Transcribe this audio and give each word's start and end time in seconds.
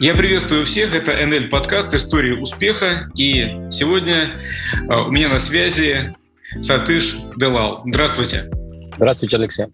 Я 0.00 0.14
приветствую 0.14 0.64
всех. 0.64 0.94
Это 0.94 1.26
НЛ 1.26 1.48
подкаст 1.48 1.92
«История 1.92 2.34
успеха». 2.34 3.10
И 3.16 3.56
сегодня 3.68 4.40
а, 4.88 5.02
у 5.02 5.10
меня 5.10 5.28
на 5.28 5.40
связи 5.40 6.14
Сатыш 6.60 7.16
Делал. 7.36 7.82
Здравствуйте. 7.84 8.48
Здравствуйте, 8.94 9.38
Алексей. 9.38 9.66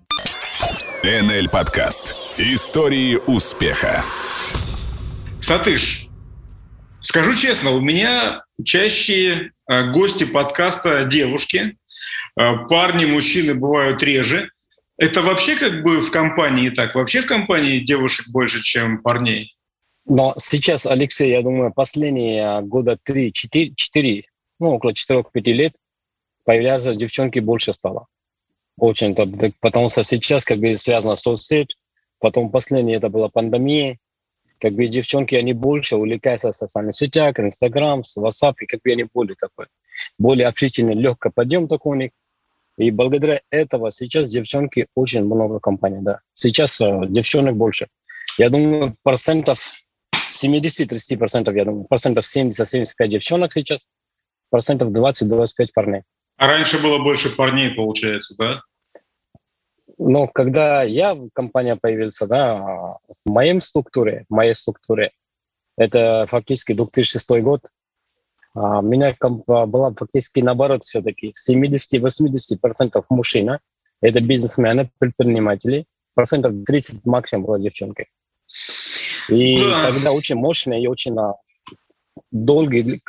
НЛ 1.02 1.50
подкаст 1.50 2.16
«Истории 2.38 3.18
успеха». 3.26 4.02
Сатыш, 5.40 6.08
скажу 7.02 7.34
честно, 7.34 7.72
у 7.72 7.80
меня 7.82 8.45
чаще 8.64 9.50
а, 9.66 9.82
гости 9.91 10.25
подкаста 10.25 11.04
девушки. 11.04 11.77
А, 12.34 12.64
парни, 12.64 13.04
мужчины 13.04 13.54
бывают 13.54 14.02
реже. 14.02 14.48
Это 14.96 15.20
вообще 15.20 15.56
как 15.56 15.82
бы 15.82 16.00
в 16.00 16.11
компании 16.11 16.70
так? 16.70 16.94
Вообще 16.94 17.20
в 17.20 17.26
компании 17.26 17.80
девушек 17.80 18.29
больше, 18.32 18.62
чем 18.62 19.02
парней? 19.02 19.54
Но 20.07 20.35
сейчас, 20.36 20.86
Алексей, 20.86 21.31
я 21.31 21.43
думаю, 21.43 21.72
последние 21.72 22.61
года 22.62 22.99
3-4, 23.08 24.25
ну, 24.61 24.75
около 24.75 24.93
4-5 24.93 25.25
лет 25.45 25.75
появляются 26.45 26.95
девчонки 26.95 27.39
больше 27.39 27.72
стало. 27.72 28.07
Очень, 28.76 29.14
потому 29.61 29.89
что 29.89 30.03
сейчас 30.03 30.45
как 30.45 30.59
бы 30.59 30.76
связано 30.76 31.17
соцсеть, 31.17 31.76
потом 32.19 32.50
последнее 32.50 32.98
это 32.98 33.09
была 33.09 33.28
пандемия, 33.28 33.98
как 34.61 34.72
бы 34.72 34.86
девчонки, 34.89 35.34
они 35.34 35.53
больше 35.53 35.97
увлекаются 35.97 36.53
социальными 36.53 36.92
сетями, 36.92 37.47
Инстаграм, 37.47 38.00
WhatsApp, 38.00 38.55
и 38.61 38.67
как 38.67 38.81
бы 38.83 38.92
они 38.92 39.06
более 39.12 39.36
такой, 39.36 39.67
более 40.19 40.48
общительный, 40.48 40.95
легкий 40.95 41.31
подъем 41.31 41.69
такой 41.69 41.97
у 41.97 42.00
них. 42.00 42.11
И 42.77 42.91
благодаря 42.91 43.41
этого 43.50 43.92
сейчас 43.92 44.28
девчонки 44.28 44.86
очень 44.95 45.25
много 45.25 45.61
компаний, 45.61 45.98
да. 46.00 46.20
Сейчас 46.34 46.81
э, 46.81 47.03
девчонок 47.09 47.56
больше. 47.56 47.86
Я 48.37 48.50
думаю, 48.50 48.97
процентов 49.03 49.73
70-30%, 50.30 51.56
я 51.56 51.64
думаю, 51.64 51.84
процентов 51.84 52.25
70-75 52.25 53.08
девчонок 53.08 53.53
сейчас, 53.53 53.86
процентов 54.50 54.91
20-25 54.91 55.69
парней. 55.75 56.03
А 56.36 56.47
раньше 56.48 56.83
было 56.83 56.98
больше 56.98 57.34
парней, 57.34 57.70
получается, 57.70 58.34
да? 58.36 58.61
Но 59.98 60.27
когда 60.27 60.83
я 60.83 61.14
в 61.14 61.31
компании 61.33 61.75
появился, 61.81 62.27
да, 62.27 62.97
в 63.25 63.31
моем 63.31 63.61
структуре, 63.61 64.25
в 64.28 64.34
моей 64.34 64.55
структуре, 64.55 65.12
это 65.77 66.27
фактически 66.28 66.72
2006 66.72 67.31
год, 67.42 67.61
а 68.55 68.81
у 68.81 68.83
меня 68.83 69.16
была 69.20 69.92
фактически 69.92 70.41
наоборот 70.41 70.84
все-таки 70.84 71.33
70-80% 71.48 73.05
мужчина, 73.11 73.61
это 74.00 74.20
бизнесмены, 74.20 74.91
предприниматели, 74.98 75.86
процентов 76.14 76.53
30 76.66 77.06
максимум 77.06 77.47
была 77.47 77.59
девчонкой. 77.59 78.09
И 79.28 79.58
да. 79.58 79.86
тогда 79.86 80.12
очень 80.12 80.36
мощно 80.36 80.80
и 80.80 80.86
очень 80.86 81.19
а, 81.19 81.34
долгий, 82.30 83.02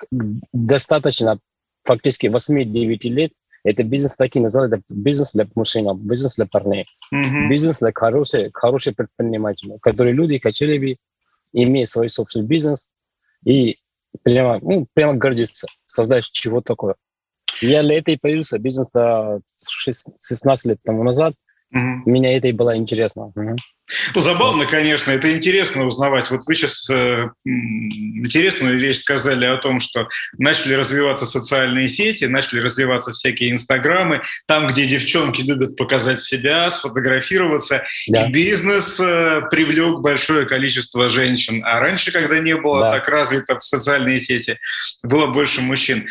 достаточно, 0.54 1.40
фактически 1.84 2.28
8-9 2.28 3.10
лет, 3.10 3.32
это 3.64 3.84
бизнес 3.84 4.16
такие 4.16 4.42
называют, 4.42 4.74
это 4.74 4.84
бизнес 4.90 5.34
для 5.34 5.48
мужчин, 5.56 5.88
бизнес 5.98 6.36
для 6.36 6.46
парней. 6.46 6.86
Mm-hmm. 7.14 7.50
Бизнес 7.50 7.80
для 7.80 7.92
хороших, 7.94 8.52
хороших 8.54 8.96
предпринимателей, 8.96 9.78
которые 9.82 10.14
люди 10.14 10.38
хотели 10.38 10.78
бы 10.78 10.98
иметь 11.52 11.90
свой 11.90 12.10
собственный 12.10 12.46
бизнес 12.46 12.94
и 13.44 13.78
прямо, 14.24 14.60
ну, 14.62 14.88
прямо 14.94 15.16
гордиться, 15.16 15.68
создать 15.86 16.30
чего 16.32 16.62
такое. 16.62 16.96
Я 17.60 17.82
для 17.82 17.98
этого 17.98 18.18
появился, 18.22 18.60
бизнес 18.60 18.88
16 18.94 20.66
лет 20.66 20.80
тому 20.84 21.04
назад, 21.04 21.34
mm-hmm. 21.76 22.02
меня 22.06 22.38
это 22.38 22.48
и 22.48 22.52
было 22.52 22.78
интересно. 22.78 23.32
Mm-hmm. 23.36 23.56
Ну, 24.16 24.22
забавно, 24.22 24.66
конечно, 24.66 25.12
это 25.12 25.32
интересно 25.36 25.86
узнавать. 25.86 26.30
Вот 26.32 26.46
вы 26.48 26.56
сейчас 26.56 26.90
э, 26.90 27.30
интересную 27.46 28.80
вещь 28.80 28.98
сказали 28.98 29.46
о 29.46 29.58
том, 29.58 29.80
что 29.80 30.08
начали 30.40 30.74
развиваться 30.74 31.26
социальные 31.26 31.88
сети, 31.88 32.26
начали 32.26 32.62
развиваться 32.62 33.12
всякие 33.12 33.52
инстаграмы, 33.52 34.22
там, 34.48 34.68
где 34.68 34.88
девчонки 34.88 35.42
любят 35.42 35.76
показать 35.76 36.22
себя, 36.22 36.72
сфотографироваться, 36.72 37.84
да. 38.08 38.26
и 38.26 38.32
бизнес 38.32 39.00
э, 39.00 39.42
привлек 39.52 40.00
большое 40.00 40.46
количество 40.46 41.08
женщин. 41.08 41.62
А 41.64 41.80
раньше, 41.80 42.12
когда 42.12 42.40
не 42.40 42.56
было 42.56 42.82
да. 42.82 42.90
так 42.90 43.08
развито 43.08 43.60
в 43.60 43.64
социальные 43.64 44.20
сети, 44.20 44.58
было 45.04 45.28
больше 45.28 45.62
мужчин. 45.62 46.08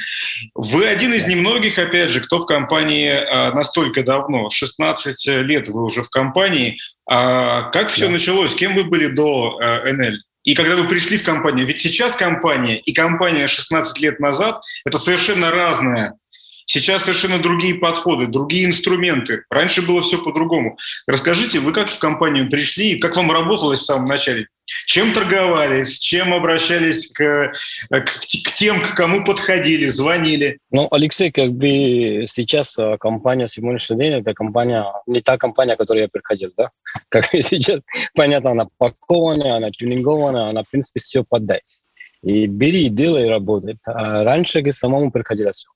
Вы 0.55 0.87
один 0.87 1.12
из 1.12 1.27
немногих, 1.27 1.79
опять 1.81 2.11
же, 2.11 2.21
кто 2.21 2.39
в 2.39 2.47
компании 2.47 3.11
э, 3.11 3.53
настолько 3.53 4.05
давно, 4.05 4.49
16 4.49 5.27
лет 5.43 5.69
вы 5.69 5.85
уже 5.85 6.03
в 6.03 6.11
компании, 6.11 6.79
а 7.07 7.71
как 7.71 7.89
все 7.89 8.07
да. 8.07 8.13
началось? 8.13 8.55
Кем 8.55 8.75
вы 8.75 8.85
были 8.85 9.09
до 9.09 9.59
э, 9.61 9.93
НЛ? 9.93 10.17
И 10.45 10.55
когда 10.55 10.77
вы 10.77 10.87
пришли 10.87 11.17
в 11.17 11.25
компанию, 11.25 11.67
ведь 11.67 11.81
сейчас 11.81 12.17
компания 12.17 12.79
и 12.79 12.93
компания 12.93 13.47
16 13.47 13.99
лет 14.01 14.21
назад– 14.21 14.61
это 14.85 14.99
совершенно 14.99 15.51
разное 15.51 16.15
Сейчас 16.67 17.03
совершенно 17.03 17.39
другие 17.39 17.77
подходы, 17.77 18.27
другие 18.27 18.65
инструменты. 18.65 19.45
Раньше 19.51 19.83
было 19.83 20.01
все 20.03 20.19
по-другому. 20.19 20.79
Расскажите, 21.07 21.61
вы 21.61 21.73
как 21.73 21.91
в 21.91 21.99
компанию 21.99 22.49
пришли, 22.49 22.99
как 22.99 23.17
вам 23.17 23.31
работалось 23.31 23.81
в 23.81 23.85
самом 23.85 24.07
начале? 24.07 24.49
Чем 24.87 25.13
торговали, 25.13 25.83
с 25.83 25.99
чем 25.99 26.33
обращались 26.33 27.13
к, 27.13 27.53
к, 27.91 28.05
к 28.05 28.55
тем, 28.55 28.81
к 28.81 28.95
кому 28.95 29.25
подходили, 29.25 29.87
звонили? 29.87 30.59
Ну, 30.71 30.89
Алексей, 30.91 31.31
как 31.31 31.53
бы 31.53 32.25
сейчас 32.27 32.79
э, 32.79 32.97
компания 32.99 33.47
сегодняшний 33.47 33.99
день, 33.99 34.13
это 34.15 34.33
компания, 34.33 34.87
не 35.07 35.21
та 35.21 35.37
компания, 35.37 35.75
к 35.75 35.79
которой 35.79 36.03
я 36.03 36.09
приходил, 36.09 36.53
да? 36.57 36.71
Как 37.09 37.27
сейчас, 37.27 37.81
понятно, 38.15 38.51
она 38.51 38.69
пакованная, 38.79 39.57
она 39.57 39.71
тюнингованная, 39.71 40.49
она, 40.49 40.63
в 40.63 40.71
принципе, 40.71 41.01
все 41.01 41.25
поддай. 41.25 41.61
И 42.23 42.47
бери, 42.47 42.89
делай, 42.89 43.29
работай. 43.29 43.77
А 43.85 44.25
раньше 44.25 44.63
к 44.63 44.73
самому 44.73 45.11
приходилось 45.11 45.57
все. 45.59 45.69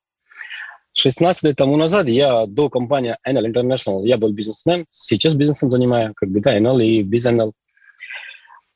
16 0.94 1.44
лет 1.44 1.56
тому 1.56 1.76
назад 1.76 2.08
я 2.08 2.46
до 2.46 2.68
компании 2.70 3.16
NL 3.26 3.52
International, 3.52 4.04
я 4.04 4.16
был 4.16 4.32
бизнесмен, 4.32 4.86
сейчас 4.90 5.34
бизнесом 5.34 5.70
занимаю, 5.70 6.12
как 6.16 6.30
бы, 6.30 6.40
да, 6.40 6.58
NL 6.58 6.82
и 6.82 7.02
BizNL. 7.04 7.52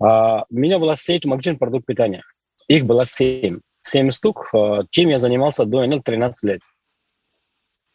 А, 0.03 0.45
у 0.51 0.55
меня 0.55 0.79
была 0.79 0.97
сеть 0.97 1.25
магазин 1.25 1.59
продукт 1.59 1.87
питания. 1.87 2.25
Их 2.69 2.85
было 2.85 3.07
7. 3.07 3.61
7 3.83 4.11
штук. 4.11 4.49
А, 4.55 4.85
чем 4.91 5.09
я 5.09 5.19
занимался 5.19 5.65
до 5.65 5.85
NL 5.85 6.03
13 6.03 6.51
лет. 6.51 6.61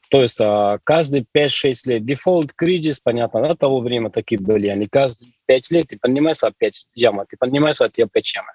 То 0.09 0.21
есть 0.21 0.39
а, 0.41 0.79
каждые 0.83 1.25
5-6 1.35 1.73
лет 1.85 2.05
дефолт, 2.05 2.53
кризис, 2.53 2.99
понятно, 2.99 3.41
на 3.41 3.55
того 3.55 3.81
времени 3.81 4.09
такие 4.09 4.39
были. 4.39 4.67
Они 4.67 4.87
каждые 4.87 5.31
5 5.47 5.71
лет 5.71 5.87
ты 5.87 5.97
поднимаешься 5.97 6.47
опять 6.47 6.85
яма, 6.93 7.25
ты 7.25 7.35
поднимаешься, 7.37 7.89
ты 7.89 8.03
опять 8.03 8.33
яма 8.33 8.53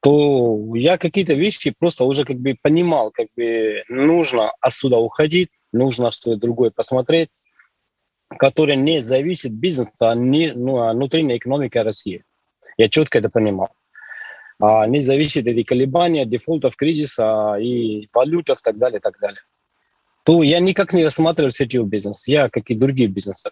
то 0.00 0.74
я 0.76 0.96
какие-то 0.96 1.34
вещи 1.34 1.74
просто 1.76 2.04
уже 2.04 2.24
как 2.24 2.36
бы 2.36 2.56
понимал, 2.60 3.10
как 3.10 3.26
бы 3.36 3.82
нужно 3.88 4.52
отсюда 4.60 4.98
уходить, 4.98 5.48
нужно 5.72 6.10
что-то 6.10 6.36
другое 6.36 6.70
посмотреть, 6.70 7.30
которое 8.28 8.76
не 8.76 9.00
зависит 9.00 9.52
от 9.52 9.58
бизнеса, 9.58 10.10
а 10.10 10.14
не, 10.14 10.52
ну, 10.52 10.78
а 10.78 10.92
внутренней 10.92 11.36
экономики 11.36 11.78
России. 11.78 12.24
Я 12.78 12.88
четко 12.88 13.18
это 13.18 13.28
понимал. 13.28 13.70
А 14.60 14.86
не 14.86 15.00
зависит 15.02 15.46
от 15.46 15.66
колебания, 15.66 16.24
дефолтов, 16.24 16.76
кризиса 16.76 17.56
и 17.60 18.08
валютов 18.12 18.60
и 18.60 18.62
так 18.62 18.78
далее, 18.78 18.98
и 18.98 19.02
так 19.02 19.18
далее. 19.20 19.40
То 20.24 20.42
я 20.42 20.60
никак 20.60 20.92
не 20.92 21.04
рассматривал 21.04 21.50
сетевой 21.50 21.88
бизнес, 21.88 22.28
я 22.28 22.48
как 22.48 22.70
и 22.70 22.74
другие 22.74 23.08
бизнесы. 23.08 23.50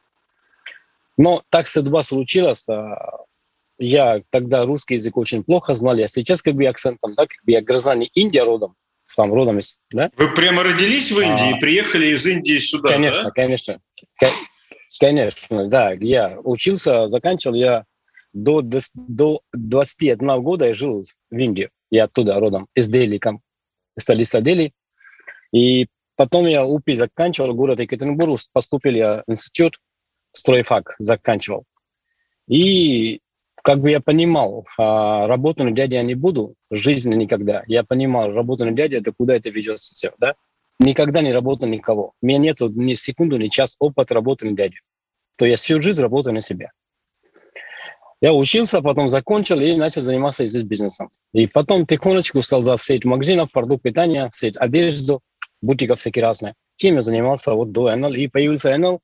Но 1.17 1.43
так 1.49 1.69
судьба 1.69 2.03
случилось, 2.03 2.69
а, 2.69 3.25
я 3.79 4.21
тогда 4.31 4.65
русский 4.67 4.95
язык 4.95 5.17
очень 5.17 5.43
плохо 5.43 5.75
знал, 5.75 5.97
я 5.97 6.09
сейчас 6.09 6.43
как 6.43 6.55
бы 6.55 6.67
акцентом, 6.67 7.15
да, 7.15 7.23
как 7.23 7.39
бы 7.45 7.53
я 7.53 7.63
гражданин 7.63 8.09
Индии 8.15 8.39
родом, 8.39 8.75
сам 9.07 9.33
родом 9.33 9.59
из, 9.59 9.79
да. 9.91 10.11
Вы 10.17 10.35
прямо 10.35 10.63
родились 10.63 11.11
в 11.11 11.19
Индии 11.19 11.57
а, 11.57 11.61
приехали 11.61 12.09
из 12.09 12.27
Индии 12.27 12.59
сюда, 12.59 12.91
Конечно, 12.91 13.25
да? 13.25 13.31
конечно, 13.31 13.81
конечно, 15.01 15.69
да. 15.69 15.93
Я 15.93 16.39
учился, 16.43 17.09
заканчивал 17.09 17.55
я 17.55 17.85
до, 18.37 18.63
до 18.95 19.41
21 19.55 20.43
года 20.43 20.67
я 20.67 20.75
жил 20.75 21.07
в 21.31 21.37
Индии, 21.37 21.71
я 21.91 22.05
оттуда 22.05 22.39
родом, 22.39 22.69
из 22.75 22.89
Дели, 22.89 23.19
там, 23.19 23.41
столица 23.99 24.43
Дели. 24.43 24.73
И 25.53 25.87
потом 26.17 26.47
я 26.47 26.67
УПИ 26.67 26.95
заканчивал, 26.95 27.55
город 27.55 27.81
Екатеринбург, 27.81 28.39
поступил 28.53 28.93
я 28.93 29.25
в 29.27 29.31
институт, 29.31 29.81
стройфак 30.33 30.97
заканчивал. 30.99 31.65
И 32.47 33.21
как 33.63 33.81
бы 33.81 33.91
я 33.91 34.01
понимал, 34.01 34.67
а, 34.77 35.27
работу 35.27 35.65
на 35.65 35.71
дяде 35.71 35.97
я 35.97 36.03
не 36.03 36.15
буду, 36.15 36.55
жизни 36.71 37.15
никогда. 37.15 37.65
Я 37.67 37.85
понимал, 37.85 38.33
работу 38.33 38.67
на 38.67 38.73
дяде, 38.73 38.99
это 38.99 39.13
куда 39.13 39.35
это 39.35 39.49
ведет 39.49 39.81
все, 39.81 40.13
да? 40.19 40.35
Никогда 40.79 41.23
не 41.23 41.33
работал 41.33 41.67
никого. 41.67 42.13
У 42.21 42.27
меня 42.27 42.39
нет 42.39 42.61
ни 42.61 42.93
секунды, 42.93 43.39
ни 43.39 43.49
час 43.49 43.77
опыта 43.79 44.13
работы 44.15 44.45
на 44.45 44.55
дяде. 44.55 44.77
То 45.37 45.47
я 45.47 45.57
всю 45.57 45.81
жизнь 45.81 46.03
работаю 46.03 46.35
на 46.35 46.43
себя. 46.43 46.71
Я 48.21 48.33
учился, 48.33 48.81
потом 48.81 49.09
закончил 49.09 49.61
и 49.61 49.75
начал 49.75 50.01
заниматься 50.01 50.47
здесь 50.47 50.63
бизнесом. 50.63 51.11
И 51.33 51.47
потом 51.47 51.87
тихонечку 51.87 52.41
стал 52.41 52.63
за 52.63 52.77
сеть 52.77 53.05
магазинов, 53.05 53.51
продукт 53.53 53.83
питания, 53.83 54.29
сеть 54.33 54.57
одежды, 54.57 55.19
бутиков 55.61 55.99
всякие 55.99 56.23
разные. 56.23 56.55
Чем 56.77 56.97
я 56.97 57.03
занимался 57.03 57.53
вот 57.53 57.73
до 57.73 57.95
НЛ. 57.95 58.15
И 58.15 58.29
появился 58.29 58.77
НЛ. 58.77 59.01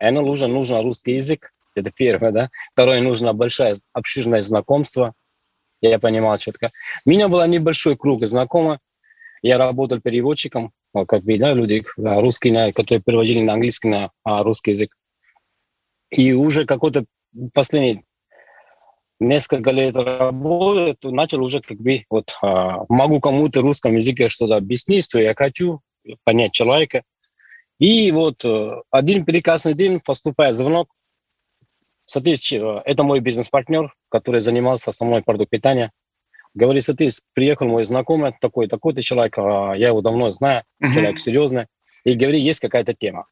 НЛ 0.00 0.28
уже 0.28 0.48
нужен 0.48 0.80
русский 0.80 1.16
язык, 1.16 1.52
это 1.74 1.92
первое, 1.92 2.32
да. 2.32 2.50
Второе, 2.72 3.00
нужно 3.00 3.32
большое, 3.32 3.74
обширное 3.92 4.42
знакомство. 4.42 5.14
я 5.80 5.98
понимал 6.00 6.36
четко. 6.38 6.70
У 7.06 7.10
меня 7.10 7.28
был 7.28 7.44
небольшой 7.46 7.96
круг 7.96 8.26
знакомых. 8.26 8.80
Я 9.40 9.56
работал 9.56 10.00
переводчиком, 10.00 10.72
как 11.06 11.22
бы, 11.22 11.38
да, 11.38 11.52
люди 11.52 11.84
русские, 11.96 12.72
которые 12.72 13.02
переводили 13.02 13.40
на 13.40 13.52
английский, 13.52 13.88
на 13.88 14.10
русский 14.24 14.72
язык. 14.72 14.96
И 16.10 16.32
уже 16.32 16.64
какой-то 16.64 17.04
последний 17.52 18.04
несколько 19.20 19.70
лет 19.70 19.96
работает, 19.96 21.02
начал 21.04 21.42
уже 21.42 21.60
как 21.60 21.78
бы 21.78 22.04
вот 22.08 22.36
а, 22.42 22.84
могу 22.88 23.20
кому-то 23.20 23.62
русском 23.62 23.96
языке 23.96 24.28
что-то 24.28 24.56
объяснить, 24.56 25.04
что 25.04 25.18
я 25.18 25.34
хочу 25.34 25.80
понять 26.24 26.52
человека. 26.52 27.02
И 27.78 28.10
вот 28.10 28.44
э, 28.44 28.70
один 28.90 29.24
прекрасный 29.24 29.74
день 29.74 30.00
поступает 30.00 30.54
звонок. 30.54 30.88
Соответственно, 32.06 32.82
это 32.84 33.04
мой 33.04 33.20
бизнес-партнер, 33.20 33.94
который 34.08 34.40
занимался 34.40 34.90
со 34.92 35.04
мной 35.04 35.22
продукт 35.22 35.50
питания. 35.50 35.92
Говорит, 36.54 36.82
смотри, 36.82 37.10
приехал 37.34 37.66
мой 37.66 37.84
знакомый, 37.84 38.32
такой, 38.40 38.66
такой-то 38.66 39.02
человек, 39.02 39.38
а, 39.38 39.74
я 39.74 39.88
его 39.88 40.00
давно 40.00 40.30
знаю, 40.30 40.64
uh-huh. 40.82 40.92
человек 40.92 41.20
серьезный. 41.20 41.66
И 42.04 42.14
говорит, 42.14 42.42
есть 42.42 42.60
какая-то 42.60 42.94
тема. 42.94 43.26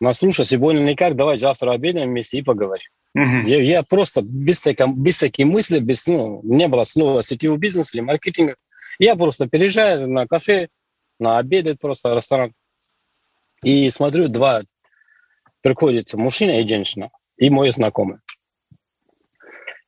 Ну, 0.00 0.12
слушай, 0.12 0.44
сегодня 0.44 0.80
никак, 0.80 1.16
давай 1.16 1.38
завтра 1.38 1.72
обедаем 1.72 2.10
вместе 2.10 2.38
и 2.38 2.42
поговорим. 2.42 2.86
Я, 3.14 3.62
я 3.62 3.82
просто 3.84 4.22
без 4.22 4.58
всякой, 4.58 4.92
без 4.92 5.16
всякой 5.16 5.44
мысли, 5.44 5.78
без, 5.78 6.06
ну, 6.06 6.40
не 6.42 6.66
было 6.66 6.84
слова 6.84 7.22
сетевой 7.22 7.58
бизнес 7.58 7.94
или 7.94 8.00
маркетинга. 8.00 8.56
Я 8.98 9.14
просто 9.14 9.46
переезжаю 9.48 10.08
на 10.08 10.26
кафе, 10.26 10.68
на 11.20 11.38
обед, 11.38 11.78
просто 11.80 12.14
ресторан. 12.14 12.52
И 13.62 13.88
смотрю, 13.90 14.28
два 14.28 14.62
приходят 15.62 16.12
мужчина 16.14 16.60
и 16.60 16.68
женщина, 16.68 17.10
и 17.36 17.50
мой 17.50 17.70
знакомый. 17.70 18.18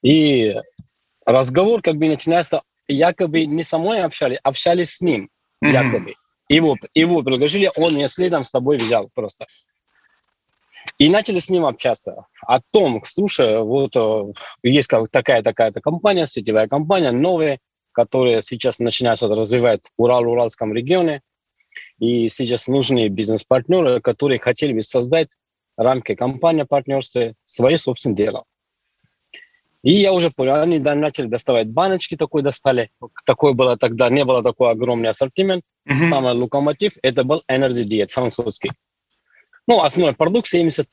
И 0.02 0.54
разговор 1.24 1.82
как 1.82 1.96
бы 1.96 2.08
начинается, 2.08 2.62
якобы 2.86 3.44
не 3.46 3.64
со 3.64 3.78
мной 3.78 4.02
общались, 4.02 4.38
общались 4.42 4.96
с 4.96 5.00
ним, 5.02 5.30
mm-hmm. 5.64 5.70
якобы. 5.70 6.14
Его, 6.48 6.76
его 6.94 7.22
предложили, 7.22 7.70
он 7.76 7.94
меня 7.96 8.06
следом 8.06 8.44
с 8.44 8.52
тобой 8.52 8.78
взял 8.78 9.10
просто. 9.14 9.46
И 10.98 11.08
начали 11.08 11.38
с 11.38 11.50
ним 11.50 11.66
общаться 11.66 12.26
о 12.46 12.60
том, 12.72 13.02
слушай, 13.04 13.62
вот 13.62 13.96
э, 13.96 14.32
есть 14.62 14.90
такая-такая-то 15.10 15.80
компания, 15.80 16.26
сетевая 16.26 16.68
компания, 16.68 17.12
новая, 17.12 17.58
которая 17.92 18.40
сейчас 18.40 18.78
начинается 18.78 19.28
развивать 19.28 19.80
в 19.96 20.02
Урал-Уральском 20.02 20.72
регионе. 20.72 21.22
И 21.98 22.28
сейчас 22.28 22.68
нужны 22.68 23.08
бизнес-партнеры, 23.08 24.00
которые 24.00 24.38
хотели 24.38 24.72
бы 24.72 24.82
создать 24.82 25.28
рамки 25.76 26.14
компании 26.14 26.64
партнерства, 26.64 27.34
свое 27.44 27.78
собственное 27.78 28.16
дело. 28.16 28.44
И 29.82 29.92
я 29.92 30.12
уже 30.12 30.30
понял, 30.30 30.56
они 30.56 30.78
начали 30.78 31.26
доставать 31.26 31.68
баночки, 31.68 32.16
такой 32.16 32.42
достали. 32.42 32.90
Такой 33.24 33.54
было 33.54 33.76
тогда, 33.76 34.10
не 34.10 34.24
было 34.24 34.42
такой 34.42 34.70
огромный 34.70 35.10
ассортимент. 35.10 35.62
Mm-hmm. 35.88 36.04
Самый 36.04 36.34
локомотив, 36.34 36.94
это 37.02 37.22
был 37.22 37.42
Energy 37.48 37.84
Diet, 37.84 38.08
французский. 38.10 38.72
Ну, 39.68 39.82
основной 39.82 40.14
продукт 40.14 40.52
75% 40.52 40.86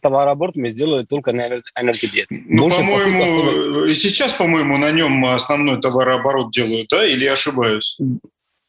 товарооборота 0.00 0.60
мы 0.60 0.70
сделали 0.70 1.04
только 1.04 1.32
на 1.32 1.48
Energy 1.48 2.08
Diet. 2.12 2.26
Ну, 2.30 2.68
по-моему, 2.70 3.84
и 3.84 3.94
сейчас, 3.94 4.32
по-моему, 4.32 4.78
на 4.78 4.92
нем 4.92 5.24
основной 5.26 5.80
товарооборот 5.80 6.52
делают, 6.52 6.88
да, 6.88 7.04
или 7.04 7.24
я 7.24 7.32
ошибаюсь? 7.32 7.98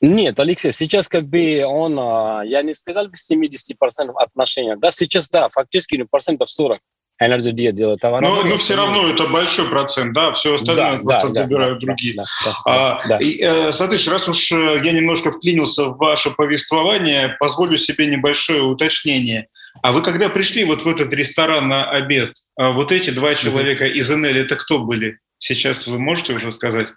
Нет, 0.02 0.38
Алексей, 0.40 0.74
сейчас 0.74 1.08
как 1.08 1.28
бы 1.30 1.64
он, 1.66 1.98
а, 1.98 2.42
я 2.44 2.62
не 2.62 2.74
сказал 2.74 3.08
бы 3.08 3.16
70% 3.16 4.12
отношения, 4.18 4.76
да, 4.76 4.92
сейчас, 4.92 5.30
да, 5.30 5.48
фактически 5.50 6.04
процентов 6.04 6.50
40 6.50 6.82
энергия 7.26 7.72
делает 7.72 8.00
товар. 8.00 8.22
Но, 8.22 8.44
но 8.44 8.58
все 8.58 8.76
равно 8.76 9.10
это 9.10 9.28
большой 9.28 9.70
процент, 9.70 10.14
да, 10.14 10.32
все 10.34 10.54
остальное 10.54 10.98
да, 10.98 11.04
просто 11.04 11.30
да, 11.30 11.44
добирают 11.44 11.80
да, 11.80 11.86
другие. 11.86 12.16
Да, 12.16 12.24
да, 12.46 12.54
а, 12.66 13.08
да. 13.08 13.18
И, 13.18 13.42
э, 13.42 13.72
раз 13.72 14.28
уж 14.28 14.52
э, 14.52 14.82
я 14.84 14.92
немножко 14.92 15.32
вклинился 15.32 15.86
в 15.86 15.98
ваше 15.98 16.32
повествование, 16.32 17.36
позволю 17.40 17.78
себе 17.78 18.08
небольшое 18.08 18.62
уточнение. 18.62 19.48
А 19.82 19.92
вы 19.92 20.02
когда 20.02 20.30
пришли 20.30 20.64
вот 20.64 20.84
в 20.84 20.88
этот 20.88 21.14
ресторан 21.14 21.68
на 21.68 21.90
обед, 21.90 22.34
а 22.56 22.72
вот 22.72 22.92
эти 22.92 23.10
два 23.10 23.34
человека 23.34 23.86
из 23.86 24.10
НЛ, 24.10 24.26
это 24.26 24.56
кто 24.56 24.80
были? 24.80 25.18
Сейчас 25.38 25.88
вы 25.88 26.00
можете 26.00 26.36
уже 26.36 26.52
сказать? 26.52 26.90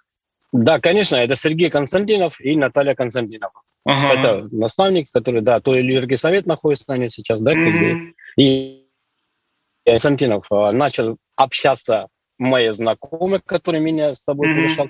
Да, 0.52 0.78
конечно, 0.78 1.16
это 1.16 1.36
Сергей 1.36 1.70
Константинов 1.70 2.40
и 2.40 2.56
Наталья 2.56 2.94
Константинова. 2.94 3.62
Ага. 3.84 4.14
Это 4.14 4.48
наставник, 4.50 5.08
который, 5.12 5.42
да, 5.42 5.60
то 5.60 5.74
лидерский 5.74 6.16
совет 6.16 6.46
находится 6.46 6.92
на 6.92 6.98
ней 6.98 7.08
сейчас, 7.08 7.40
да, 7.40 7.54
mm-hmm. 7.54 8.12
и 8.36 8.85
Константинов 9.86 10.46
э, 10.50 10.70
начал 10.72 11.16
общаться 11.36 12.08
мои 12.38 12.70
знакомые, 12.70 13.40
которые 13.44 13.80
меня 13.80 14.12
с 14.12 14.22
тобой 14.22 14.48
mm-hmm. 14.48 14.54
приглашал. 14.54 14.88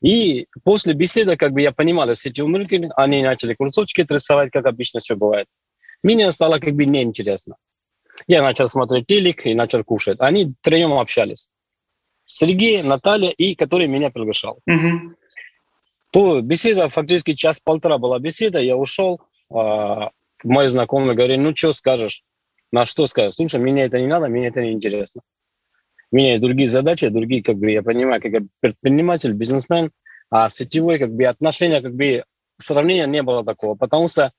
И 0.00 0.46
после 0.62 0.94
беседы, 0.94 1.36
как 1.36 1.52
бы 1.52 1.62
я 1.62 1.72
понимал, 1.72 2.14
сетевой 2.14 2.50
маркетинг, 2.50 2.92
они 2.96 3.22
начали 3.22 3.54
кусочки 3.54 4.06
рисовать, 4.08 4.50
как 4.52 4.66
обычно 4.66 5.00
все 5.00 5.16
бывает. 5.16 5.48
Мне 6.02 6.30
стало 6.30 6.58
как 6.58 6.74
бы 6.74 6.84
неинтересно. 6.84 7.56
Я 8.28 8.42
начал 8.42 8.68
смотреть 8.68 9.06
телек 9.06 9.46
и 9.46 9.54
начал 9.54 9.82
кушать. 9.84 10.18
Они 10.20 10.54
втроем 10.60 10.92
общались. 10.92 11.50
Сергей, 12.24 12.82
Наталья 12.82 13.30
и 13.30 13.54
который 13.54 13.88
меня 13.88 14.10
приглашал. 14.10 14.58
Mm-hmm. 14.68 15.14
То 16.12 16.40
беседа, 16.40 16.88
фактически 16.88 17.32
час-полтора 17.32 17.98
была 17.98 18.18
беседа, 18.18 18.60
я 18.60 18.76
ушел. 18.76 19.20
А, 19.52 20.10
мой 20.44 20.68
знакомый 20.68 21.14
говорит, 21.14 21.40
ну 21.40 21.54
что 21.54 21.72
скажешь? 21.72 22.22
На 22.72 22.84
что 22.84 23.06
сказать? 23.06 23.34
Слушай, 23.34 23.60
мне 23.60 23.84
это 23.84 24.00
не 24.00 24.06
надо, 24.06 24.28
мне 24.28 24.48
это 24.48 24.60
не 24.60 24.72
интересно. 24.72 25.22
У 26.10 26.16
меня 26.16 26.38
другие 26.38 26.68
задачи, 26.68 27.08
другие, 27.08 27.42
как 27.42 27.56
бы, 27.56 27.70
я 27.70 27.82
понимаю, 27.82 28.22
как 28.22 28.32
предприниматель, 28.60 29.32
бизнесмен, 29.32 29.90
а 30.30 30.48
сетевой, 30.48 30.98
как 30.98 31.12
бы, 31.12 31.24
отношения, 31.24 31.80
как 31.80 31.94
бы, 31.94 32.24
сравнения 32.58 33.06
не 33.06 33.22
было 33.22 33.44
такого, 33.44 33.74
потому 33.74 34.08
что 34.08 34.30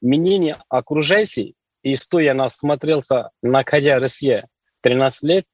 мнение 0.00 0.58
окружающей, 0.68 1.54
и 1.82 1.94
что 1.94 2.20
я 2.20 2.34
насмотрелся, 2.34 3.30
находя 3.42 3.98
в 3.98 4.02
России 4.02 4.44
13 4.82 5.22
лет, 5.24 5.44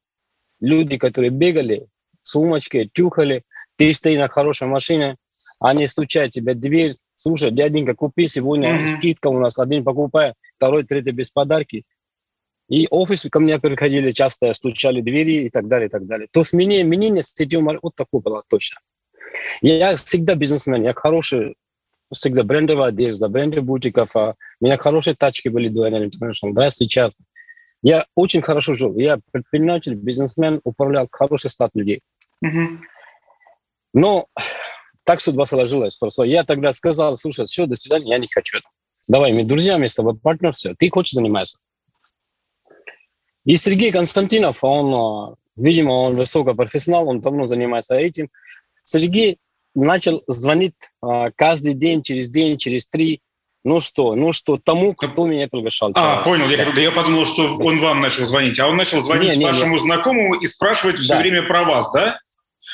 люди, 0.61 0.97
которые 0.97 1.31
бегали, 1.31 1.87
сумочки, 2.23 2.91
тюхали, 2.93 3.43
ты 3.77 3.93
стоишь 3.93 4.19
на 4.19 4.29
хорошей 4.29 4.69
машине, 4.69 5.17
они 5.61 5.87
стучат 5.87 6.31
тебе 6.31 6.55
дверь, 6.55 6.97
слушай, 7.15 7.51
дяденька, 7.51 7.95
купи 7.95 8.27
сегодня, 8.27 8.75
mm-hmm. 8.75 8.87
скидка 8.87 9.29
у 9.29 9.39
нас, 9.39 9.59
один 9.59 9.85
покупай, 9.85 10.35
второй, 10.57 10.85
третий 10.85 11.13
без 11.13 11.31
подарки. 11.31 11.85
И 12.69 12.87
офис 12.91 13.27
ко 13.31 13.41
мне 13.41 13.59
приходили 13.59 14.11
часто, 14.11 14.53
стучали 14.55 15.01
двери 15.01 15.47
и 15.47 15.51
так 15.51 15.69
далее, 15.69 15.89
и 15.89 15.91
так 15.91 16.07
далее. 16.07 16.29
То 16.31 16.41
есть 16.41 16.53
мне, 16.55 16.83
мнение 16.85 17.23
сетевого 17.23 17.79
вот 17.83 17.95
такое 17.95 18.21
было 18.21 18.43
точно. 18.49 18.81
Я 19.61 19.97
всегда 19.97 20.35
бизнесмен, 20.35 20.83
я 20.83 20.95
хороший, 20.95 21.57
всегда 22.13 22.43
брендовая 22.43 22.89
одежда, 22.89 23.29
бренды 23.29 23.61
бутиков. 23.61 24.15
А 24.17 24.35
у 24.61 24.65
меня 24.65 24.79
хорошие 24.79 25.15
тачки 25.15 25.49
были 25.49 25.69
до 25.69 25.89
International, 25.89 26.53
да, 26.53 26.71
сейчас. 26.71 27.19
Я 27.83 28.07
очень 28.15 28.41
хорошо 28.41 28.73
жил. 28.73 28.97
Я 28.97 29.19
предприниматель, 29.31 29.95
бизнесмен, 29.95 30.61
управлял 30.65 31.07
хороший 31.13 31.51
стат 31.51 31.71
людей. 31.75 32.01
Mm-hmm. 32.43 32.79
Но 33.93 34.27
так 35.05 35.21
судьба 35.21 35.45
сложилась 35.45 35.97
просто. 35.97 36.23
Я 36.23 36.45
тогда 36.45 36.73
сказал, 36.73 37.15
слушай, 37.17 37.45
все, 37.45 37.67
до 37.67 37.77
свидания, 37.77 38.11
я 38.11 38.19
не 38.19 38.29
хочу. 38.33 38.59
Давай, 39.07 39.35
мы 39.35 39.45
друзьями 39.45 39.87
с 39.87 39.97
тобой 39.97 40.17
партнер, 40.17 40.53
все. 40.53 40.75
Ты 40.79 40.89
хочешь 40.89 41.13
заниматься? 41.13 41.59
И 43.45 43.57
Сергей 43.57 43.93
Константинов, 43.93 44.65
он, 44.65 44.95
а, 44.95 45.35
видимо, 45.57 45.93
он 45.93 46.17
высокопрофессионал, 46.17 47.09
он 47.09 47.21
давно 47.21 47.47
занимается 47.47 47.95
этим. 47.95 48.31
Сергей 48.83 49.39
начал 49.75 50.23
звонить 50.27 50.75
а, 51.03 51.31
каждый 51.31 51.75
день, 51.75 52.03
через 52.03 52.31
день, 52.31 52.59
через 52.59 52.87
три. 52.87 53.21
Ну 53.65 53.81
что, 53.81 54.15
ну 54.15 54.33
что, 54.33 54.59
тому, 54.59 54.95
кто 54.95 55.27
меня 55.27 55.49
приглашал. 55.49 55.91
А, 55.95 56.23
понял. 56.23 56.49
Я, 56.49 56.65
я 56.65 56.91
подумал, 56.91 57.25
что 57.25 57.47
он 57.61 57.81
вам 57.81 58.01
начал 58.01 58.25
звонить. 58.25 58.59
А 58.61 58.69
он 58.69 58.77
начал 58.77 59.01
звонить 59.01 59.37
не, 59.37 59.45
вашему 59.45 59.73
не. 59.73 59.79
знакомому 59.79 60.35
и 60.35 60.47
спрашивать 60.47 60.99
все 60.99 61.15
да. 61.15 61.21
время 61.21 61.43
про 61.43 61.65
вас, 61.65 61.91
да? 61.93 62.19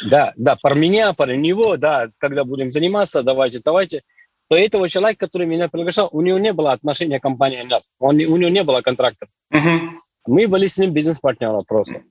Да, 0.05 0.33
да, 0.37 0.57
про 0.57 0.75
меня, 0.75 1.13
про 1.13 1.37
него, 1.37 1.77
да, 1.77 2.09
когда 2.19 2.45
будем 2.45 2.73
заниматься, 2.73 3.23
давайте, 3.23 3.61
давайте. 3.65 4.03
То 4.49 4.57
этого 4.57 4.89
человека, 4.89 5.27
который 5.27 5.47
меня 5.47 5.69
приглашал, 5.69 6.09
у 6.11 6.23
него 6.23 6.39
не 6.39 6.53
было 6.53 6.73
отношения 6.73 7.21
к 7.21 7.23
компании, 7.23 7.63
нет. 7.63 7.83
Он, 8.01 8.17
у 8.17 8.37
него 8.37 8.49
не 8.49 8.65
было 8.65 8.81
контрактов. 8.81 9.29
Угу. 9.53 10.01
Мы 10.31 10.47
были 10.47 10.69
с 10.69 10.79
ним 10.79 10.93
бизнес-партнером 10.93 11.59
просто. 11.67 12.03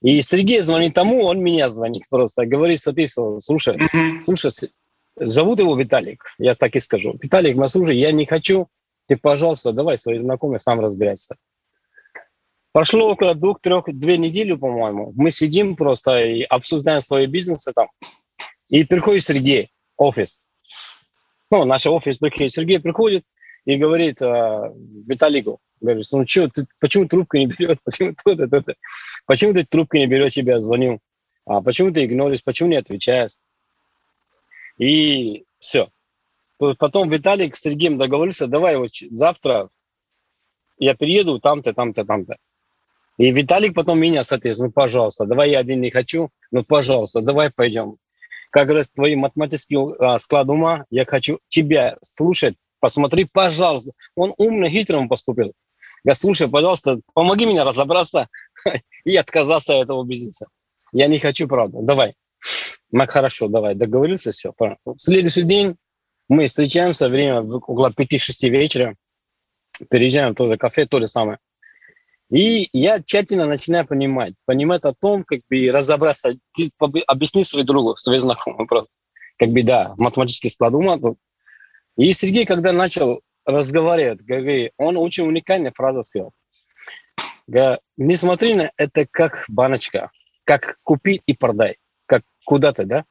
И 0.00 0.22
Сергей 0.22 0.62
звонит 0.62 0.94
тому, 0.94 1.24
он 1.24 1.42
меня 1.42 1.68
звонит 1.68 2.04
просто. 2.08 2.46
Говорит, 2.46 2.78
соответственно, 2.78 3.40
слушай, 3.40 3.76
mm-hmm. 3.76 4.22
слушай, 4.22 4.50
зовут 5.16 5.58
его 5.58 5.76
Виталик, 5.76 6.24
я 6.38 6.54
так 6.54 6.76
и 6.76 6.80
скажу. 6.80 7.14
Виталик, 7.20 7.56
мы 7.56 7.68
слушай, 7.68 7.98
я 7.98 8.10
не 8.10 8.24
хочу, 8.24 8.68
ты, 9.06 9.16
пожалуйста, 9.16 9.72
давай 9.72 9.98
свои 9.98 10.18
знакомые 10.18 10.60
сам 10.60 10.80
разбирайся. 10.80 11.36
Прошло 12.72 13.10
около 13.10 13.34
двух-трех, 13.34 13.84
две 13.88 14.16
недели, 14.16 14.54
по-моему. 14.54 15.12
Мы 15.14 15.30
сидим 15.30 15.76
просто 15.76 16.20
и 16.20 16.42
обсуждаем 16.44 17.02
свои 17.02 17.26
бизнесы 17.26 17.72
там. 17.74 17.88
И 18.68 18.84
приходит 18.84 19.24
Сергей, 19.24 19.70
офис. 19.98 20.42
Ну, 21.50 21.64
наш 21.64 21.86
офис 21.86 22.16
приходит. 22.16 22.50
Сергей 22.50 22.80
приходит 22.80 23.24
и 23.68 23.76
говорит 23.76 24.22
э, 24.22 24.72
Виталику, 25.06 25.60
Говорю, 25.80 26.02
ну 26.12 26.26
что, 26.26 26.48
ты, 26.48 26.66
почему 26.80 27.06
трубку 27.06 27.36
не 27.36 27.46
берет, 27.46 27.78
почему 27.84 28.14
то-то, 28.24 28.48
то-то, 28.48 28.74
почему 29.26 29.52
ты 29.52 29.64
трубку 29.64 29.98
не 29.98 30.06
берешь, 30.06 30.32
тебя 30.32 30.58
звонил? 30.58 31.00
А 31.44 31.60
почему 31.60 31.92
ты 31.92 32.06
игноришь, 32.06 32.42
почему 32.42 32.70
не 32.70 32.76
отвечаешь? 32.76 33.40
И 34.78 35.44
все. 35.58 35.88
Потом 36.56 37.10
Виталик 37.10 37.56
с 37.56 37.60
Сергеем 37.60 37.98
договорился, 37.98 38.46
давай 38.46 38.78
вот 38.78 38.90
завтра 39.10 39.68
я 40.78 40.94
приеду 40.94 41.38
там-то, 41.38 41.74
там-то, 41.74 42.06
там-то. 42.06 42.38
И 43.18 43.30
Виталик 43.30 43.74
потом 43.74 44.00
меня, 44.00 44.24
соответственно, 44.24 44.68
ну, 44.68 44.72
пожалуйста, 44.72 45.26
давай 45.26 45.50
я 45.50 45.58
один 45.58 45.82
не 45.82 45.90
хочу, 45.90 46.30
ну, 46.50 46.64
пожалуйста, 46.64 47.20
давай 47.20 47.50
пойдем. 47.50 47.98
Как 48.50 48.70
раз 48.70 48.90
твой 48.90 49.14
математический 49.14 49.76
а, 50.00 50.18
склад 50.18 50.48
ума, 50.48 50.86
я 50.88 51.04
хочу 51.04 51.38
тебя 51.48 51.98
слушать, 52.02 52.56
посмотри, 52.80 53.24
пожалуйста. 53.24 53.92
Он 54.14 54.34
умно, 54.36 54.68
хитро 54.68 55.06
поступил. 55.08 55.52
Я 56.04 56.14
слушай, 56.14 56.48
пожалуйста, 56.48 57.00
помоги 57.14 57.46
мне 57.46 57.62
разобраться. 57.62 58.28
И 59.04 59.16
отказался 59.16 59.76
от 59.76 59.84
этого 59.84 60.04
бизнеса. 60.04 60.46
Я 60.92 61.06
не 61.06 61.18
хочу, 61.18 61.48
правда. 61.48 61.78
Давай. 61.82 62.14
Ну, 62.90 63.06
хорошо, 63.06 63.48
давай. 63.48 63.74
Договорился, 63.74 64.30
все. 64.30 64.52
В 64.58 64.76
следующий 64.96 65.42
день 65.42 65.76
мы 66.28 66.46
встречаемся, 66.46 67.08
время 67.08 67.42
около 67.42 67.90
5-6 67.90 68.48
вечера. 68.48 68.96
Переезжаем 69.90 70.32
в 70.32 70.36
то 70.36 70.50
же 70.50 70.56
кафе, 70.56 70.86
то 70.86 70.98
же 70.98 71.06
самое. 71.06 71.38
И 72.30 72.68
я 72.72 73.02
тщательно 73.02 73.46
начинаю 73.46 73.86
понимать, 73.86 74.34
понимать 74.44 74.82
о 74.84 74.92
том, 74.92 75.24
как 75.24 75.40
бы 75.48 75.70
разобраться, 75.70 76.34
ты 76.54 76.70
объясни 77.06 77.42
своему 77.42 77.66
другу, 77.66 77.96
своему 77.96 78.20
знакомому 78.20 78.66
просто. 78.66 78.90
Как 79.38 79.50
бы, 79.50 79.62
да, 79.62 79.94
математический 79.96 80.50
склад 80.50 80.74
ума. 80.74 80.98
И 81.98 82.12
Сергей, 82.12 82.46
когда 82.46 82.72
начал 82.72 83.22
разговаривать, 83.44 84.22
говорит, 84.22 84.72
он 84.76 84.96
очень 84.96 85.24
уникальная 85.24 85.72
фраза 85.72 86.02
сказал. 86.02 86.32
Говорит, 87.48 87.80
не 87.96 88.14
смотри 88.14 88.54
на 88.54 88.70
это 88.76 89.06
как 89.10 89.44
баночка, 89.48 90.10
как 90.44 90.78
купи 90.84 91.20
и 91.26 91.34
продай, 91.34 91.76
как 92.06 92.22
куда-то, 92.44 92.84
да? 92.84 93.04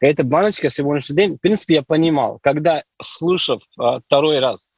Эта 0.00 0.22
баночка 0.22 0.68
сегодняшний 0.68 1.16
день, 1.16 1.34
в 1.36 1.38
принципе, 1.38 1.76
я 1.76 1.82
понимал, 1.82 2.38
когда 2.42 2.84
слышав 3.00 3.62
а, 3.78 4.00
второй 4.00 4.40
раз 4.40 4.74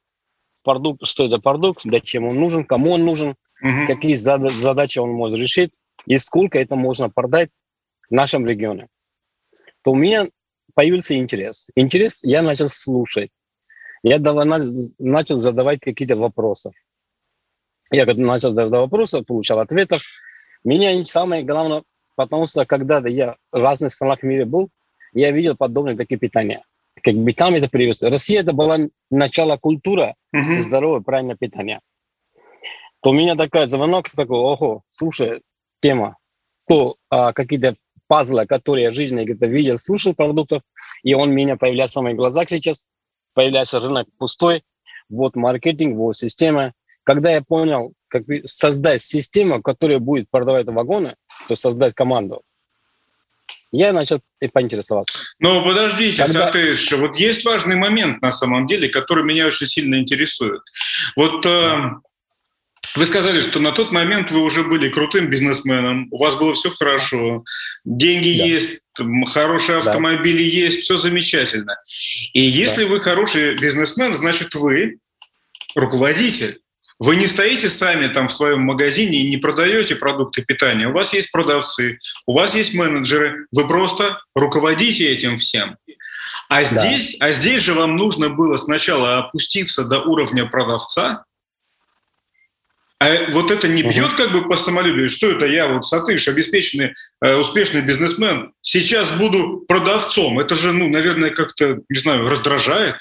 продукт, 0.63 1.05
что 1.05 1.27
это 1.27 1.39
продукт, 1.39 1.83
зачем 1.83 2.25
он 2.25 2.39
нужен, 2.39 2.65
кому 2.65 2.93
он 2.93 3.05
нужен, 3.05 3.31
угу. 3.31 3.87
какие 3.89 4.13
зад- 4.13 4.53
задачи 4.53 5.01
он 5.01 5.11
может 5.11 5.41
решить 5.41 5.75
и 6.07 6.17
сколько 6.17 6.61
это 6.61 6.77
можно 6.77 7.11
продать 7.11 7.51
в 8.09 8.15
нашем 8.15 8.47
регионе, 8.47 8.87
то 9.83 9.93
у 9.93 9.97
меня 9.97 10.29
появился 10.75 11.17
интерес. 11.17 11.71
Интерес 11.75 12.23
я 12.23 12.43
начал 12.43 12.69
слушать. 12.69 13.31
Я 14.03 14.19
начал 14.19 15.37
задавать 15.37 15.81
какие-то 15.81 16.17
вопросы. 16.17 16.71
Я 17.91 18.07
начал 18.07 18.51
задавать 18.51 18.81
вопросы, 18.81 19.23
получал 19.23 19.61
ответов. 19.61 20.03
Меня 20.65 21.05
самое 21.05 21.43
главное, 21.43 21.83
потому 22.17 22.47
что 22.47 22.67
когда 22.67 22.99
я 23.09 23.37
в 23.53 23.57
разных 23.57 23.93
странах 23.93 24.23
мира 24.23 24.45
был, 24.45 24.71
я 25.13 25.31
видел 25.31 25.57
подобные 25.57 25.97
такие 25.97 26.19
питания 26.19 26.63
как 27.03 27.15
бы 27.15 27.33
там 27.33 27.55
это 27.55 27.69
привез. 27.69 28.03
Россия 28.03 28.41
это 28.41 28.53
была 28.53 28.79
начало 29.11 29.57
культуры 29.57 30.15
uh-huh. 30.35 30.59
здорового, 30.59 31.01
правильного 31.01 31.37
питания. 31.37 31.81
То 33.01 33.11
у 33.11 33.13
меня 33.13 33.37
такой 33.37 33.67
звонок 33.67 34.09
такой, 34.11 34.39
ого, 34.39 34.83
слушай, 34.93 35.43
тема, 35.81 36.17
то 36.69 36.97
а, 37.11 37.33
какие-то 37.33 37.77
пазлы, 38.09 38.47
которые 38.47 38.85
я 38.85 38.91
в 38.91 38.95
жизни 38.95 39.25
где-то 39.25 39.47
видел, 39.47 39.79
слушал 39.79 40.15
продуктов, 40.15 40.63
и 41.05 41.15
он 41.15 41.33
меня 41.33 41.57
появляется 41.57 42.01
в 42.01 42.03
моих 42.03 42.17
глазах 42.17 42.49
сейчас, 42.49 42.89
появляется 43.39 43.79
рынок 43.79 44.09
пустой, 44.19 44.65
вот 45.09 45.37
маркетинг, 45.37 45.97
вот 45.97 46.17
система. 46.17 46.73
Когда 47.05 47.31
я 47.31 47.41
понял, 47.41 47.93
как 48.09 48.25
создать 48.47 49.01
систему, 49.01 49.63
которая 49.63 50.01
будет 50.01 50.29
продавать 50.29 50.67
вагоны, 50.67 51.15
то 51.47 51.55
создать 51.55 51.95
команду, 51.95 52.43
я 53.71 53.93
начал 53.93 54.21
поинтересоваться. 54.53 55.21
Но 55.39 55.63
подождите, 55.65 56.25
Когда... 56.25 56.47
Сатыш, 56.49 56.91
вот 56.95 57.15
есть 57.15 57.47
важный 57.47 57.77
момент 57.77 58.21
на 58.23 58.33
самом 58.33 58.67
деле, 58.67 58.89
который 58.89 59.23
меня 59.23 59.47
очень 59.47 59.69
сильно 59.69 60.01
интересует. 60.01 60.63
Вот 61.15 61.47
э, 61.47 61.77
вы 62.97 63.07
сказали, 63.07 63.41
что 63.41 63.61
на 63.61 63.73
тот 63.73 63.91
момент 63.93 64.31
вы 64.31 64.41
уже 64.41 64.63
были 64.63 64.89
крутым 64.89 65.29
бизнесменом, 65.29 66.09
у 66.11 66.19
вас 66.19 66.37
было 66.37 66.55
все 66.55 66.71
хорошо, 66.71 67.45
деньги 67.85 68.39
да. 68.39 68.45
есть, 68.45 68.81
хорошие 69.33 69.79
автомобили 69.79 70.43
да. 70.43 70.57
есть, 70.57 70.81
все 70.81 70.97
замечательно. 70.97 71.77
И 72.33 72.41
если 72.41 72.85
да. 72.85 72.91
вы 72.91 73.01
хороший 73.01 73.55
бизнесмен, 73.57 74.15
значит 74.15 74.55
вы 74.55 74.99
руководитель. 75.75 76.61
Вы 77.01 77.15
не 77.15 77.27
стоите 77.29 77.71
сами 77.71 78.09
там 78.09 78.27
в 78.27 78.33
своем 78.33 78.63
магазине 78.63 79.19
и 79.19 79.31
не 79.31 79.37
продаете 79.37 79.95
продукты 79.95 80.43
питания. 80.43 80.89
У 80.89 80.93
вас 80.93 81.15
есть 81.15 81.31
продавцы, 81.31 81.99
у 82.27 82.33
вас 82.33 82.57
есть 82.57 82.75
менеджеры. 82.75 83.47
Вы 83.53 83.69
просто 83.69 84.21
руководите 84.35 85.09
этим 85.09 85.37
всем. 85.37 85.77
А 86.49 86.65
здесь, 86.65 87.19
да. 87.19 87.27
а 87.27 87.33
здесь 87.33 87.63
же 87.63 87.75
вам 87.75 87.97
нужно 87.97 88.31
было 88.31 88.57
сначала 88.57 89.19
опуститься 89.19 89.85
до 89.85 90.01
уровня 90.01 90.47
продавца. 90.47 91.25
А 93.01 93.31
вот 93.31 93.51
это 93.53 93.69
не 93.69 93.83
бьет 93.83 94.15
как 94.15 94.33
бы 94.33 94.49
по 94.49 94.57
самолюбию. 94.57 95.09
Что 95.09 95.31
это 95.31 95.47
я, 95.47 95.69
вот 95.69 95.85
Сатыш, 95.85 96.27
обеспеченный, 96.27 96.95
э, 97.25 97.37
успешный 97.37 97.81
бизнесмен, 97.81 98.53
сейчас 98.61 99.13
буду 99.13 99.65
продавцом. 99.69 100.41
Это 100.41 100.57
же, 100.57 100.73
ну, 100.73 100.89
наверное, 100.89 101.31
как-то, 101.31 101.79
не 101.89 101.99
знаю, 101.99 102.29
раздражает. 102.29 102.97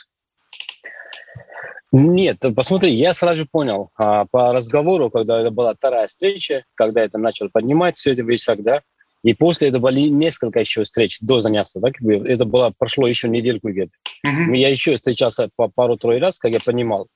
Нет, 1.91 2.43
посмотри, 2.55 2.93
я 2.93 3.13
сразу 3.13 3.47
понял 3.49 3.89
а, 3.95 4.25
по 4.25 4.51
разговору, 4.51 5.09
когда 5.09 5.39
это 5.39 5.51
была 5.51 5.73
вторая 5.73 6.07
встреча, 6.07 6.65
когда 6.75 7.01
это 7.01 7.17
начал 7.17 7.49
поднимать 7.49 7.95
все 7.95 8.11
это 8.11 8.23
весь 8.23 8.45
да, 8.57 8.81
и 9.23 9.33
после 9.33 9.69
этого 9.69 9.83
были 9.83 10.01
несколько 10.01 10.59
еще 10.59 10.83
встреч 10.83 11.19
до 11.21 11.39
занятия, 11.39 11.79
да, 11.79 11.91
как 11.91 12.01
бы 12.01 12.15
это 12.15 12.45
было, 12.45 12.73
прошло 12.77 13.07
еще 13.07 13.29
недельку 13.29 13.69
где-то. 13.69 13.91
Mm-hmm. 14.27 14.55
Я 14.57 14.69
еще 14.69 14.95
встречался 14.95 15.49
по 15.55 15.69
пару-трое 15.69 16.19
раз, 16.19 16.39
как 16.39 16.51
я 16.51 16.59
понимал. 16.59 17.07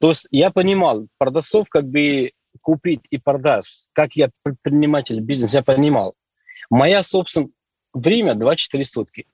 То 0.00 0.08
есть 0.08 0.28
я 0.30 0.50
понимал, 0.50 1.08
продавцов 1.18 1.68
как 1.68 1.88
бы 1.88 2.32
купить 2.60 3.02
и 3.10 3.18
продать, 3.18 3.88
как 3.92 4.14
я 4.14 4.30
предприниматель 4.42 5.20
бизнес, 5.20 5.54
я 5.54 5.62
понимал. 5.62 6.14
Моя, 6.70 7.02
собственно, 7.02 7.48
время 7.92 8.34
24 8.34 8.84
сутки. 8.84 9.26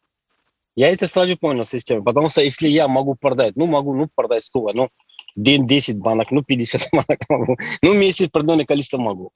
Я 0.76 0.90
это 0.90 1.06
сразу 1.06 1.36
понял 1.36 1.64
систему, 1.64 2.02
потому 2.02 2.28
что 2.28 2.42
если 2.42 2.68
я 2.68 2.88
могу 2.88 3.14
продать, 3.14 3.54
ну 3.56 3.66
могу, 3.66 3.94
ну 3.94 4.08
продать 4.12 4.42
100, 4.42 4.72
ну 4.74 4.88
день 5.36 5.68
10 5.68 5.98
банок, 5.98 6.30
ну 6.30 6.42
50 6.42 6.88
банок 6.92 7.20
могу, 7.28 7.56
ну 7.82 7.94
месяц 7.94 8.26
определенное 8.26 8.64
количество 8.64 8.98
могу. 8.98 9.30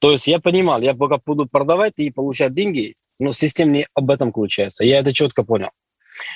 То 0.00 0.10
есть 0.10 0.26
я 0.26 0.40
понимал, 0.40 0.80
я 0.80 0.94
пока 0.94 1.18
буду 1.24 1.46
продавать 1.46 1.94
и 1.96 2.10
получать 2.10 2.54
деньги, 2.54 2.94
но 3.18 3.32
система 3.32 3.72
не 3.72 3.86
об 3.94 4.10
этом 4.10 4.32
получается. 4.32 4.84
Я 4.84 4.98
это 4.98 5.12
четко 5.12 5.44
понял. 5.44 5.70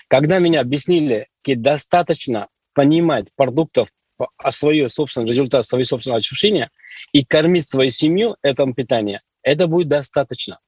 Когда 0.09 0.39
меня 0.39 0.61
объяснили, 0.61 1.29
что 1.43 1.57
достаточно 1.57 2.49
понимать 2.75 3.27
продуктов, 3.35 3.89
а 4.37 4.53
свое 4.53 4.89
собственный 4.89 5.29
результат, 5.29 5.65
свои 5.65 5.85
собственные 5.85 6.19
ощущения 6.19 6.71
и 7.13 7.25
кормить 7.25 7.69
свою 7.69 7.91
семью 7.91 8.37
этим 8.43 8.75
питанием, 8.75 9.21
это 9.43 9.67
будет 9.67 9.89
достаточно. 9.89 10.61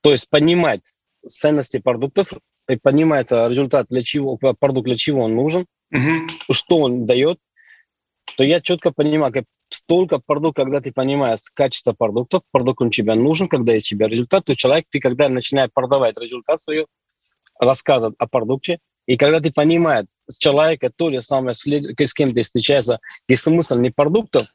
То 0.00 0.10
есть 0.12 0.28
понимать 0.28 0.82
ценности 1.26 1.78
продуктов, 1.78 2.32
и 2.68 2.76
понимает 2.76 3.32
э, 3.32 3.48
результат, 3.48 3.86
для 3.90 4.02
чего, 4.02 4.36
продукт 4.36 4.86
для 4.86 4.96
чего 4.96 5.24
он 5.24 5.34
нужен, 5.34 5.66
угу. 5.92 6.52
что 6.52 6.78
он 6.78 7.06
дает, 7.06 7.38
то 8.36 8.44
я 8.44 8.60
четко 8.60 8.92
понимаю, 8.92 9.32
как 9.32 9.44
столько 9.68 10.18
продуктов, 10.18 10.64
когда 10.64 10.80
ты 10.80 10.92
понимаешь 10.92 11.50
качество 11.52 11.92
продуктов, 11.92 12.42
продукт 12.50 12.80
он 12.82 12.90
тебе 12.90 13.14
нужен, 13.14 13.48
когда 13.48 13.74
есть 13.74 13.88
тебе 13.88 14.08
результат, 14.08 14.44
то 14.44 14.56
человек, 14.56 14.86
ты 14.90 15.00
когда 15.00 15.28
начинаешь 15.28 15.70
продавать 15.72 16.18
результат 16.18 16.60
свой, 16.60 16.86
рассказывать 17.58 18.16
о 18.18 18.26
продукте, 18.26 18.78
и 19.06 19.16
когда 19.16 19.40
ты 19.40 19.52
понимаешь 19.52 20.06
с 20.28 20.38
человека 20.38 20.90
то 20.94 21.10
ли 21.10 21.20
самое, 21.20 21.54
с 21.54 22.14
кем 22.14 22.32
ты 22.32 22.42
встречаешься, 22.42 22.98
и 23.28 23.34
смысл 23.34 23.76
не 23.76 23.90
продуктов, 23.90 24.46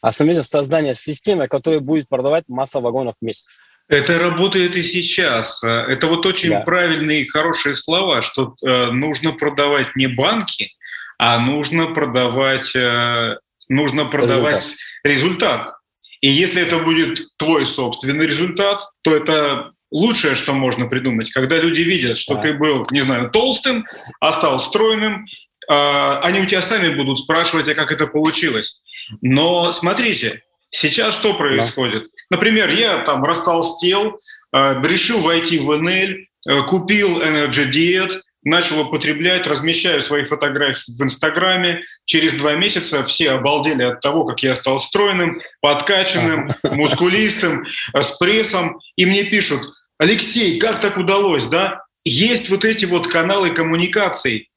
а 0.00 0.12
смысл 0.12 0.42
создания 0.42 0.94
системы, 0.94 1.48
которая 1.48 1.80
будет 1.80 2.08
продавать 2.08 2.44
масса 2.48 2.80
вагонов 2.80 3.14
в 3.20 3.24
месяц. 3.24 3.58
Это 3.88 4.18
работает 4.18 4.76
и 4.76 4.82
сейчас. 4.82 5.62
Это 5.62 6.06
вот 6.06 6.24
очень 6.24 6.50
да. 6.50 6.60
правильные 6.60 7.22
и 7.22 7.28
хорошие 7.28 7.74
слова, 7.74 8.22
что 8.22 8.54
э, 8.64 8.90
нужно 8.90 9.32
продавать 9.32 9.96
не 9.96 10.06
банки, 10.06 10.72
а 11.18 11.38
нужно 11.38 11.88
продавать, 11.88 12.74
э, 12.74 13.36
нужно 13.68 14.06
продавать 14.06 14.76
результат. 15.04 15.60
результат. 15.60 15.74
И 16.20 16.28
если 16.28 16.62
это 16.62 16.78
будет 16.78 17.20
твой 17.36 17.66
собственный 17.66 18.26
результат, 18.26 18.82
то 19.02 19.14
это 19.14 19.71
лучшее, 19.92 20.34
что 20.34 20.54
можно 20.54 20.86
придумать, 20.86 21.30
когда 21.30 21.58
люди 21.58 21.82
видят, 21.82 22.18
что 22.18 22.34
да. 22.34 22.40
ты 22.40 22.54
был, 22.54 22.82
не 22.90 23.02
знаю, 23.02 23.30
толстым, 23.30 23.84
а 24.20 24.32
стал 24.32 24.58
стройным, 24.58 25.26
э, 25.70 26.18
они 26.22 26.40
у 26.40 26.46
тебя 26.46 26.62
сами 26.62 26.94
будут 26.94 27.18
спрашивать, 27.18 27.68
а 27.68 27.74
как 27.74 27.92
это 27.92 28.06
получилось. 28.06 28.80
Но 29.20 29.72
смотрите, 29.72 30.42
сейчас 30.70 31.14
что 31.14 31.34
происходит? 31.34 32.02
Да. 32.02 32.36
Например, 32.36 32.70
я 32.70 32.98
там 32.98 33.22
растолстел, 33.22 34.18
э, 34.54 34.82
решил 34.82 35.20
войти 35.20 35.58
в 35.58 35.76
НЛ, 35.76 35.90
э, 35.90 36.62
купил 36.66 37.20
Energy 37.20 37.70
Diet, 37.70 38.20
начал 38.44 38.80
употреблять, 38.80 39.46
размещаю 39.46 40.02
свои 40.02 40.24
фотографии 40.24 40.90
в 40.98 41.02
Инстаграме. 41.02 41.82
Через 42.04 42.34
два 42.34 42.54
месяца 42.54 43.04
все 43.04 43.32
обалдели 43.32 43.84
от 43.84 44.00
того, 44.00 44.24
как 44.24 44.42
я 44.42 44.54
стал 44.54 44.78
стройным, 44.78 45.38
подкачанным, 45.60 46.52
мускулистым, 46.64 47.64
с 47.94 48.18
прессом. 48.18 48.80
И 48.96 49.06
мне 49.06 49.24
пишут, 49.24 49.62
Алексей, 50.02 50.58
как 50.58 50.80
так 50.80 50.96
удалось, 50.96 51.46
да? 51.46 51.84
Есть 52.04 52.50
вот 52.50 52.64
эти 52.64 52.86
вот 52.86 53.06
каналы 53.06 53.50
коммуникаций. 53.50 54.50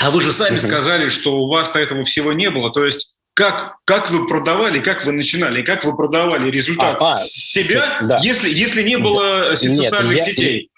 А 0.00 0.10
вы 0.10 0.22
же 0.22 0.32
сами 0.32 0.56
сказали, 0.56 1.08
что 1.08 1.36
у 1.36 1.46
вас-то 1.46 1.78
этого 1.78 2.02
всего 2.02 2.32
не 2.32 2.48
было. 2.48 2.72
То 2.72 2.86
есть 2.86 3.18
как, 3.34 3.76
как 3.84 4.10
вы 4.10 4.26
продавали, 4.26 4.80
как 4.80 5.04
вы 5.04 5.12
начинали, 5.12 5.60
как 5.60 5.84
вы 5.84 5.94
продавали 5.94 6.50
результат 6.50 6.96
а, 7.02 7.12
а, 7.12 7.18
себя, 7.18 7.98
да. 8.00 8.18
если, 8.22 8.48
если 8.48 8.82
не 8.82 8.96
было 8.96 9.54
социальных 9.54 10.14
Нет, 10.14 10.22
сетей? 10.22 10.70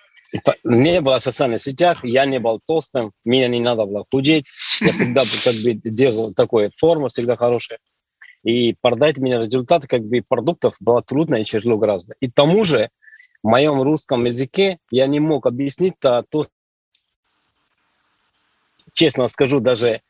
Не 0.64 1.00
было 1.00 1.20
социальных 1.20 1.60
сетях, 1.60 2.00
я 2.02 2.26
не 2.26 2.40
был 2.40 2.60
толстым, 2.66 3.12
меня 3.24 3.46
не 3.46 3.60
надо 3.60 3.86
было 3.86 4.04
худеть, 4.10 4.46
я 4.80 4.90
всегда 4.90 5.22
как 5.44 5.54
бы 5.62 5.74
держал 5.74 6.34
такую 6.34 6.72
форму, 6.76 7.06
всегда 7.06 7.36
хорошая. 7.36 7.78
И 8.42 8.74
продать 8.80 9.18
мне 9.18 9.38
результаты 9.38 9.86
как 9.86 10.02
бы 10.02 10.24
продуктов 10.28 10.74
было 10.80 11.02
трудно 11.02 11.36
и 11.36 11.44
тяжело 11.44 11.76
гораздо. 11.76 12.14
И 12.18 12.28
тому 12.28 12.64
же 12.64 12.90
в 13.42 13.48
моем 13.48 13.82
русском 13.82 14.24
языке 14.24 14.78
я 14.90 15.06
не 15.06 15.20
мог 15.20 15.46
объяснить 15.46 15.94
то, 15.98 16.24
то 16.28 16.46
честно 18.92 19.26
скажу, 19.28 19.60
даже 19.60 20.02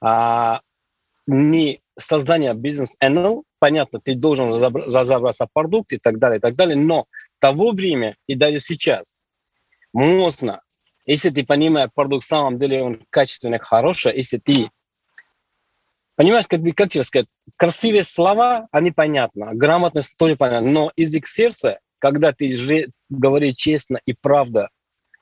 а, 0.00 0.60
не 1.26 1.80
создание 1.98 2.54
бизнес 2.54 2.96
NL, 3.02 3.42
понятно, 3.58 4.00
ты 4.00 4.14
должен 4.14 4.50
разобраться 4.50 5.46
в 5.46 5.52
продукте 5.52 5.96
и 5.96 5.98
так 5.98 6.18
далее, 6.18 6.38
и 6.38 6.40
так 6.40 6.54
далее, 6.54 6.76
но 6.76 7.06
того 7.38 7.72
время 7.72 8.16
и 8.26 8.34
даже 8.34 8.60
сейчас 8.60 9.20
можно, 9.92 10.62
если 11.06 11.30
ты 11.30 11.44
понимаешь 11.44 11.90
продукт 11.94 12.24
в 12.24 12.28
самом 12.28 12.58
деле 12.58 12.82
он 12.82 13.06
качественный, 13.10 13.58
хороший, 13.58 14.16
если 14.16 14.38
ты 14.38 14.70
Понимаешь, 16.16 16.46
как, 16.48 16.62
как 16.74 16.88
тебе 16.88 17.04
сказать, 17.04 17.26
красивые 17.56 18.02
слова, 18.02 18.68
они 18.72 18.90
понятны, 18.90 19.50
грамотность 19.52 20.16
тоже 20.16 20.34
понятна, 20.34 20.70
но 20.70 20.92
язык 20.96 21.26
сердца, 21.26 21.78
когда 22.06 22.32
ты 22.32 22.52
же 22.52 22.90
говоришь 23.08 23.54
честно 23.56 23.98
и 24.06 24.12
правда, 24.12 24.68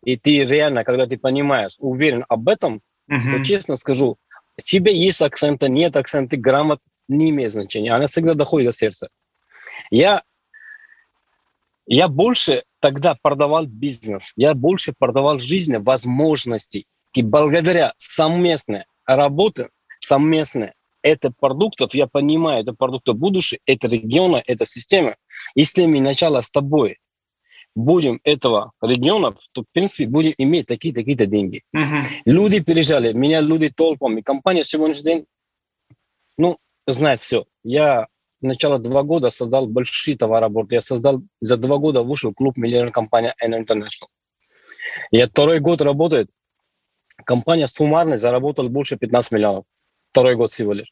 и 0.05 0.19
ты 0.19 0.43
реально, 0.43 0.85
когда 0.85 1.07
ты 1.07 1.17
понимаешь, 1.17 1.77
уверен 1.79 2.27
об 2.29 2.47
этом, 2.51 2.83
mm-hmm. 3.11 3.39
то 3.39 3.43
честно 3.43 3.77
скажу, 3.77 4.19
у 4.59 4.61
тебя 4.61 4.93
есть 4.93 5.23
акцента, 5.23 5.67
нет 5.67 5.97
акцента, 5.97 6.37
грамот 6.37 6.81
не 7.09 7.31
имеет 7.31 7.53
значения. 7.53 7.91
Она 7.91 8.07
всегда 8.07 8.35
доходит 8.35 8.69
до 8.69 8.73
сердца. 8.73 9.09
Я, 9.91 10.23
я 11.87 12.09
больше 12.09 12.65
тогда 12.81 13.17
продавал 13.23 13.65
бизнес, 13.65 14.35
я 14.37 14.53
больше 14.53 14.93
продавал 14.93 15.39
жизнь, 15.39 15.79
возможностей. 15.79 16.87
И 17.15 17.23
благодаря 17.23 17.95
совместной 17.97 18.85
работе, 19.07 19.71
совместной 20.01 20.75
это 21.05 21.31
продуктов, 21.39 21.95
я 21.95 22.07
понимаю, 22.07 22.63
это 22.63 22.73
продукты 22.73 23.13
будущего, 23.13 23.61
это 23.67 23.87
региона, 23.89 24.43
это 24.47 24.65
система. 24.65 25.17
Если 25.55 25.85
мы 25.85 26.01
начало 26.01 26.41
с 26.41 26.51
тобой 26.51 26.99
будем 27.77 28.21
этого 28.25 28.73
региона, 28.81 29.35
то, 29.53 29.63
в 29.63 29.67
принципе, 29.73 30.07
будем 30.07 30.33
иметь 30.39 30.67
такие-такие-то 30.67 31.27
деньги. 31.27 31.63
Uh-huh. 31.77 32.03
Люди 32.25 32.61
переезжали, 32.61 33.13
меня 33.13 33.41
люди 33.41 33.69
толпом, 33.69 34.17
и 34.17 34.23
компания 34.23 34.65
сегодняшний 34.65 35.05
день, 35.05 35.27
ну, 36.39 36.57
знает 36.87 37.21
все. 37.21 37.45
Я 37.63 38.07
начало 38.41 38.79
два 38.79 39.03
года 39.03 39.29
создал 39.31 39.67
большие 39.67 40.17
товарообороты. 40.17 40.77
Я 40.77 40.81
создал, 40.81 41.21
за 41.41 41.57
два 41.57 41.77
года 41.77 42.03
вышел 42.03 42.33
клуб 42.33 42.57
миллионер 42.57 42.93
компания 42.93 43.35
N 43.43 43.55
International. 43.55 44.09
Я 45.11 45.27
второй 45.27 45.59
год 45.59 45.83
работает, 45.83 46.31
компания 47.27 47.67
суммарно 47.67 48.17
заработала 48.17 48.69
больше 48.69 48.97
15 48.97 49.33
миллионов. 49.33 49.65
Второй 50.15 50.37
год 50.37 50.53
всего 50.53 50.73
лишь 50.73 50.87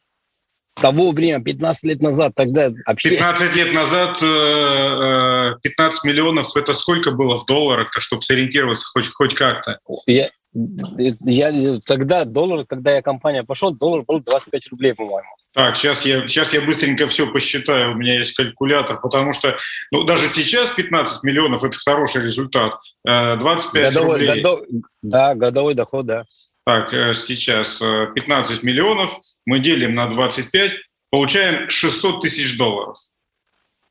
того 0.74 1.12
времени, 1.12 1.42
15 1.42 1.84
лет 1.84 2.02
назад, 2.02 2.32
тогда 2.34 2.70
вообще... 2.86 3.10
15 3.10 3.56
лет 3.56 3.74
назад 3.74 4.18
15 4.20 4.24
э, 4.24 5.54
э, 5.62 6.08
миллионов, 6.08 6.56
это 6.56 6.72
сколько 6.72 7.10
было 7.10 7.36
в 7.36 7.46
долларах-то, 7.46 8.00
чтобы 8.00 8.22
сориентироваться 8.22 8.86
хоть, 8.92 9.08
хоть 9.12 9.34
как-то? 9.34 9.78
Я, 10.06 10.30
я 10.52 11.78
тогда 11.84 12.24
доллар, 12.24 12.66
когда 12.66 12.94
я 12.94 13.02
компания 13.02 13.44
пошел, 13.44 13.72
доллар 13.72 14.02
был 14.02 14.20
25 14.20 14.68
рублей, 14.70 14.94
по-моему. 14.94 15.28
Так, 15.54 15.76
сейчас 15.76 16.06
я, 16.06 16.26
сейчас 16.26 16.54
я 16.54 16.62
быстренько 16.62 17.06
все 17.06 17.30
посчитаю, 17.30 17.92
у 17.92 17.94
меня 17.94 18.18
есть 18.18 18.34
калькулятор, 18.34 19.00
потому 19.00 19.32
что 19.32 19.56
ну, 19.90 20.04
даже 20.04 20.26
сейчас 20.26 20.70
15 20.70 21.22
миллионов– 21.22 21.62
это 21.64 21.76
хороший 21.78 22.24
результат. 22.24 22.74
25 23.04 23.74
э, 23.74 23.88
годовой, 23.88 24.18
рублей. 24.18 24.42
Годов, 24.42 24.60
да, 25.02 25.34
годовой 25.34 25.74
доход, 25.74 26.06
да. 26.06 26.24
Так, 26.64 26.90
сейчас 27.14 27.80
15 27.80 28.62
миллионов– 28.62 29.18
мы 29.46 29.58
делим 29.58 29.94
на 29.94 30.08
25, 30.08 30.76
получаем 31.10 31.68
600 31.68 32.22
тысяч 32.22 32.56
долларов. 32.56 32.96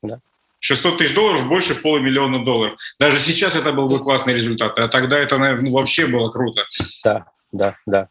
Да. 0.02 0.20
600 0.60 0.98
тысяч 0.98 1.14
долларов 1.14 1.46
больше 1.48 1.80
полумиллиона 1.80 2.44
долларов. 2.44 2.78
Даже 2.98 3.18
сейчас 3.18 3.56
это 3.56 3.72
был 3.72 3.88
бы 3.88 4.00
классный 4.00 4.34
результат, 4.34 4.78
а 4.78 4.88
тогда 4.88 5.18
это 5.18 5.38
наверное, 5.38 5.70
ну, 5.70 5.76
вообще 5.76 6.06
было 6.06 6.30
круто. 6.30 6.64
Да, 7.04 7.26
да, 7.50 7.76
да. 7.86 8.08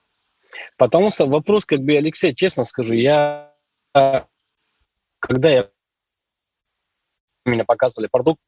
Потому 0.78 1.12
что 1.12 1.28
вопрос, 1.28 1.66
как 1.66 1.80
бы, 1.80 1.96
Алексей, 1.96 2.36
честно 2.36 2.66
скажу, 2.66 2.94
я, 2.94 3.54
когда 3.94 5.50
я 5.50 5.70
меня 7.46 7.64
показывали 7.64 8.10
продукт, 8.12 8.42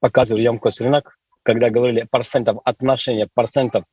показывали 0.00 0.42
емкость 0.42 0.80
рынок, 0.80 1.18
когда 1.42 1.70
говорили 1.70 2.06
процентов, 2.10 2.58
отношения 2.64 3.28
процентов, 3.32 3.84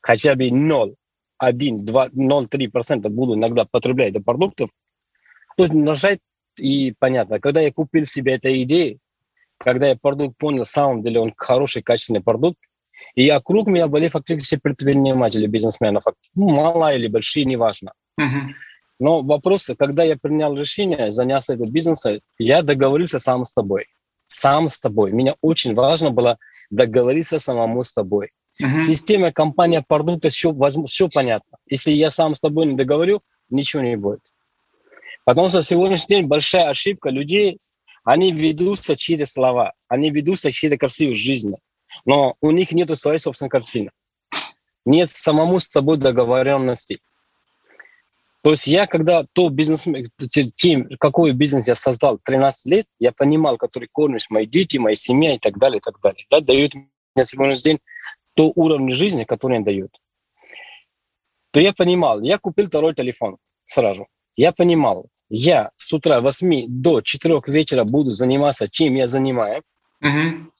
хотя 0.00 0.34
бы 0.36 0.50
ноль 0.50 0.94
1, 1.38 1.84
2, 1.84 2.08
0,3% 2.08 3.08
буду 3.08 3.34
иногда 3.34 3.64
потреблять 3.64 4.12
до 4.12 4.20
продуктов, 4.20 4.70
то 5.56 5.66
нажать 5.72 6.20
и 6.58 6.94
понятно. 6.98 7.40
Когда 7.40 7.60
я 7.60 7.72
купил 7.72 8.04
себе 8.04 8.34
эту 8.34 8.48
идею, 8.62 8.98
когда 9.58 9.88
я 9.88 9.96
продукт 9.96 10.36
понял, 10.38 10.60
на 10.60 10.64
самом 10.64 11.02
деле 11.02 11.20
он 11.20 11.32
хороший, 11.36 11.82
качественный 11.82 12.20
продукт, 12.20 12.58
и 13.14 13.30
вокруг 13.30 13.68
меня 13.68 13.86
были 13.88 14.08
фактически 14.08 14.56
предприниматели, 14.56 15.46
бизнесмены, 15.46 16.00
ну, 16.34 16.48
малые 16.50 16.98
или 16.98 17.08
большие, 17.08 17.44
неважно. 17.44 17.92
Uh-huh. 18.20 18.52
Но 18.98 19.20
вопрос, 19.22 19.70
когда 19.78 20.04
я 20.04 20.16
принял 20.16 20.54
решение 20.56 21.10
заняться 21.10 21.54
этим 21.54 21.70
бизнесом, 21.70 22.20
я 22.38 22.62
договорился 22.62 23.18
сам 23.18 23.44
с 23.44 23.54
тобой. 23.54 23.86
Сам 24.26 24.68
с 24.68 24.80
тобой. 24.80 25.12
Мне 25.12 25.34
очень 25.40 25.74
важно 25.74 26.10
было 26.10 26.38
договориться 26.70 27.38
самому 27.38 27.84
с 27.84 27.94
тобой. 27.94 28.30
Система, 28.58 29.32
компания, 29.32 29.84
продукта, 29.86 30.30
все, 30.30 30.52
все 30.86 31.08
понятно. 31.08 31.58
Если 31.66 31.92
я 31.92 32.10
сам 32.10 32.34
с 32.34 32.40
тобой 32.40 32.66
не 32.66 32.74
договорю, 32.74 33.22
ничего 33.50 33.82
не 33.82 33.96
будет. 33.96 34.22
Потому 35.24 35.48
что 35.48 35.62
сегодняшний 35.62 36.16
день 36.16 36.26
большая 36.26 36.68
ошибка 36.68 37.10
людей, 37.10 37.58
они 38.04 38.32
ведутся 38.32 38.96
через 38.96 39.32
слова, 39.32 39.74
они 39.86 40.10
ведутся 40.10 40.50
через 40.50 40.78
красивую 40.78 41.14
жизнь, 41.14 41.54
но 42.04 42.34
у 42.40 42.50
них 42.50 42.72
нет 42.72 42.96
своей 42.96 43.18
собственной 43.18 43.50
картины. 43.50 43.90
Нет 44.84 45.10
самому 45.10 45.60
с 45.60 45.68
тобой 45.68 45.98
договоренности. 45.98 47.00
То 48.42 48.50
есть 48.50 48.66
я, 48.66 48.86
когда 48.86 49.26
то 49.32 49.50
бизнес, 49.50 49.86
тем, 50.56 50.88
какой 50.98 51.32
бизнес 51.32 51.68
я 51.68 51.74
создал 51.74 52.18
13 52.24 52.66
лет, 52.72 52.86
я 52.98 53.12
понимал, 53.12 53.58
который 53.58 53.88
кормишь 53.92 54.30
мои 54.30 54.46
дети, 54.46 54.78
моя 54.78 54.96
семья 54.96 55.34
и 55.34 55.38
так 55.38 55.58
далее, 55.58 55.78
и 55.78 55.80
так 55.82 56.00
далее. 56.00 56.24
Да, 56.30 56.40
дают 56.40 56.72
мне 56.74 57.24
сегодняшний 57.24 57.72
день 57.72 57.80
то 58.38 58.52
уровень 58.54 58.92
жизни, 58.92 59.24
который 59.24 59.56
они 59.56 59.64
дают. 59.64 59.90
То 61.50 61.58
я 61.58 61.72
понимал, 61.72 62.22
я 62.22 62.38
купил 62.38 62.68
второй 62.68 62.94
телефон 62.94 63.38
сразу. 63.66 64.06
Я 64.36 64.52
понимал, 64.52 65.06
я 65.28 65.72
с 65.74 65.92
утра 65.92 66.20
8 66.20 66.66
до 66.68 67.00
4 67.00 67.40
вечера 67.48 67.82
буду 67.82 68.12
заниматься, 68.12 68.68
чем 68.68 68.94
я 68.94 69.08
занимаюсь. 69.08 69.64
Угу. 70.00 70.52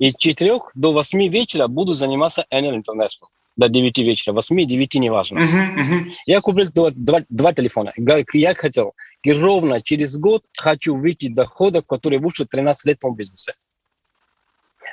И 0.00 0.10
с 0.10 0.14
4 0.16 0.58
до 0.74 0.92
8 0.92 1.28
вечера 1.28 1.68
буду 1.68 1.92
заниматься 1.92 2.44
Enel 2.52 2.74
International. 2.74 3.28
До 3.56 3.68
9 3.68 3.98
вечера, 3.98 4.34
8-9, 4.34 4.98
неважно. 4.98 5.38
Uh-huh, 5.38 5.76
uh-huh. 5.76 6.04
Я 6.26 6.40
купил 6.40 6.70
два, 6.72 6.90
два, 6.90 7.24
два 7.28 7.52
телефона. 7.52 7.92
Я 8.32 8.54
хотел, 8.54 8.94
и 9.22 9.32
ровно 9.32 9.82
через 9.82 10.18
год 10.18 10.42
хочу 10.56 10.96
выйти 10.96 11.28
дохода, 11.28 11.82
который 11.82 12.18
выше 12.18 12.44
13 12.44 12.86
лет 12.86 12.98
в 13.02 13.14
бизнесе. 13.14 13.54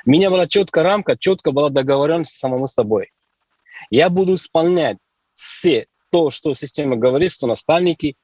У 0.04 0.10
меня 0.10 0.30
была 0.30 0.46
четкая 0.46 0.84
рамка, 0.84 1.16
четко 1.16 1.52
была 1.52 1.70
договоренность 1.70 2.36
самому 2.36 2.66
с 2.66 2.74
собой. 2.74 3.10
Я 3.90 4.08
буду 4.08 4.34
исполнять 4.34 4.98
все 5.32 5.86
то, 6.10 6.30
что 6.30 6.54
система 6.54 6.96
говорит, 6.96 7.32
что 7.32 7.46
наставники, 7.46 8.16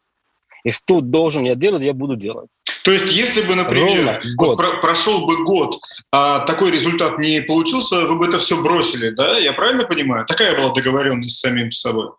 и 0.65 0.71
что 0.71 1.01
должен 1.01 1.45
я 1.45 1.55
делать, 1.55 1.83
я 1.83 1.93
буду 1.93 2.17
делать. 2.17 2.49
То 2.85 2.91
есть, 2.91 3.13
если 3.13 3.43
бы, 3.43 3.55
например, 3.55 4.21
вот 4.39 4.57
про 4.57 4.81
прошел 4.81 5.25
бы 5.25 5.45
год, 5.45 5.81
а 6.11 6.41
такой 6.47 6.73
результат 6.73 7.19
не 7.19 7.41
получился, 7.41 8.05
вы 8.07 8.19
бы 8.19 8.27
это 8.27 8.39
все 8.39 8.61
бросили, 8.61 9.11
да? 9.11 9.39
Я 9.39 9.53
правильно 9.53 9.85
понимаю? 9.85 10.27
Такая 10.27 10.57
была 10.57 10.73
договоренность 10.75 11.37
с 11.37 11.41
самим 11.41 11.71
собой. 11.71 12.11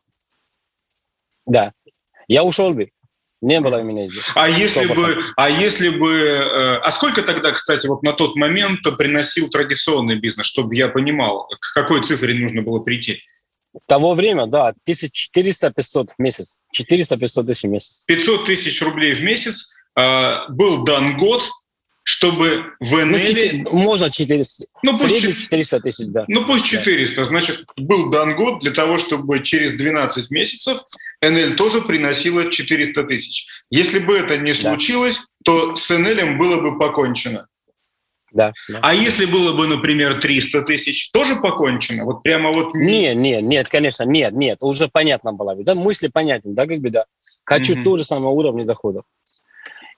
Да. 1.46 1.74
Я 2.28 2.44
ушел 2.44 2.72
бы. 2.72 2.92
Не 3.44 3.60
было 3.60 3.82
меня 3.82 4.08
здесь. 4.08 4.24
А 4.36 4.48
если 4.48 4.86
бы, 4.86 5.22
а 5.36 5.50
если 5.50 5.90
бы, 5.90 6.14
э, 6.14 6.78
а 6.78 6.92
сколько 6.94 7.22
тогда, 7.24 7.52
кстати, 7.52 7.88
вот 7.88 8.02
на 8.02 8.14
тот 8.14 8.38
момент 8.38 8.80
приносил 8.98 9.50
традиционный 9.50 10.16
бизнес, 10.16 10.46
чтобы 10.46 10.76
я 10.78 10.88
понимал, 10.88 11.50
к 11.60 11.74
какой 11.74 12.02
цифре 12.02 12.36
нужно 12.36 12.62
было 12.62 12.80
прийти? 12.80 13.22
Того 13.86 14.14
время, 14.14 14.46
да, 14.46 14.74
1400-500 14.88 16.12
в 16.18 16.20
месяц. 16.20 16.60
400-500 16.74 17.44
тысяч 17.44 17.64
в 17.64 17.68
месяц. 17.68 18.06
500 18.08 18.46
тысяч 18.46 18.82
рублей 18.82 19.14
в 19.14 19.22
месяц. 19.24 19.74
А, 19.94 20.48
был 20.48 20.86
дан 20.86 21.18
год, 21.18 21.44
чтобы 22.24 22.74
в 22.80 23.06
НЛ... 23.06 23.64
Ну, 23.70 23.78
можно 23.80 24.10
400. 24.10 24.66
Ну, 24.82 24.94
пусть 24.94 25.22
400 25.22 25.80
тысяч, 25.82 26.08
да. 26.08 26.24
Ну, 26.30 26.46
пусть 26.46 26.66
400. 26.66 27.18
Да. 27.18 27.26
Значит, 27.26 27.66
был 27.76 28.10
дан 28.10 28.36
год 28.36 28.60
для 28.60 28.72
того, 28.72 28.98
чтобы 28.98 29.42
через 29.42 29.74
12 29.74 30.32
месяцев 30.32 30.80
НЛ 31.22 31.56
тоже 31.58 31.82
приносила 31.82 32.50
400 32.50 33.04
тысяч. 33.04 33.48
Если 33.70 34.00
бы 34.00 34.18
это 34.18 34.38
не 34.38 34.54
случилось, 34.54 35.18
да. 35.18 35.26
то 35.44 35.76
с 35.76 35.90
НЛ 35.90 36.38
было 36.38 36.62
бы 36.62 36.78
покончено. 36.80 37.48
Да, 38.32 38.54
да. 38.70 38.80
А 38.82 38.96
если 38.96 39.26
было 39.26 39.56
бы, 39.56 39.68
например, 39.68 40.22
300 40.22 40.62
тысяч, 40.62 41.12
тоже 41.12 41.36
покончено? 41.36 42.06
Вот 42.06 42.24
прямо 42.24 42.54
вот... 42.54 42.74
Нет, 42.74 43.18
нет, 43.18 43.44
нет, 43.44 43.70
конечно, 43.70 44.06
нет, 44.06 44.34
нет. 44.34 44.60
Уже 44.62 44.88
понятно 44.88 45.34
было. 45.34 45.56
Да, 45.56 45.76
мысли 45.76 46.08
понятны, 46.08 46.54
да, 46.54 46.66
как 46.68 46.80
бы, 46.80 46.90
да. 46.90 47.04
Хочу 47.44 47.74
угу. 47.74 47.84
тоже 47.84 48.06
самого 48.06 48.32
уровня 48.32 48.66
доходов. 48.66 49.04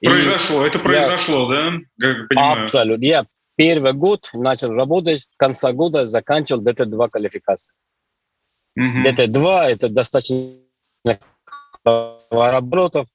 Произошло, 0.04 0.64
и 0.64 0.68
это 0.68 0.80
произошло, 0.80 1.54
я, 1.54 1.72
да? 1.98 2.14
Как 2.14 2.30
понимаю. 2.30 2.64
Абсолютно. 2.64 3.06
Я 3.06 3.26
первый 3.56 3.94
год 3.94 4.30
начал 4.34 4.72
работать, 4.72 5.28
конца 5.38 5.72
года 5.72 6.06
заканчивал 6.06 6.62
ДТ-2 6.62 7.10
квалификации. 7.10 7.74
Угу. 8.78 9.04
ДТ-2– 9.06 9.62
это 9.68 9.90
достаточно 9.90 10.54
товарооборотов. 11.84 13.08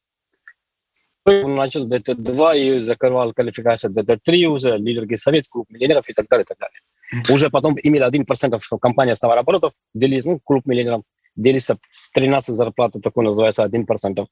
Начал 1.27 1.87
ДТ-2 1.87 2.59
и 2.59 2.79
закрывал 2.81 3.33
квалификацию 3.35 3.93
ДТ-3 3.93 4.45
уже, 4.47 4.79
лидерский 4.79 5.17
совет, 5.17 5.49
клуб 5.49 5.67
миллионеров 5.69 6.09
и 6.09 6.15
так 6.15 6.27
далее, 6.29 6.45
и 6.45 6.47
так 6.47 6.59
далее. 6.59 6.81
Уже 7.29 7.51
потом 7.51 7.77
имели 7.83 8.09
1%, 8.09 8.59
что 8.61 8.79
компания 8.79 9.15
с 9.15 9.21
товарооборотов 9.21 9.75
делится, 9.93 10.31
ну, 10.31 10.41
клуб 10.43 10.65
миллионеров, 10.65 11.03
делится 11.37 11.79
13 12.15 12.55
зарплаты, 12.55 13.01
такой 13.01 13.25
называется 13.25 13.65
1%. 13.65 14.27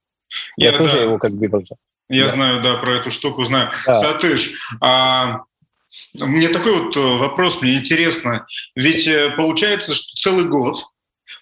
Я, 0.56 0.70
Я 0.70 0.78
тоже 0.78 0.98
да. 0.98 1.02
его 1.02 1.18
как 1.18 1.32
бы 1.32 1.68
я 2.08 2.24
да. 2.24 2.28
знаю, 2.28 2.62
да, 2.62 2.76
про 2.76 2.96
эту 2.96 3.10
штуку 3.10 3.44
знаю. 3.44 3.70
Да. 3.86 3.94
Сатыш, 3.94 4.52
а 4.80 5.42
мне 6.14 6.48
такой 6.48 6.80
вот 6.80 6.96
э, 6.96 7.00
вопрос, 7.00 7.62
мне 7.62 7.74
интересно. 7.74 8.46
Ведь 8.74 9.06
э, 9.06 9.30
получается, 9.36 9.94
что 9.94 10.16
целый 10.16 10.44
год 10.44 10.76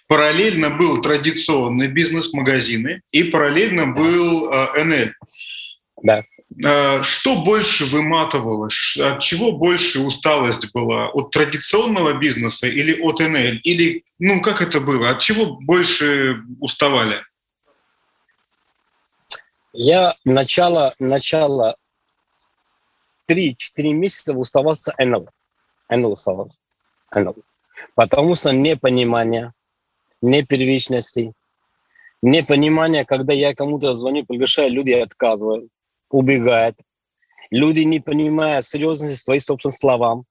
параллельно 0.07 0.69
был 0.69 1.01
традиционный 1.01 1.87
бизнес-магазины 1.87 3.01
и 3.11 3.23
параллельно 3.23 3.87
был 3.87 4.49
э, 4.51 4.83
НЛ. 4.83 5.11
Да. 6.03 6.23
А, 6.65 7.03
что 7.03 7.43
больше 7.43 7.85
выматывало? 7.85 8.67
От 8.67 9.19
чего 9.19 9.51
больше 9.51 9.99
усталость 9.99 10.71
была? 10.71 11.09
От 11.09 11.31
традиционного 11.31 12.13
бизнеса 12.13 12.67
или 12.67 12.99
от 13.01 13.19
НЛ? 13.19 13.59
Или, 13.63 14.03
ну, 14.19 14.41
как 14.41 14.61
это 14.61 14.79
было? 14.79 15.09
От 15.09 15.19
чего 15.19 15.57
больше 15.57 16.41
уставали? 16.59 17.21
Я 19.79 20.15
начало, 20.25 20.95
начало 20.97 21.75
3-4 23.29 23.53
месяца 23.93 24.33
уставался 24.33 24.91
НЛ. 24.97 25.29
НЛ 25.87 26.13
уставался. 26.13 26.57
НЛ. 27.13 27.35
Потому 27.93 28.33
что 28.33 28.53
непонимание, 28.53 29.53
непервичности, 30.23 31.31
непонимание, 32.23 33.05
когда 33.05 33.33
я 33.33 33.53
кому-то 33.53 33.93
звоню, 33.93 34.25
приглашаю, 34.25 34.71
люди 34.71 34.93
отказывают, 34.93 35.69
убегают. 36.09 36.75
Люди 37.51 37.81
не 37.81 37.99
понимают 37.99 38.65
серьезности 38.65 39.21
своих 39.21 39.43
собственных 39.43 39.77
словам. 39.77 40.25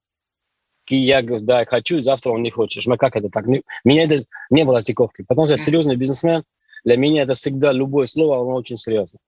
И 0.88 0.96
я 0.96 1.22
говорю, 1.22 1.44
да, 1.44 1.60
я 1.60 1.66
хочу, 1.66 2.00
завтра 2.00 2.32
он 2.32 2.42
не 2.42 2.50
хочешь. 2.50 2.88
Мы 2.88 2.98
как 2.98 3.14
это 3.14 3.28
так? 3.28 3.46
Меня 3.46 4.02
это 4.02 4.16
не 4.50 4.64
было 4.64 4.82
стиковки. 4.82 5.22
Потому 5.22 5.46
что 5.46 5.52
я 5.52 5.58
серьезный 5.58 5.94
бизнесмен, 5.94 6.42
для 6.84 6.96
меня 6.96 7.22
это 7.22 7.34
всегда 7.34 7.70
любое 7.70 8.06
слово, 8.06 8.40
оно 8.40 8.56
очень 8.56 8.76
серьезно. 8.76 9.20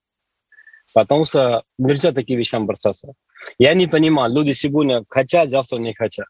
Потому 0.95 1.25
что 1.25 1.63
нельзя 1.79 2.13
такие 2.13 2.39
вещам 2.39 2.67
бросаться. 2.67 3.15
Я 3.59 3.75
не 3.75 3.87
понимаю, 3.87 4.33
люди 4.33 4.53
сегодня 4.53 5.05
хотят, 5.09 5.49
завтра 5.49 5.79
не 5.79 5.95
хотят. 5.95 6.27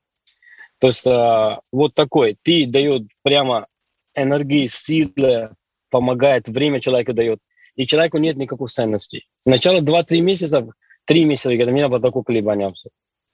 То 0.78 0.88
есть 0.88 1.06
э, 1.06 1.58
вот 1.72 1.94
такой, 1.94 2.36
ты 2.42 2.66
дает 2.66 3.02
прямо 3.22 3.66
энергии, 4.14 4.66
силы, 4.66 5.50
помогает, 5.90 6.48
время 6.48 6.80
человеку 6.80 7.12
дает, 7.12 7.40
и 7.74 7.86
человеку 7.86 8.18
нет 8.18 8.36
никакой 8.36 8.68
ценности. 8.68 9.24
Сначала 9.42 9.80
2-3 9.80 10.20
месяца, 10.20 10.66
3 11.06 11.24
месяца, 11.24 11.50
когда 11.56 11.72
у 11.72 11.74
меня 11.74 11.88
было 11.88 12.00
такое 12.00 12.22
колебание 12.22 12.70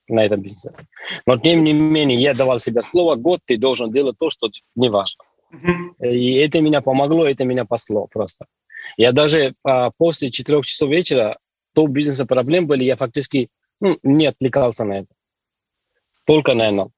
на 0.09 0.25
этом 0.25 0.41
бизнесе. 0.41 0.75
Но 1.27 1.39
тем 1.39 1.65
не 1.65 1.73
менее, 1.73 2.21
я 2.21 2.35
давал 2.35 2.61
себе 2.61 2.83
слово, 2.83 3.17
год 3.17 3.41
ты 3.45 3.57
должен 3.57 3.91
делать 3.91 4.19
то, 4.19 4.31
что 4.31 4.49
не 4.77 4.89
важно. 4.89 5.25
И 6.01 6.35
это 6.35 6.61
меня 6.61 6.83
помогло, 6.83 7.27
это 7.27 7.45
меня 7.45 7.65
посло 7.65 8.07
просто. 8.07 8.47
Я 8.97 9.13
даже 9.13 9.55
а, 9.65 9.91
после 9.91 10.31
четырех 10.31 10.67
часов 10.67 10.91
вечера, 10.91 11.39
то 11.75 11.87
бизнеса 11.87 12.27
проблем 12.27 12.67
были, 12.67 12.85
я 12.85 12.97
фактически 12.97 13.49
ну, 13.81 13.99
не 14.03 14.27
отвлекался 14.27 14.85
на 14.85 15.01
это. 15.01 15.09
Только 16.27 16.55
на 16.55 16.71
NL. 16.71 16.91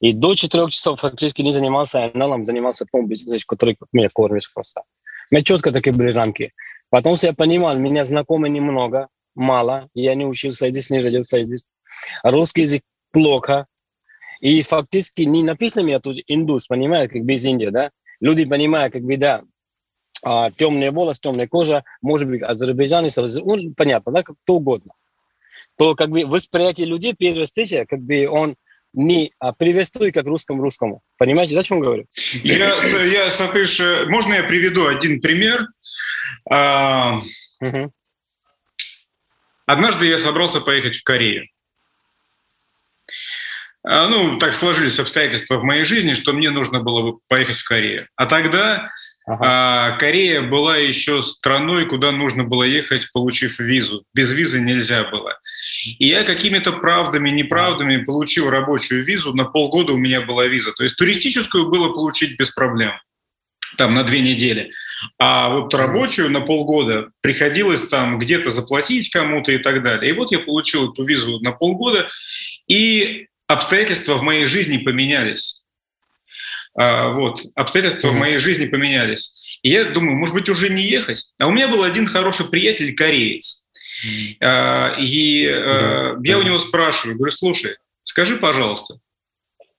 И 0.00 0.12
до 0.12 0.34
четырех 0.34 0.70
часов 0.70 1.00
фактически 1.00 1.42
не 1.42 1.52
занимался 1.52 2.06
NL, 2.06 2.44
занимался 2.44 2.86
том 2.90 3.08
бизнесом, 3.08 3.44
который 3.46 3.76
меня 3.92 4.08
кормит 4.12 4.44
просто. 4.54 4.82
У 5.30 5.34
меня 5.34 5.42
четко 5.42 5.72
такие 5.72 5.94
были 5.94 6.12
рамки. 6.12 6.52
Потом 6.90 7.16
я 7.20 7.32
понимал, 7.32 7.76
меня 7.76 8.04
знакомы 8.04 8.48
немного, 8.48 9.08
мало. 9.34 9.88
Я 9.94 10.14
не 10.14 10.24
учился 10.24 10.70
здесь, 10.70 10.90
не 10.90 11.00
родился 11.00 11.42
здесь. 11.42 11.66
Русский 12.22 12.62
язык 12.62 12.82
плохо. 13.10 13.66
И 14.40 14.62
фактически 14.62 15.22
не 15.22 15.42
написано 15.42 15.86
меня 15.86 15.98
тут 15.98 16.18
индус, 16.26 16.66
понимаете, 16.66 17.14
как 17.14 17.24
без 17.24 17.44
Индии, 17.44 17.66
да? 17.66 17.90
Люди 18.20 18.44
понимают, 18.44 18.92
как 18.92 19.02
бы, 19.02 19.16
да, 19.16 19.42
а, 20.22 20.50
темные 20.50 20.90
волосы, 20.90 21.20
темная 21.22 21.46
кожа, 21.46 21.84
может 22.02 22.28
быть, 22.28 22.42
азербайджанец, 22.42 23.16
ну, 23.16 23.74
понятно, 23.76 24.12
да, 24.12 24.22
как 24.22 24.36
то 24.44 24.54
угодно, 24.54 24.92
то 25.76 25.94
как 25.94 26.10
бы 26.10 26.24
восприятие 26.24 26.86
людей, 26.86 27.14
первая 27.16 27.44
встреча, 27.44 27.86
как 27.86 28.00
бы 28.00 28.28
он 28.28 28.56
не 28.92 29.32
а, 29.38 29.52
приветствует 29.52 30.14
как 30.14 30.26
русскому 30.26 30.62
русскому. 30.62 31.02
Понимаете, 31.18 31.58
о 31.58 31.62
чем 31.62 31.80
говорю? 31.80 32.06
Я, 32.42 32.74
я 33.04 33.30
Сатыш, 33.30 33.80
можно 34.08 34.34
я 34.34 34.44
приведу 34.44 34.86
один 34.86 35.20
пример? 35.20 35.68
Угу. 36.46 37.92
Однажды 39.66 40.06
я 40.06 40.18
собрался 40.18 40.60
поехать 40.60 40.96
в 40.96 41.04
Корею. 41.04 41.46
А, 43.88 44.08
ну, 44.08 44.36
так 44.38 44.52
сложились 44.54 44.98
обстоятельства 44.98 45.58
в 45.58 45.64
моей 45.64 45.84
жизни, 45.84 46.12
что 46.12 46.32
мне 46.32 46.50
нужно 46.50 46.80
было 46.80 47.18
поехать 47.28 47.58
в 47.58 47.68
Корею. 47.68 48.08
А 48.16 48.26
тогда 48.26 48.90
Ага. 49.26 49.42
А 49.44 49.90
Корея 49.96 50.42
была 50.42 50.76
еще 50.76 51.20
страной, 51.20 51.86
куда 51.86 52.12
нужно 52.12 52.44
было 52.44 52.62
ехать, 52.62 53.10
получив 53.12 53.58
визу. 53.58 54.04
Без 54.14 54.32
визы 54.32 54.60
нельзя 54.60 55.02
было. 55.02 55.36
И 55.98 56.06
я 56.06 56.22
какими-то 56.22 56.72
правдами, 56.72 57.30
неправдами 57.30 58.04
получил 58.04 58.50
рабочую 58.50 59.04
визу. 59.04 59.34
На 59.34 59.44
полгода 59.44 59.94
у 59.94 59.98
меня 59.98 60.20
была 60.20 60.46
виза. 60.46 60.72
То 60.72 60.84
есть 60.84 60.96
туристическую 60.96 61.68
было 61.68 61.92
получить 61.92 62.38
без 62.38 62.50
проблем. 62.50 62.92
Там 63.78 63.94
на 63.94 64.04
две 64.04 64.20
недели. 64.20 64.70
А 65.18 65.48
вот 65.48 65.74
рабочую 65.74 66.30
на 66.30 66.40
полгода 66.40 67.10
приходилось 67.20 67.88
там 67.88 68.18
где-то 68.18 68.50
заплатить 68.50 69.10
кому-то 69.10 69.50
и 69.50 69.58
так 69.58 69.82
далее. 69.82 70.12
И 70.12 70.14
вот 70.14 70.30
я 70.30 70.38
получил 70.38 70.92
эту 70.92 71.02
визу 71.02 71.40
на 71.40 71.50
полгода, 71.50 72.08
и 72.68 73.26
обстоятельства 73.46 74.16
в 74.16 74.22
моей 74.22 74.46
жизни 74.46 74.78
поменялись. 74.78 75.64
А, 76.78 77.08
вот, 77.08 77.42
обстоятельства 77.54 78.08
mm-hmm. 78.08 78.12
в 78.12 78.16
моей 78.16 78.38
жизни 78.38 78.66
поменялись. 78.66 79.58
И 79.62 79.70
я 79.70 79.84
думаю, 79.84 80.16
может 80.16 80.34
быть, 80.34 80.48
уже 80.48 80.68
не 80.68 80.82
ехать. 80.82 81.32
А 81.40 81.46
у 81.46 81.50
меня 81.50 81.68
был 81.68 81.82
один 81.82 82.06
хороший 82.06 82.48
приятель, 82.48 82.94
кореец. 82.94 83.68
Mm-hmm. 84.04 85.00
И 85.00 85.44
mm-hmm. 85.46 86.20
я 86.24 86.38
у 86.38 86.42
него 86.42 86.58
спрашиваю, 86.58 87.16
говорю, 87.16 87.32
слушай, 87.32 87.76
скажи, 88.02 88.36
пожалуйста, 88.36 88.98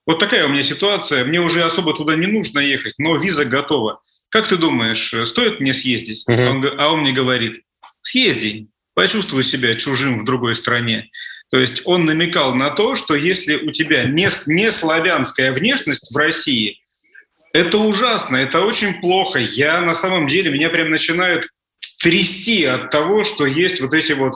вот 0.06 0.18
такая 0.18 0.46
у 0.46 0.48
меня 0.48 0.62
ситуация, 0.62 1.24
мне 1.24 1.40
уже 1.40 1.62
особо 1.62 1.94
туда 1.94 2.16
не 2.16 2.26
нужно 2.26 2.60
ехать, 2.60 2.94
но 2.98 3.16
виза 3.16 3.44
готова. 3.44 4.00
Как 4.30 4.46
ты 4.46 4.56
думаешь, 4.56 5.14
стоит 5.24 5.60
мне 5.60 5.72
съездить? 5.72 6.26
Mm-hmm. 6.28 6.48
Он, 6.48 6.80
а 6.80 6.92
он 6.92 7.00
мне 7.02 7.12
говорит, 7.12 7.62
съезди, 8.00 8.68
почувствуй 8.94 9.44
себя 9.44 9.74
чужим 9.74 10.18
в 10.18 10.24
другой 10.24 10.54
стране. 10.56 11.08
То 11.50 11.58
есть 11.58 11.82
он 11.86 12.04
намекал 12.04 12.54
на 12.54 12.70
то, 12.70 12.94
что 12.94 13.14
если 13.14 13.56
у 13.56 13.70
тебя 13.70 14.04
не, 14.04 14.28
не 14.46 14.70
славянская 14.70 15.52
внешность 15.52 16.14
в 16.14 16.16
России, 16.16 16.80
это 17.52 17.78
ужасно, 17.78 18.36
это 18.36 18.60
очень 18.60 19.00
плохо. 19.00 19.38
Я 19.38 19.80
на 19.80 19.94
самом 19.94 20.26
деле, 20.26 20.50
меня 20.50 20.68
прям 20.68 20.90
начинает 20.90 21.48
трясти 22.00 22.64
от 22.64 22.90
того, 22.90 23.24
что 23.24 23.46
есть 23.46 23.80
вот 23.80 23.94
эти 23.94 24.12
вот 24.12 24.34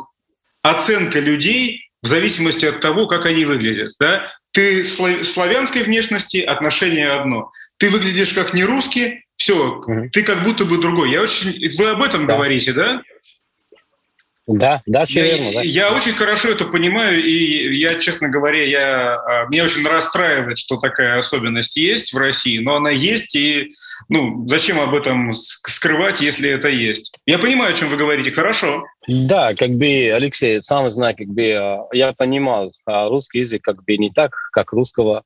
оценка 0.62 1.20
людей 1.20 1.88
в 2.02 2.06
зависимости 2.06 2.66
от 2.66 2.80
того, 2.80 3.06
как 3.06 3.26
они 3.26 3.44
выглядят. 3.44 3.92
Да? 4.00 4.32
Ты 4.52 4.84
славянской 4.84 5.82
внешности, 5.82 6.38
отношение 6.38 7.06
одно. 7.06 7.50
Ты 7.78 7.90
выглядишь 7.90 8.32
как 8.32 8.54
не 8.54 8.64
русский, 8.64 9.24
все, 9.36 9.82
ты 10.12 10.22
как 10.22 10.44
будто 10.44 10.64
бы 10.64 10.78
другой. 10.78 11.10
Я 11.10 11.22
очень... 11.22 11.68
Вы 11.76 11.90
об 11.90 12.02
этом 12.02 12.26
да. 12.26 12.34
говорите, 12.34 12.72
да? 12.72 13.02
Да, 14.48 14.82
да, 14.86 15.04
все 15.04 15.24
я, 15.24 15.36
верно. 15.36 15.52
Да. 15.54 15.62
Я 15.62 15.94
очень 15.94 16.14
хорошо 16.14 16.48
это 16.48 16.64
понимаю, 16.64 17.22
и 17.22 17.76
я, 17.76 17.94
честно 18.00 18.28
говоря, 18.28 18.64
я, 18.64 19.14
а, 19.14 19.46
меня 19.46 19.64
очень 19.64 19.86
расстраивает, 19.86 20.58
что 20.58 20.78
такая 20.78 21.18
особенность 21.18 21.76
есть 21.76 22.12
в 22.12 22.18
России, 22.18 22.58
но 22.58 22.76
она 22.76 22.90
есть, 22.90 23.36
и 23.36 23.70
ну, 24.08 24.44
зачем 24.48 24.80
об 24.80 24.94
этом 24.94 25.32
скрывать, 25.32 26.20
если 26.20 26.50
это 26.50 26.68
есть? 26.68 27.14
Я 27.24 27.38
понимаю, 27.38 27.72
о 27.72 27.76
чем 27.76 27.88
вы 27.88 27.96
говорите, 27.96 28.32
хорошо. 28.32 28.84
Да, 29.06 29.54
как 29.54 29.70
бы, 29.70 30.10
Алексей, 30.12 30.60
сам 30.60 30.90
знает, 30.90 31.18
как 31.18 31.28
бы, 31.28 31.52
а, 31.52 31.86
я 31.92 32.12
понимал 32.12 32.72
а, 32.84 33.08
русский 33.08 33.40
язык 33.40 33.62
как 33.62 33.84
бы 33.84 33.96
не 33.96 34.10
так, 34.10 34.34
как 34.52 34.72
русского, 34.72 35.22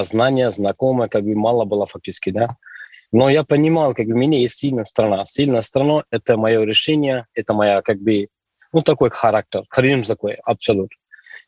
знания, 0.00 0.50
знакомые, 0.50 1.10
как 1.10 1.24
бы 1.24 1.34
мало 1.34 1.66
было 1.66 1.86
фактически, 1.86 2.30
да. 2.30 2.56
Но 3.14 3.30
я 3.30 3.44
понимал, 3.44 3.94
как 3.94 4.06
бы, 4.06 4.14
у 4.14 4.16
меня 4.16 4.40
есть 4.40 4.58
сильная 4.58 4.82
страна. 4.82 5.24
Сильная 5.24 5.62
страна— 5.62 6.02
это 6.10 6.36
мое 6.36 6.64
решение, 6.64 7.26
это 7.32 7.54
моя, 7.54 7.80
как 7.80 8.00
бы, 8.00 8.26
ну, 8.72 8.82
такой 8.82 9.10
характер, 9.10 9.62
харизм 9.68 10.02
такой, 10.02 10.32
абсолютно. 10.32 10.96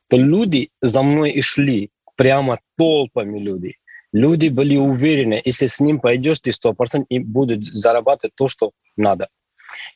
То 0.07 0.17
люди 0.17 0.71
за 0.81 1.03
мной 1.03 1.31
и 1.33 1.43
шли, 1.43 1.91
прямо 2.15 2.61
толпами 2.79 3.41
людей. 3.41 3.79
Люди 4.13 4.47
были 4.47 4.77
уверены, 4.77 5.43
если 5.45 5.67
с 5.67 5.81
ним 5.81 5.99
пойдешь, 5.99 6.39
ты 6.39 6.51
100% 6.51 7.07
и 7.09 7.19
будут 7.19 7.67
зарабатывать 7.67 8.37
то, 8.37 8.47
что 8.47 8.71
надо. 8.97 9.29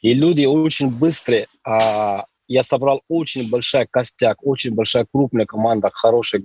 И 0.02 0.12
люди 0.12 0.46
очень 0.46 0.90
быстро, 0.90 1.46
а, 1.64 2.24
я 2.48 2.64
собрал 2.64 3.02
очень 3.09 3.48
большой 3.48 3.87
костяк, 3.88 4.38
очень 4.44 4.74
большая 4.74 5.06
крупная 5.09 5.46
команда, 5.46 5.88
хорошая. 5.92 6.42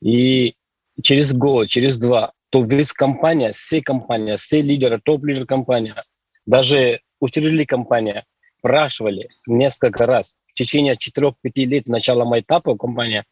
И 0.00 0.56
через 1.00 1.32
год, 1.32 1.68
через 1.68 2.00
два 2.00 2.32
то 2.50 2.64
весь 2.64 2.92
компания, 2.92 3.52
все 3.52 3.82
компания, 3.82 4.36
все 4.36 4.62
лидеры, 4.62 5.00
топ-лидер 5.00 5.46
компания, 5.46 6.02
даже 6.46 7.00
учредили 7.20 7.64
компания, 7.64 8.24
спрашивали 8.58 9.28
несколько 9.46 10.06
раз 10.06 10.36
в 10.48 10.54
течение 10.54 10.96
4-5 10.96 11.32
лет 11.64 11.86
начала 11.86 12.24
моего 12.24 12.42
этапа 12.42 12.76
компания, 12.76 13.24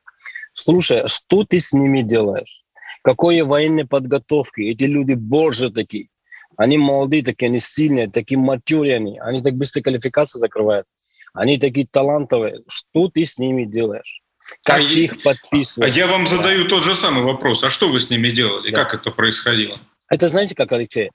слушай, 0.52 1.08
что 1.08 1.44
ты 1.44 1.58
с 1.58 1.72
ними 1.72 2.02
делаешь? 2.02 2.62
Какой 3.02 3.40
военной 3.42 3.86
подготовки? 3.86 4.62
Эти 4.62 4.84
люди 4.84 5.14
боже 5.14 5.70
такие. 5.70 6.08
Они 6.56 6.78
молодые 6.78 7.22
такие, 7.22 7.48
они 7.48 7.58
сильные, 7.58 8.10
такие 8.10 8.38
матюри 8.38 8.90
они. 8.90 9.18
Они 9.18 9.42
так 9.42 9.54
быстро 9.54 9.82
квалификацию 9.82 10.40
закрывают. 10.40 10.86
Они 11.32 11.58
такие 11.58 11.86
талантовые. 11.86 12.62
Что 12.66 13.08
ты 13.08 13.24
с 13.24 13.38
ними 13.38 13.64
делаешь? 13.64 14.22
Как 14.62 14.78
а 14.78 14.80
их 14.80 15.22
подписывать? 15.22 15.90
А 15.90 15.98
я 15.98 16.06
вам 16.06 16.26
задаю 16.26 16.66
тот 16.66 16.84
же 16.84 16.94
самый 16.94 17.24
вопрос. 17.24 17.64
А 17.64 17.70
что 17.70 17.88
вы 17.88 18.00
с 18.00 18.10
ними 18.10 18.30
делали? 18.30 18.70
Да. 18.70 18.84
Как 18.84 18.94
это 18.94 19.10
происходило? 19.10 19.78
Это 20.08 20.28
знаете 20.28 20.54
как, 20.54 20.72
Алексей? 20.72 21.10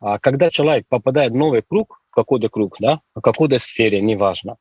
А, 0.00 0.18
когда 0.18 0.50
человек 0.50 0.86
попадает 0.88 1.32
в 1.32 1.36
новый 1.36 1.62
круг, 1.62 2.00
какой-то 2.10 2.48
круг, 2.48 2.76
да, 2.80 3.00
в 3.14 3.20
какой-то 3.20 3.58
сфере, 3.58 4.00
неважно, 4.00 4.56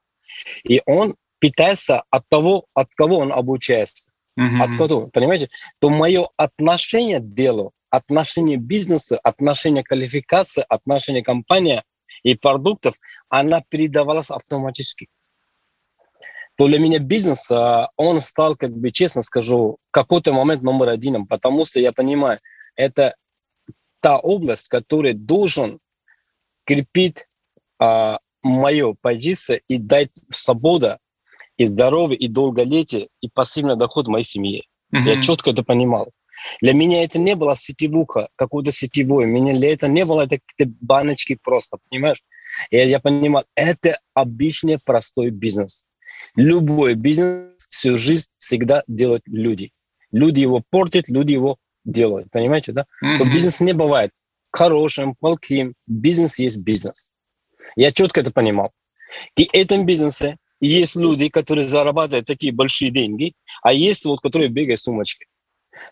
и 0.63 0.81
он 0.85 1.15
питается 1.39 2.03
от 2.09 2.23
того, 2.29 2.65
от 2.73 2.89
кого 2.95 3.17
он 3.17 3.31
обучается. 3.31 4.11
Mm-hmm. 4.39 4.61
От 4.61 4.75
кого, 4.77 5.07
понимаете? 5.07 5.49
То 5.79 5.89
мое 5.89 6.29
отношение 6.37 7.19
к 7.19 7.27
делу, 7.33 7.73
отношение 7.89 8.57
бизнеса, 8.57 9.17
отношение 9.17 9.83
квалификации, 9.83 10.63
отношение 10.69 11.23
компании 11.23 11.83
и 12.23 12.35
продуктов, 12.35 12.95
она 13.29 13.61
передавалась 13.67 14.31
автоматически 14.31 15.07
то 16.61 16.67
для 16.67 16.77
меня 16.77 16.99
бизнес, 16.99 17.49
а, 17.49 17.89
он 17.95 18.21
стал, 18.21 18.55
как 18.55 18.69
бы, 18.69 18.91
честно 18.91 19.23
скажу, 19.23 19.79
какой-то 19.89 20.31
момент 20.31 20.61
номер 20.61 20.89
один, 20.89 21.25
потому 21.25 21.65
что 21.65 21.79
я 21.79 21.91
понимаю, 21.91 22.39
это 22.75 23.15
та 23.99 24.19
область, 24.19 24.67
которая 24.67 25.15
должен 25.15 25.79
крепить 26.63 27.25
а, 27.79 28.19
мою 28.43 28.95
позицию 29.01 29.61
и 29.67 29.79
дать 29.79 30.11
свободу 30.29 30.99
и 31.57 31.65
здоровье, 31.65 32.15
и 32.15 32.27
долголетие, 32.27 33.09
и 33.21 33.29
пассивный 33.33 33.75
доход 33.75 34.07
моей 34.07 34.23
семье. 34.23 34.61
Mm-hmm. 34.93 35.01
Я 35.01 35.19
четко 35.19 35.49
это 35.49 35.63
понимал. 35.63 36.11
Для 36.61 36.73
меня 36.73 37.03
это 37.03 37.17
не 37.17 37.35
было 37.35 37.55
сетевуха, 37.55 38.29
какой-то 38.35 38.69
сетевой. 38.69 39.25
Меня 39.25 39.55
для 39.55 39.73
этого 39.73 39.89
не 39.89 40.05
было 40.05 40.27
какие-то 40.27 40.71
баночки 40.79 41.39
просто, 41.41 41.79
понимаешь? 41.89 42.21
Я, 42.69 42.83
я 42.83 42.99
понимал, 42.99 43.45
это 43.55 43.99
обычный 44.13 44.77
простой 44.77 45.31
бизнес. 45.31 45.87
Любой 46.35 46.95
бизнес 46.95 47.67
всю 47.69 47.97
жизнь 47.97 48.29
всегда 48.37 48.83
делают 48.87 49.23
люди. 49.25 49.71
Люди 50.11 50.41
его 50.41 50.63
портят, 50.69 51.09
люди 51.09 51.33
его 51.33 51.57
делают. 51.83 52.29
Понимаете, 52.31 52.71
да? 52.71 52.85
Mm-hmm. 53.03 53.33
бизнес 53.33 53.61
не 53.61 53.73
бывает 53.73 54.11
хорошим, 54.51 55.15
плохим. 55.15 55.73
Бизнес 55.87 56.37
есть 56.39 56.57
бизнес. 56.57 57.11
Я 57.75 57.91
четко 57.91 58.21
это 58.21 58.31
понимал. 58.31 58.71
И 59.35 59.45
в 59.45 59.53
этом 59.53 59.85
бизнесе 59.85 60.37
есть 60.59 60.95
люди, 60.95 61.29
которые 61.29 61.63
зарабатывают 61.63 62.27
такие 62.27 62.53
большие 62.53 62.91
деньги, 62.91 63.33
а 63.63 63.73
есть 63.73 64.05
вот, 64.05 64.21
которые 64.21 64.49
бегают 64.49 64.79
сумочки. 64.79 65.25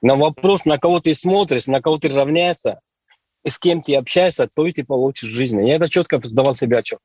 На 0.02 0.16
вопрос, 0.16 0.66
на 0.66 0.78
кого 0.78 1.00
ты 1.00 1.14
смотришь, 1.14 1.68
на 1.68 1.82
кого 1.82 1.98
ты 1.98 2.10
равняешься, 2.10 2.80
с 3.46 3.58
кем 3.58 3.82
ты 3.82 3.96
общаешься, 3.96 4.50
то 4.54 4.68
и 4.68 4.72
ты 4.72 4.84
получишь 4.84 5.30
жизнь. 5.30 5.66
Я 5.66 5.76
это 5.76 5.90
четко 5.90 6.20
сдавал 6.24 6.56
себе 6.56 6.78
отчет. 6.78 7.00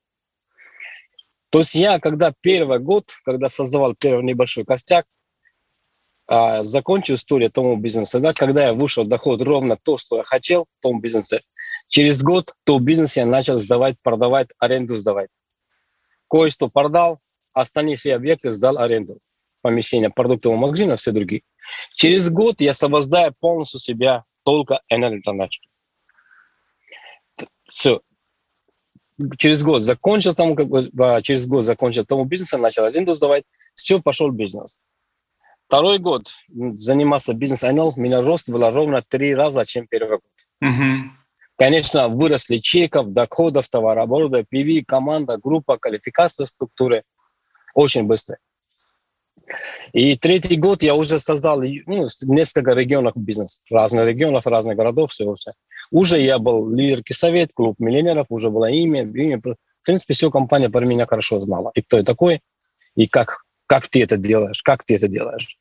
То 1.54 1.60
есть 1.60 1.76
я, 1.76 2.00
когда 2.00 2.34
первый 2.40 2.80
год, 2.80 3.12
когда 3.24 3.48
создавал 3.48 3.94
первый 3.94 4.24
небольшой 4.24 4.64
костяк, 4.64 5.06
а, 6.26 6.64
закончил 6.64 7.14
историю 7.14 7.48
тому 7.48 7.76
бизнеса, 7.76 8.18
да, 8.18 8.32
когда 8.32 8.64
я 8.64 8.72
вышел 8.72 9.04
доход 9.04 9.40
ровно 9.40 9.78
то, 9.80 9.96
что 9.96 10.16
я 10.16 10.24
хотел 10.24 10.64
в 10.64 10.82
том 10.82 11.00
бизнесе, 11.00 11.42
через 11.86 12.24
год 12.24 12.56
то 12.64 12.80
бизнес 12.80 13.16
я 13.16 13.24
начал 13.24 13.58
сдавать, 13.58 13.94
продавать, 14.02 14.48
аренду 14.58 14.96
сдавать. 14.96 15.30
Кое-что 16.28 16.68
продал, 16.68 17.20
остальные 17.52 17.94
все 17.94 18.16
объекты 18.16 18.50
сдал 18.50 18.76
аренду. 18.76 19.20
Помещения 19.62 20.10
продуктового 20.10 20.58
магазина, 20.58 20.96
все 20.96 21.12
другие. 21.12 21.42
Через 21.94 22.30
год 22.30 22.62
я 22.62 22.72
освобождаю 22.72 23.32
полностью 23.38 23.78
себя 23.78 24.24
только 24.42 24.80
энергоначки. 24.88 25.68
Все, 27.68 28.00
через 29.36 29.62
год 29.62 29.82
закончил 29.82 30.34
там, 30.34 30.56
как 30.56 30.68
бы, 30.68 30.82
через 31.22 31.46
год 31.46 31.64
закончил 31.64 32.04
тому 32.04 32.24
бизнесом, 32.24 32.62
начал 32.62 32.84
аренду 32.84 33.14
сдавать, 33.14 33.44
все, 33.74 34.00
пошел 34.00 34.30
бизнес. 34.30 34.84
Второй 35.66 35.98
год 35.98 36.30
занимался 36.48 37.32
бизнес 37.34 37.62
НЛ, 37.62 37.94
у 37.96 38.00
меня 38.00 38.20
рост 38.20 38.48
был 38.48 38.70
ровно 38.70 39.02
три 39.02 39.34
раза, 39.34 39.64
чем 39.64 39.86
первый 39.86 40.18
год. 40.18 40.20
Угу. 40.60 41.10
Конечно, 41.56 42.08
выросли 42.08 42.58
чеков, 42.58 43.08
доходов, 43.08 43.68
товарооборота, 43.68 44.40
PV, 44.40 44.84
команда, 44.86 45.38
группа, 45.38 45.78
квалификация, 45.78 46.46
структуры. 46.46 47.04
Очень 47.74 48.04
быстро. 48.04 48.38
И 49.92 50.16
третий 50.16 50.56
год 50.56 50.82
я 50.82 50.94
уже 50.94 51.18
создал 51.18 51.60
ну, 51.62 52.08
несколько 52.26 52.72
регионов 52.72 53.14
бизнес, 53.16 53.62
разных 53.70 54.06
регионов, 54.06 54.46
разных 54.46 54.76
городов, 54.76 55.12
все, 55.12 55.32
все. 55.34 55.52
Уже 55.94 56.20
я 56.20 56.40
был 56.40 56.68
лидерский 56.74 57.14
совет, 57.14 57.52
клуб 57.54 57.76
миллионеров, 57.78 58.26
уже 58.28 58.50
было 58.50 58.68
имя, 58.68 59.02
имя. 59.02 59.40
В 59.40 59.56
принципе, 59.84 60.12
все 60.12 60.28
компания 60.28 60.68
про 60.68 60.84
меня 60.84 61.06
хорошо 61.06 61.38
знала. 61.38 61.70
И 61.76 61.82
кто 61.82 61.98
я 61.98 62.02
такой, 62.02 62.40
и 62.96 63.06
как, 63.06 63.44
как 63.66 63.86
ты 63.86 64.02
это 64.02 64.16
делаешь, 64.16 64.60
как 64.64 64.82
ты 64.82 64.96
это 64.96 65.06
делаешь. 65.06 65.56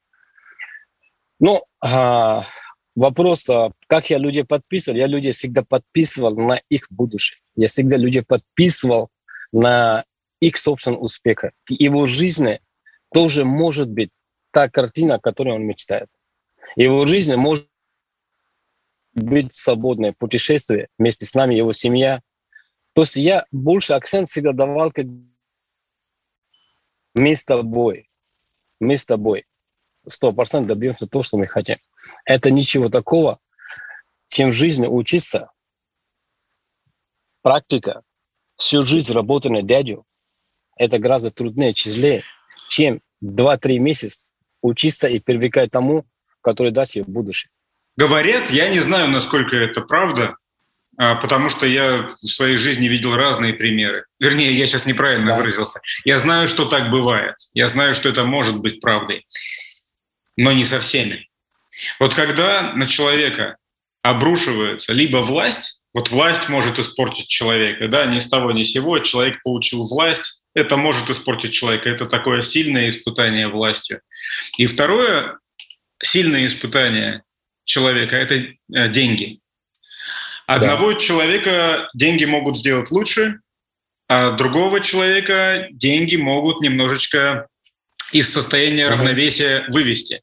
Ну, 1.40 1.62
а, 1.82 2.48
вопрос, 2.96 3.48
а, 3.48 3.74
как 3.86 4.10
я 4.10 4.18
людей 4.18 4.44
подписывал, 4.44 4.98
я 4.98 5.06
людей 5.06 5.34
всегда 5.34 5.62
подписывал 5.62 6.36
на 6.36 6.60
их 6.68 6.88
будущее. 6.90 7.38
Я 7.56 7.68
всегда 7.68 7.96
людей 7.96 8.24
подписывал 8.24 9.10
на 9.52 10.04
их 10.40 10.58
собственный 10.58 10.98
успех. 10.98 11.44
Его 11.70 12.08
жизни 12.08 12.60
тоже 13.14 13.46
может 13.46 13.88
быть 13.88 14.10
та 14.50 14.68
картина, 14.68 15.16
о 15.16 15.20
которой 15.20 15.54
он 15.54 15.64
мечтает. 15.64 16.10
Его 16.76 17.06
жизнь 17.06 17.36
может 17.36 17.68
быть 19.14 19.54
свободное 19.54 20.14
путешествие 20.14 20.88
вместе 20.98 21.26
с 21.26 21.36
нами, 21.36 21.56
его 21.56 21.72
семья. 21.72 22.22
То 22.94 23.02
есть 23.02 23.16
я 23.16 23.46
больше 23.52 23.94
акцент 23.94 24.30
всегда 24.30 24.54
давал 24.54 24.92
как 24.92 25.06
мы 27.16 27.36
с 27.36 27.46
тобой, 27.46 28.10
мы 28.80 28.98
с 28.98 29.06
тобой 29.06 29.46
сто 30.08 30.34
процентов 30.34 30.70
добьемся 30.70 31.08
того, 31.08 31.24
что 31.24 31.38
мы 31.38 31.48
хотим. 31.48 31.78
Это 32.26 32.52
ничего 32.52 32.90
такого, 32.90 33.40
чем 34.28 34.50
в 34.50 34.54
жизни 34.54 34.88
учиться. 34.88 35.52
Практика, 37.42 38.04
всю 38.58 38.84
жизнь 38.84 39.14
работа 39.14 39.50
на 39.50 39.62
дядю, 39.62 40.06
это 40.76 40.98
гораздо 41.00 41.32
труднее, 41.32 41.74
тяжелее, 41.74 42.24
чем 42.70 43.00
2-3 43.24 43.78
месяца 43.78 44.26
учиться 44.62 45.08
и 45.08 45.20
привлекать 45.20 45.72
тому, 45.72 46.06
который 46.42 46.72
даст 46.72 46.96
ей 46.96 47.04
будущее. 47.04 47.52
Говорят, 47.96 48.50
я 48.50 48.70
не 48.70 48.80
знаю, 48.80 49.10
насколько 49.10 49.56
это 49.56 49.82
правда, 49.82 50.36
а, 50.98 51.16
потому 51.16 51.50
что 51.50 51.66
я 51.66 52.04
в 52.04 52.28
своей 52.28 52.58
жизни 52.58 52.88
видел 52.88 53.16
разные 53.16 53.54
примеры. 53.54 54.06
Вернее, 54.20 54.54
я 54.54 54.66
сейчас 54.66 54.86
неправильно 54.86 55.28
да. 55.32 55.38
выразился. 55.38 55.80
Я 56.06 56.18
знаю, 56.18 56.48
что 56.48 56.66
так 56.66 56.92
бывает. 56.92 57.36
Я 57.54 57.68
знаю, 57.68 57.94
что 57.94 58.10
это 58.10 58.26
может 58.26 58.60
быть 58.60 58.80
правдой, 58.80 59.26
но 60.38 60.52
не 60.52 60.64
со 60.64 60.80
всеми. 60.80 61.30
Вот 62.00 62.14
когда 62.14 62.74
на 62.74 62.86
человека 62.86 63.58
обрушивается 64.04 64.94
либо 64.94 65.18
власть, 65.18 65.82
вот 65.94 66.10
власть 66.10 66.50
может 66.50 66.80
испортить 66.80 67.28
человека, 67.28 67.88
да, 67.88 68.06
ни 68.06 68.20
с 68.20 68.28
того 68.28 68.52
ни 68.52 68.64
с 68.64 68.72
сего, 68.72 69.00
человек 69.00 69.42
получил 69.44 69.84
власть, 69.86 70.44
это 70.56 70.78
может 70.78 71.10
испортить 71.10 71.52
человека. 71.52 71.90
Это 71.90 72.06
такое 72.06 72.42
сильное 72.42 72.90
испытание 72.90 73.48
властью. 73.48 74.02
И 74.58 74.66
второе 74.66 75.40
сильное 76.02 76.46
испытание 76.46 77.24
человека– 77.74 78.16
это 78.24 78.36
э, 78.36 78.90
деньги. 78.90 79.40
Одного 80.46 80.94
да. 80.94 81.00
человека 81.00 81.88
деньги 81.94 82.26
могут 82.26 82.58
сделать 82.58 82.92
лучше, 82.92 83.40
а 84.08 84.32
другого 84.32 84.80
человека 84.80 85.68
деньги 85.72 86.18
могут 86.18 86.62
немножечко 86.62 87.48
из 88.12 88.32
состояния 88.32 88.90
равновесия 88.90 89.66
вывести. 89.70 90.22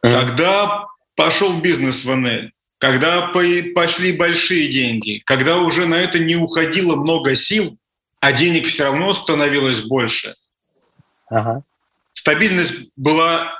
Когда 0.00 0.84
пошел 1.16 1.60
бизнес 1.60 2.04
в 2.04 2.14
НЛ, 2.14 2.50
когда 2.78 3.28
пошли 3.74 4.12
большие 4.12 4.70
деньги, 4.70 5.22
когда 5.24 5.56
уже 5.56 5.86
на 5.86 5.94
это 5.94 6.18
не 6.18 6.36
уходило 6.36 6.96
много 6.96 7.34
сил, 7.34 7.78
а 8.20 8.32
денег 8.32 8.66
все 8.66 8.84
равно 8.84 9.14
становилось 9.14 9.82
больше. 9.82 10.34
Ага. 11.28 11.62
Стабильность 12.12 12.90
была, 12.96 13.54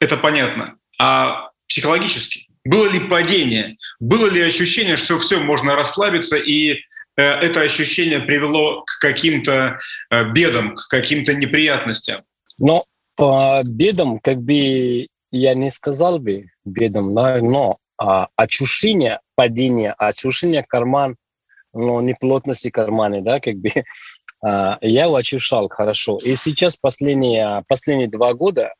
это 0.00 0.16
понятно, 0.16 0.76
а 1.00 1.47
психологически 1.68 2.46
было 2.64 2.90
ли 2.90 3.00
падение, 3.00 3.76
было 4.00 4.28
ли 4.30 4.42
ощущение, 4.42 4.96
что 4.96 5.16
все 5.18 5.40
можно 5.40 5.74
расслабиться 5.74 6.36
и 6.36 6.72
э, 6.72 6.76
это 7.16 7.62
ощущение 7.62 8.20
привело 8.20 8.82
к 8.82 8.98
каким-то 9.00 9.78
э, 10.10 10.24
бедам, 10.32 10.74
к 10.74 10.88
каким-то 10.88 11.34
неприятностям? 11.34 12.22
Но 12.58 12.84
по 13.16 13.62
бедам, 13.64 14.18
как 14.18 14.42
бы 14.42 15.06
я 15.30 15.54
не 15.54 15.70
сказал 15.70 16.18
бы 16.18 16.50
бедам, 16.64 17.14
но 17.14 17.78
а, 17.96 18.28
ощущение 18.36 19.20
падения, 19.34 19.92
ощущение 19.92 20.62
карман– 20.62 21.16
но 21.72 22.00
не 22.00 22.14
плотности 22.14 22.70
карманы, 22.70 23.22
да, 23.22 23.40
как 23.40 23.56
бы 23.56 23.70
а, 24.44 24.78
я 24.80 25.04
его 25.04 25.16
ощущал 25.16 25.68
хорошо. 25.68 26.18
И 26.22 26.36
сейчас 26.36 26.76
последние, 26.76 27.64
последние 27.68 28.08
два 28.08 28.34
года, 28.34 28.74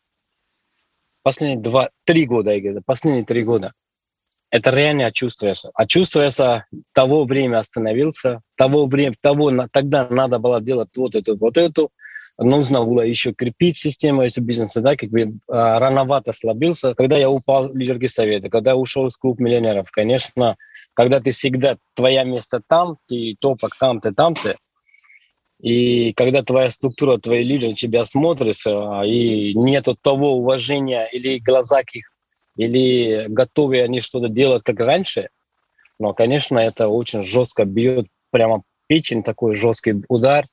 последние 1.28 1.60
два, 1.60 1.90
три 2.06 2.24
года, 2.24 2.54
я 2.54 2.60
говорю, 2.62 2.82
последние 2.86 3.26
три 3.26 3.44
года, 3.44 3.74
это 4.50 4.70
реально 4.70 5.12
чувствуется. 5.12 5.70
А 5.74 5.86
чувствуется, 5.86 6.64
того 6.94 7.26
время 7.26 7.58
остановился, 7.58 8.40
того 8.56 8.86
время, 8.86 9.14
того, 9.20 9.52
тогда 9.70 10.08
надо 10.08 10.38
было 10.38 10.62
делать 10.62 10.88
вот 10.96 11.14
это, 11.14 11.34
вот 11.34 11.58
это, 11.58 11.88
нужно 12.38 12.82
было 12.82 13.02
еще 13.02 13.34
крепить 13.34 13.76
систему 13.76 14.22
этого 14.22 14.42
бизнеса, 14.42 14.80
да, 14.80 14.96
как 14.96 15.10
бы 15.10 15.34
а, 15.48 15.78
рановато 15.78 16.32
слабился. 16.32 16.94
Когда 16.94 17.18
я 17.18 17.28
упал 17.28 17.68
в 17.68 17.76
лидерские 17.76 18.08
советы, 18.08 18.48
когда 18.48 18.74
ушел 18.74 19.06
из 19.06 19.18
клуба 19.18 19.42
миллионеров, 19.42 19.90
конечно, 19.90 20.56
когда 20.94 21.20
ты 21.20 21.30
всегда, 21.30 21.76
твое 21.94 22.24
место 22.24 22.62
там, 22.66 22.96
ты 23.06 23.36
топок 23.38 23.76
там, 23.78 24.00
ты 24.00 24.14
там, 24.14 24.34
ты, 24.34 24.56
и 25.60 26.12
когда 26.12 26.42
твоя 26.42 26.70
структура, 26.70 27.18
твои 27.18 27.42
лидеры 27.42 27.74
тебя 27.74 28.04
смотрят, 28.04 28.56
а, 28.66 29.04
и 29.04 29.54
нету 29.54 29.96
того 30.00 30.36
уважения 30.36 31.08
или 31.12 31.38
глаза 31.38 31.80
их, 31.92 32.12
или 32.56 33.26
готовы 33.28 33.82
они 33.82 34.00
что-то 34.00 34.28
делать, 34.28 34.62
как 34.62 34.78
раньше, 34.80 35.28
но, 35.98 36.14
конечно, 36.14 36.58
это 36.58 36.88
очень 36.88 37.24
жестко 37.24 37.64
бьет 37.64 38.06
прямо 38.30 38.62
печень, 38.86 39.22
такой 39.22 39.56
жесткий 39.56 39.94
удар. 40.08 40.46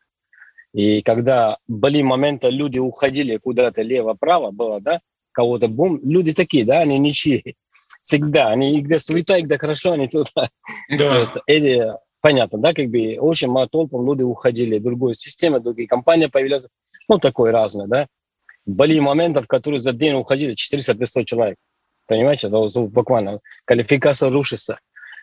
И 0.73 1.01
когда 1.03 1.57
были 1.67 2.01
моменты, 2.01 2.49
люди 2.49 2.79
уходили 2.79 3.37
куда-то 3.37 3.81
лево-право, 3.81 4.51
было, 4.51 4.81
да, 4.81 4.99
кого-то 5.31 5.67
бум, 5.67 5.99
люди 6.03 6.33
такие, 6.33 6.65
да, 6.65 6.79
они 6.79 6.97
ничьи 6.97 7.55
всегда. 8.01 8.47
Они 8.47 8.81
где 8.81 8.99
светают, 8.99 9.45
где 9.45 9.57
хорошо, 9.57 9.93
они 9.93 10.07
туда. 10.07 10.49
Да. 10.89 11.23
Или, 11.47 11.93
понятно, 12.25 12.57
да, 12.57 12.73
как 12.73 12.87
бы 12.87 13.19
очень 13.19 13.49
мало 13.49 13.69
толпом 13.69 14.03
люди 14.03 14.23
уходили, 14.23 14.79
другая 14.79 15.13
система, 15.13 15.59
другие 15.59 15.87
компании 15.87 16.25
появились, 16.25 16.65
ну, 17.07 17.19
такое 17.19 17.51
разное, 17.51 17.85
да. 17.85 18.07
Были 18.65 18.97
моменты, 18.97 19.41
в 19.41 19.47
которые 19.47 19.77
за 19.77 19.93
день 19.93 20.15
уходили 20.15 20.55
400-500 20.55 21.23
человек. 21.23 21.57
Понимаете, 22.07 22.47
это 22.47 22.65
буквально 22.87 23.41
квалификация 23.65 24.31
рушится, 24.31 24.79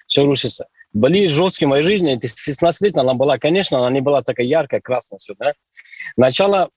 все 0.06 0.24
рушится. 0.24 0.68
Были 0.92 1.26
жесткие 1.26 1.66
в 1.66 1.70
моей 1.70 1.82
жизни, 1.84 2.20
16 2.24 2.82
лет 2.82 2.96
она 2.96 3.14
была, 3.14 3.36
конечно, 3.36 3.78
она 3.78 3.90
не 3.90 4.00
была 4.00 4.22
такая 4.22 4.46
яркая, 4.46 4.80
красная 4.80 5.18
все, 5.18 5.34
да. 5.36 5.54
Начало 6.16 6.70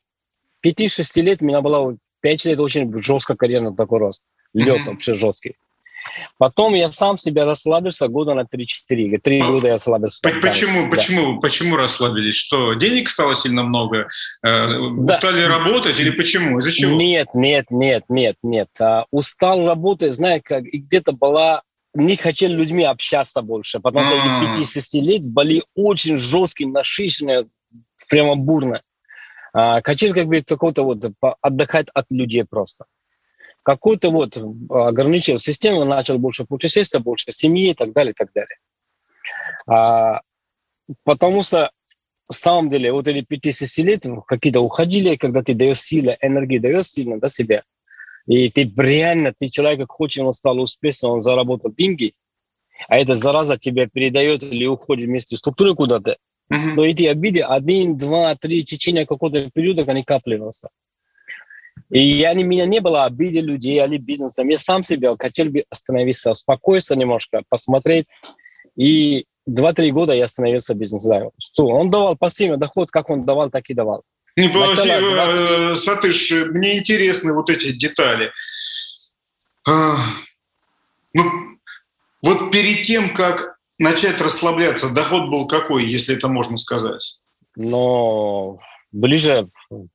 5-6 0.65 1.21
лет 1.21 1.43
у 1.43 1.45
меня 1.45 1.61
было 1.61 1.97
5 2.21 2.45
лет 2.45 2.59
очень 2.59 2.91
жестко 3.03 3.35
карьерный 3.35 3.75
такой 3.75 3.99
рост. 3.99 4.23
Лед 4.55 4.79
mm-hmm. 4.79 4.85
вообще 4.85 5.13
жесткий. 5.13 5.55
Потом 6.37 6.73
я 6.73 6.91
сам 6.91 7.17
себя 7.17 7.45
расслабился 7.45 8.07
года 8.07 8.33
на 8.33 8.41
3-4. 8.41 9.17
Три 9.19 9.41
ну, 9.41 9.53
года 9.53 9.67
я 9.67 9.73
расслабился. 9.73 10.21
Почему, 10.41 10.83
да. 10.83 10.89
почему, 10.89 11.39
почему 11.39 11.75
расслабились? 11.75 12.35
Что, 12.35 12.73
денег 12.73 13.09
стало 13.09 13.35
сильно 13.35 13.63
много? 13.63 14.07
Э, 14.43 14.67
да. 14.69 15.13
Устали 15.13 15.43
работать 15.43 15.99
или 15.99 16.11
почему? 16.11 16.59
Из-за 16.59 16.71
чего? 16.71 16.95
Нет, 16.95 17.29
нет, 17.33 17.65
нет, 17.69 18.03
нет, 18.09 18.35
нет. 18.43 18.69
А, 18.79 19.05
устал 19.11 19.65
работать, 19.65 20.13
знаешь, 20.13 20.41
как 20.43 20.63
где-то 20.63 21.13
была 21.13 21.63
не 21.93 22.17
хотели 22.17 22.53
людьми 22.53 22.83
общаться 22.83 23.41
больше, 23.41 23.79
потому 23.79 24.05
что 24.05 24.15
эти 24.15 24.55
50 24.57 25.01
лет 25.01 25.25
были 25.25 25.63
очень 25.75 26.17
жесткие, 26.17 26.69
насыщенные, 26.69 27.47
прямо 28.09 28.35
бурно. 28.35 28.81
А, 29.53 29.81
хотели 29.81 30.11
как 30.11 30.27
бы 30.27 30.41
какого-то 30.41 30.83
вот 30.83 31.05
отдыхать 31.41 31.87
от 31.93 32.05
людей 32.09 32.43
просто 32.43 32.85
какую-то 33.65 34.11
вот 34.11 34.37
ограничил 34.69 35.39
систему, 35.39 35.83
начал 35.85 36.19
больше 36.19 36.45
путешествовать, 36.45 37.03
больше 37.03 37.31
семьи 37.31 37.71
и 37.71 37.73
так 37.73 37.93
далее, 37.93 38.11
и 38.11 38.13
так 38.13 38.29
далее. 38.31 38.57
А, 39.67 40.21
потому 41.03 41.41
что 41.41 41.71
в 42.29 42.35
самом 42.35 42.69
деле 42.69 42.91
вот 42.91 43.07
эти 43.07 43.25
50 43.25 43.85
лет 43.85 44.05
какие-то 44.27 44.61
уходили, 44.61 45.15
когда 45.15 45.41
ты 45.41 45.55
даешь 45.55 45.81
силы, 45.81 46.15
энергии 46.21 46.59
даешь 46.59 46.85
сильно 46.85 47.19
до 47.19 47.27
себя, 47.27 47.63
и 48.27 48.49
ты 48.49 48.71
реально, 48.77 49.33
ты 49.35 49.49
человек 49.49 49.89
хочет, 49.89 50.23
он 50.23 50.33
стал 50.33 50.59
успешным, 50.59 51.13
он 51.13 51.21
заработал 51.21 51.73
деньги, 51.73 52.13
а 52.87 52.97
эта 52.97 53.15
зараза 53.15 53.57
тебя 53.57 53.87
передает 53.87 54.43
или 54.43 54.67
уходит 54.67 55.05
вместе 55.05 55.37
в 55.37 55.39
структуру 55.39 55.75
куда-то, 55.75 56.17
mm-hmm. 56.53 56.73
но 56.75 56.85
эти 56.85 57.05
обиды 57.05 57.41
один, 57.41 57.97
два, 57.97 58.35
три, 58.35 58.61
в 58.61 58.65
течение 58.65 59.07
какого-то 59.07 59.49
периода 59.49 59.83
они 59.91 60.03
капливаются. 60.03 60.69
И 61.91 61.99
я, 61.99 62.33
не, 62.33 62.43
меня 62.43 62.65
не 62.65 62.79
было 62.79 63.05
обиды 63.05 63.41
людей 63.41 63.83
или 63.83 63.97
бизнеса. 63.97 64.43
Я 64.43 64.57
сам 64.57 64.83
себя 64.83 65.15
хотел 65.19 65.49
бы 65.49 65.65
остановиться, 65.69 66.31
успокоиться 66.31 66.95
немножко, 66.95 67.43
посмотреть. 67.47 68.07
И 68.75 69.25
два-три 69.45 69.91
года 69.91 70.13
я 70.13 70.25
остановился 70.25 70.73
бизнесом. 70.73 71.31
Что? 71.37 71.67
Он 71.67 71.91
давал 71.91 72.15
пассивный 72.15 72.57
доход, 72.57 72.89
как 72.91 73.09
он 73.09 73.25
давал, 73.25 73.49
так 73.49 73.69
и 73.69 73.73
давал. 73.73 74.03
Не, 74.35 74.47
Начало, 74.49 75.71
э, 75.71 75.75
Сатыш, 75.75 76.31
мне 76.31 76.79
интересны 76.79 77.33
вот 77.33 77.49
эти 77.49 77.71
детали. 77.71 78.31
А, 79.67 79.95
ну, 81.13 81.23
вот 82.21 82.51
перед 82.51 82.81
тем, 82.81 83.13
как 83.13 83.57
начать 83.77 84.19
расслабляться, 84.19 84.89
доход 84.89 85.29
был 85.29 85.47
какой, 85.47 85.85
если 85.85 86.15
это 86.15 86.27
можно 86.27 86.57
сказать? 86.57 87.19
Но 87.55 88.59
ближе 88.91 89.47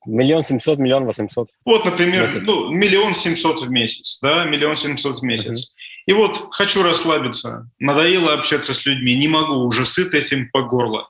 миллион 0.06 0.42
семьсот, 0.42 0.78
миллион 0.78 1.04
восемьсот. 1.04 1.50
Вот, 1.64 1.84
например, 1.84 2.30
ну, 2.44 2.70
миллион 2.70 3.14
семьсот 3.14 3.62
в 3.62 3.70
месяц, 3.70 4.18
да, 4.20 4.44
миллион 4.44 4.76
семьсот 4.76 5.18
в 5.18 5.22
месяц. 5.22 5.70
Uh-huh. 5.70 5.74
И 6.06 6.12
вот 6.12 6.48
хочу 6.50 6.82
расслабиться, 6.82 7.70
надоело 7.78 8.32
общаться 8.32 8.74
с 8.74 8.84
людьми, 8.86 9.14
не 9.16 9.28
могу, 9.28 9.54
уже 9.66 9.86
сыт 9.86 10.14
этим 10.14 10.50
по 10.50 10.62
горло. 10.62 11.08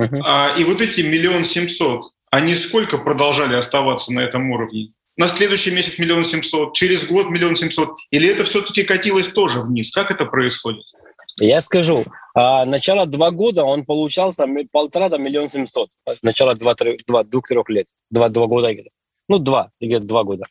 Uh-huh. 0.00 0.20
А, 0.24 0.54
и 0.58 0.64
вот 0.64 0.80
эти 0.80 1.00
миллион 1.02 1.44
семьсот, 1.44 2.12
они 2.30 2.54
сколько 2.54 2.98
продолжали 2.98 3.54
оставаться 3.54 4.12
на 4.12 4.20
этом 4.20 4.50
уровне? 4.50 4.92
На 5.18 5.28
следующий 5.28 5.70
месяц 5.70 5.98
миллион 5.98 6.24
семьсот, 6.24 6.74
через 6.74 7.06
год 7.06 7.28
миллион 7.28 7.54
семьсот, 7.54 7.98
или 8.10 8.28
это 8.28 8.44
все-таки 8.44 8.82
катилось 8.82 9.28
тоже 9.28 9.60
вниз? 9.60 9.92
Как 9.92 10.10
это 10.10 10.24
происходит? 10.24 10.84
Я 11.40 11.60
скажу, 11.60 12.04
а, 12.34 12.64
начало 12.64 13.06
два 13.06 13.30
года 13.30 13.64
он 13.64 13.84
получался 13.84 14.46
полтора 14.70 15.08
до 15.08 15.18
миллион 15.18 15.48
семьсот. 15.48 15.90
Начало 16.22 16.54
два, 16.54 16.74
три, 16.74 16.98
два, 17.06 17.24
двух, 17.24 17.46
трех 17.46 17.68
лет. 17.68 17.88
Два, 18.10 18.28
два 18.28 18.46
года. 18.46 18.74
Ну, 19.28 19.38
два, 19.38 19.70
где-то 19.80 20.04
два 20.04 20.24
года. 20.24 20.44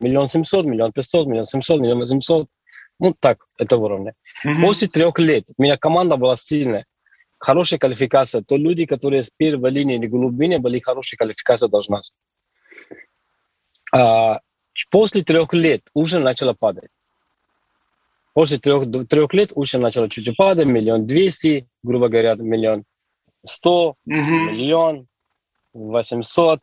Миллион 0.00 0.28
семьсот, 0.28 0.66
миллион 0.66 0.92
пятьсот, 0.92 1.26
миллион 1.26 1.44
семьсот, 1.44 1.80
миллион 1.80 2.04
семьсот. 2.06 2.48
Ну, 2.98 3.14
так, 3.18 3.46
это 3.58 3.76
уровня. 3.76 4.14
Mm-hmm. 4.44 4.60
После 4.60 4.88
трех 4.88 5.18
лет 5.18 5.44
у 5.56 5.62
меня 5.62 5.76
команда 5.76 6.16
была 6.16 6.36
сильная. 6.36 6.84
Хорошая 7.38 7.78
квалификация. 7.78 8.42
То 8.42 8.56
люди, 8.56 8.86
которые 8.86 9.22
с 9.22 9.30
первой 9.36 9.70
линии 9.70 9.96
или 9.96 10.06
глубине 10.06 10.58
были 10.58 10.78
хорошая 10.78 11.18
квалификация 11.18 11.68
должна. 11.68 12.00
А, 13.92 14.40
после 14.90 15.22
трех 15.22 15.52
лет 15.52 15.82
уже 15.94 16.18
начало 16.18 16.54
падать. 16.54 16.90
После 18.34 18.58
трех, 18.58 18.84
трех 19.08 19.32
лет 19.32 19.52
уже 19.54 19.78
начало 19.78 20.10
чуть-чуть 20.10 20.36
падать, 20.36 20.66
миллион 20.66 21.06
двести, 21.06 21.68
грубо 21.82 22.08
говоря, 22.08 22.34
миллион 22.34 22.84
сто, 23.44 23.94
миллион 24.04 25.06
восемьсот, 25.72 26.60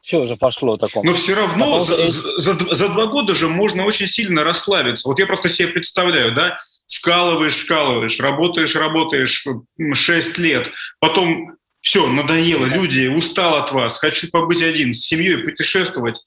все 0.00 0.20
уже 0.20 0.36
пошло 0.36 0.76
таком. 0.76 1.04
Но 1.04 1.12
все 1.12 1.34
равно 1.34 1.82
за, 1.82 2.06
за, 2.06 2.52
за 2.52 2.88
два 2.90 3.06
года 3.06 3.34
же 3.34 3.48
можно 3.48 3.84
очень 3.84 4.06
сильно 4.06 4.44
расслабиться. 4.44 5.08
Вот 5.08 5.18
я 5.18 5.26
просто 5.26 5.48
себе 5.48 5.68
представляю, 5.68 6.32
да, 6.32 6.56
вкалываешь, 6.86 7.64
вкалываешь, 7.64 8.20
работаешь, 8.20 8.76
работаешь 8.76 9.46
6 9.94 10.38
лет, 10.38 10.70
потом 11.00 11.56
все, 11.80 12.06
надоело, 12.06 12.66
люди, 12.66 13.08
устал 13.08 13.56
от 13.56 13.72
вас, 13.72 13.98
хочу 13.98 14.30
побыть 14.30 14.62
один, 14.62 14.94
с 14.94 15.06
семьей 15.06 15.38
путешествовать. 15.38 16.24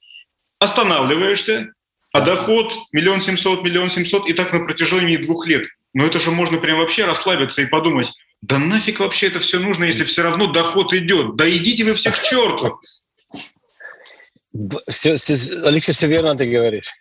Останавливаешься, 0.60 1.74
а 2.12 2.22
доход 2.22 2.74
миллион 2.92 3.22
семьсот, 3.22 3.64
миллион 3.64 3.90
семьсот, 3.90 4.28
и 4.30 4.34
так 4.34 4.52
на 4.54 4.66
протяжении 4.66 5.18
двух 5.18 5.48
лет. 5.48 5.68
Но 5.94 6.06
это 6.06 6.20
же 6.20 6.32
можно 6.32 6.58
прям 6.58 6.80
вообще 6.80 7.06
расслабиться 7.06 7.62
и 7.62 7.66
подумать, 7.66 8.14
да 8.42 8.58
нафиг 8.58 9.00
вообще 9.00 9.28
это 9.28 9.40
все 9.40 9.60
нужно, 9.60 9.86
если 9.86 10.04
все 10.04 10.24
равно 10.24 10.52
доход 10.52 10.94
идет. 10.94 11.36
Да 11.36 11.50
идите 11.50 11.84
вы 11.84 11.94
все 11.94 12.12
к 12.12 12.22
черту. 12.22 12.80
Все, 14.88 15.16
все, 15.16 15.34
Алексей, 15.64 15.94
все 15.94 16.08
верно 16.08 16.36
ты 16.36 16.48
говоришь. 16.48 16.94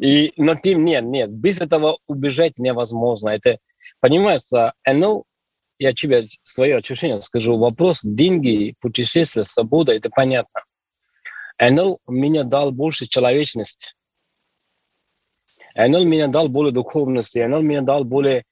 И, 0.00 0.32
но 0.36 0.54
тем 0.54 0.84
нет, 0.84 1.04
нет, 1.04 1.30
без 1.30 1.60
этого 1.60 1.98
убежать 2.06 2.56
невозможно. 2.56 3.30
Это, 3.30 3.58
понимаешь, 4.00 4.42
НЛ, 4.86 5.24
я 5.78 5.92
тебе 5.92 6.26
свое 6.44 6.76
ощущение 6.76 7.20
скажу, 7.20 7.58
вопрос 7.58 8.02
деньги, 8.04 8.74
путешествия, 8.80 9.44
свобода, 9.44 9.92
это 9.92 10.08
понятно. 10.10 10.62
НЛ 11.58 12.00
меня 12.06 12.44
дал 12.44 12.72
больше 12.72 13.06
человечности. 13.06 13.94
НЛ 15.74 16.04
меня 16.04 16.28
дал 16.28 16.48
более 16.48 16.72
духовности, 16.72 17.38
НЛ 17.38 17.62
меня 17.62 17.82
дал 17.82 18.04
более, 18.04 18.44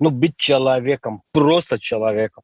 ну, 0.00 0.10
быть 0.10 0.36
человеком, 0.36 1.22
просто 1.32 1.78
человеком. 1.78 2.42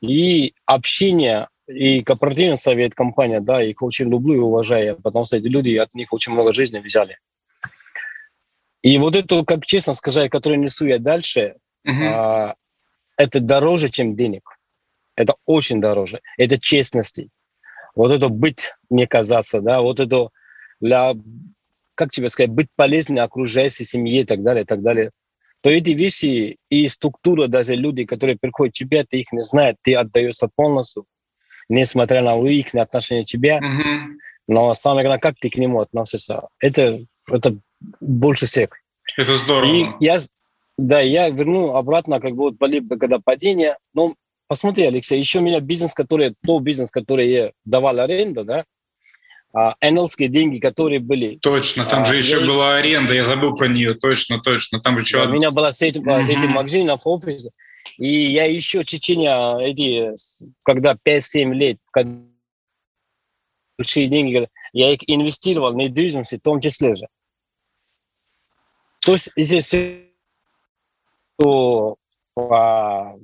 И 0.00 0.54
общение, 0.66 1.48
и 1.66 2.02
корпоративный 2.02 2.56
совет, 2.56 2.94
компания, 2.94 3.40
да, 3.40 3.62
их 3.62 3.82
очень 3.82 4.08
люблю 4.08 4.34
и 4.34 4.38
уважаю, 4.38 5.00
потому 5.00 5.24
что 5.24 5.36
эти 5.36 5.46
люди, 5.46 5.76
от 5.76 5.94
них 5.94 6.12
очень 6.12 6.32
много 6.32 6.52
жизни 6.52 6.78
взяли. 6.78 7.18
И 8.82 8.98
вот 8.98 9.16
это, 9.16 9.44
как 9.44 9.64
честно 9.64 9.94
сказать, 9.94 10.30
которое 10.30 10.58
несу 10.58 10.86
я 10.86 10.98
дальше, 10.98 11.56
uh-huh. 11.86 12.04
а, 12.04 12.54
это 13.16 13.40
дороже, 13.40 13.88
чем 13.88 14.14
денег. 14.14 14.42
Это 15.16 15.34
очень 15.46 15.80
дороже. 15.80 16.20
Это 16.36 16.60
честности. 16.60 17.30
Вот 17.94 18.10
это 18.10 18.28
быть, 18.28 18.72
мне 18.90 19.06
казаться, 19.06 19.60
да, 19.60 19.80
вот 19.80 20.00
это 20.00 20.28
для, 20.80 21.14
как 21.94 22.10
тебе 22.10 22.28
сказать, 22.28 22.50
быть 22.50 22.68
полезным 22.74 23.24
окружающей 23.24 23.84
семье 23.84 24.22
и 24.22 24.24
так 24.24 24.42
далее, 24.42 24.64
и 24.64 24.66
так 24.66 24.82
далее 24.82 25.10
то 25.64 25.70
эти 25.70 25.92
вещи 25.92 26.58
и 26.68 26.86
структура, 26.88 27.48
даже 27.48 27.74
люди, 27.74 28.04
которые 28.04 28.36
приходят 28.38 28.74
к 28.74 28.76
тебе, 28.76 29.02
ты 29.02 29.20
их 29.20 29.32
не 29.32 29.42
знаешь, 29.42 29.76
ты 29.80 29.94
отдаешься 29.94 30.50
полностью, 30.54 31.06
несмотря 31.70 32.20
на 32.20 32.38
их 32.46 32.74
отношение 32.74 33.24
к 33.24 33.28
тебе. 33.28 33.58
Mm-hmm. 33.62 33.98
Но 34.48 34.74
самое 34.74 35.06
главное, 35.06 35.20
как 35.20 35.36
ты 35.40 35.48
к 35.48 35.56
нему 35.56 35.80
относишься, 35.80 36.48
это, 36.58 36.98
это 37.30 37.56
больше 37.98 38.44
всех. 38.44 38.72
Это 39.16 39.36
здорово. 39.36 39.72
И 39.72 39.86
я, 40.00 40.18
да, 40.76 41.00
я 41.00 41.30
верну 41.30 41.74
обратно, 41.76 42.20
как 42.20 42.32
бы 42.32 42.42
вот 42.42 42.56
были, 42.56 42.86
когда 42.86 43.18
падение. 43.18 43.78
Но 43.94 44.16
посмотри, 44.54 44.84
Алексей, 44.84 45.18
еще 45.18 45.40
у 45.40 45.42
меня 45.42 45.58
бизнес, 45.58 45.94
который, 45.94 46.32
тот 46.46 46.62
бизнес, 46.62 46.92
который 46.92 47.28
я 47.28 47.50
давал 47.64 47.98
аренду, 47.98 48.44
да, 48.44 48.64
а, 49.52 49.74
энелские 49.80 50.28
деньги, 50.28 50.60
которые 50.60 51.00
были. 51.00 51.38
Точно, 51.42 51.84
там 51.84 52.02
а, 52.02 52.04
же 52.04 52.18
еще 52.18 52.38
я... 52.38 52.46
была 52.46 52.76
аренда, 52.76 53.14
я 53.14 53.24
забыл 53.24 53.56
про 53.56 53.66
нее, 53.66 53.94
точно, 53.94 54.38
точно. 54.38 54.78
Там 54.78 54.96
же 55.00 55.12
да, 55.12 55.24
У 55.24 55.32
меня 55.32 55.50
была 55.50 55.72
сеть 55.72 55.96
mm-hmm. 55.96 56.28
этих 56.28 56.50
магазинов, 56.50 57.00
офис, 57.04 57.48
и 57.98 58.30
я 58.30 58.44
еще 58.44 58.82
в 58.82 58.86
течение 58.86 59.68
эти, 59.68 60.14
когда 60.62 60.96
5-7 61.04 61.52
лет, 61.52 61.78
когда 61.90 62.20
большие 63.76 64.06
деньги, 64.06 64.48
я 64.72 64.92
их 64.92 65.00
инвестировал 65.08 65.72
в 65.72 65.76
недвижимость 65.76 66.34
в 66.34 66.40
том 66.42 66.60
числе 66.60 66.94
же. 66.94 67.08
То 69.04 69.12
есть 69.14 69.32
здесь 69.34 69.74
то, 71.40 71.96
а, 72.36 73.14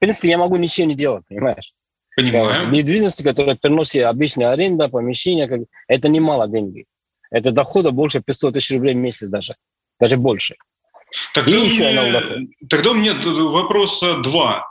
принципе, 0.00 0.28
я 0.30 0.38
могу 0.38 0.56
ничего 0.56 0.86
не 0.86 0.94
делать, 0.94 1.24
понимаешь? 1.28 1.72
Понимаю. 2.16 2.70
Недвижимости, 2.70 3.22
которая 3.22 3.56
приносит 3.56 4.04
обычная 4.04 4.50
аренда, 4.50 4.88
помещение, 4.88 5.46
как, 5.46 5.60
это 5.86 6.08
немало 6.08 6.48
деньги. 6.48 6.86
Это 7.30 7.52
дохода 7.52 7.92
больше 7.92 8.20
500 8.20 8.54
тысяч 8.54 8.72
рублей 8.72 8.94
в 8.94 8.98
месяц 8.98 9.28
даже. 9.28 9.54
Даже 10.00 10.16
больше. 10.16 10.56
Тогда, 11.34 11.52
И 11.52 11.64
еще 11.64 11.84
мне, 11.84 12.48
тогда 12.68 12.90
у 12.90 12.94
меня 12.94 13.14
вопрос 13.14 14.02
два. 14.22 14.69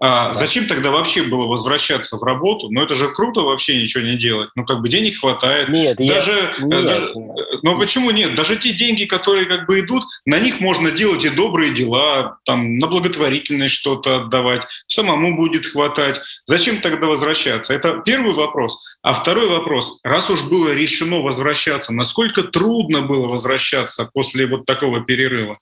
А 0.00 0.32
зачем 0.32 0.66
тогда 0.66 0.90
вообще 0.90 1.24
было 1.24 1.48
возвращаться 1.48 2.16
в 2.16 2.22
работу? 2.22 2.68
Ну, 2.70 2.82
это 2.82 2.94
же 2.94 3.08
круто 3.08 3.40
вообще 3.40 3.82
ничего 3.82 4.04
не 4.04 4.16
делать. 4.16 4.50
Ну, 4.54 4.64
как 4.64 4.80
бы 4.80 4.88
денег 4.88 5.18
хватает. 5.18 5.68
Нет, 5.70 5.96
даже, 5.96 6.30
я... 6.30 6.54
Э, 6.58 6.62
нет, 6.62 6.86
даже... 6.86 7.12
нет. 7.16 7.62
Но 7.64 7.76
почему 7.76 8.12
нет? 8.12 8.36
Даже 8.36 8.56
те 8.56 8.72
деньги, 8.72 9.04
которые 9.04 9.46
как 9.46 9.66
бы 9.66 9.80
идут, 9.80 10.04
на 10.24 10.38
них 10.38 10.60
можно 10.60 10.92
делать 10.92 11.24
и 11.24 11.30
добрые 11.30 11.72
дела, 11.72 12.38
там, 12.44 12.78
на 12.78 12.86
благотворительность 12.86 13.74
что-то 13.74 14.22
отдавать, 14.22 14.64
самому 14.86 15.36
будет 15.36 15.66
хватать. 15.66 16.20
Зачем 16.44 16.80
тогда 16.80 17.08
возвращаться? 17.08 17.74
Это 17.74 18.00
первый 18.04 18.34
вопрос. 18.34 18.84
А 19.02 19.12
второй 19.12 19.48
вопрос. 19.48 19.98
Раз 20.04 20.30
уж 20.30 20.42
было 20.44 20.72
решено 20.72 21.20
возвращаться, 21.20 21.92
насколько 21.92 22.44
трудно 22.44 23.02
было 23.02 23.26
возвращаться 23.26 24.08
после 24.14 24.46
вот 24.46 24.64
такого 24.64 25.00
перерыва? 25.00 25.56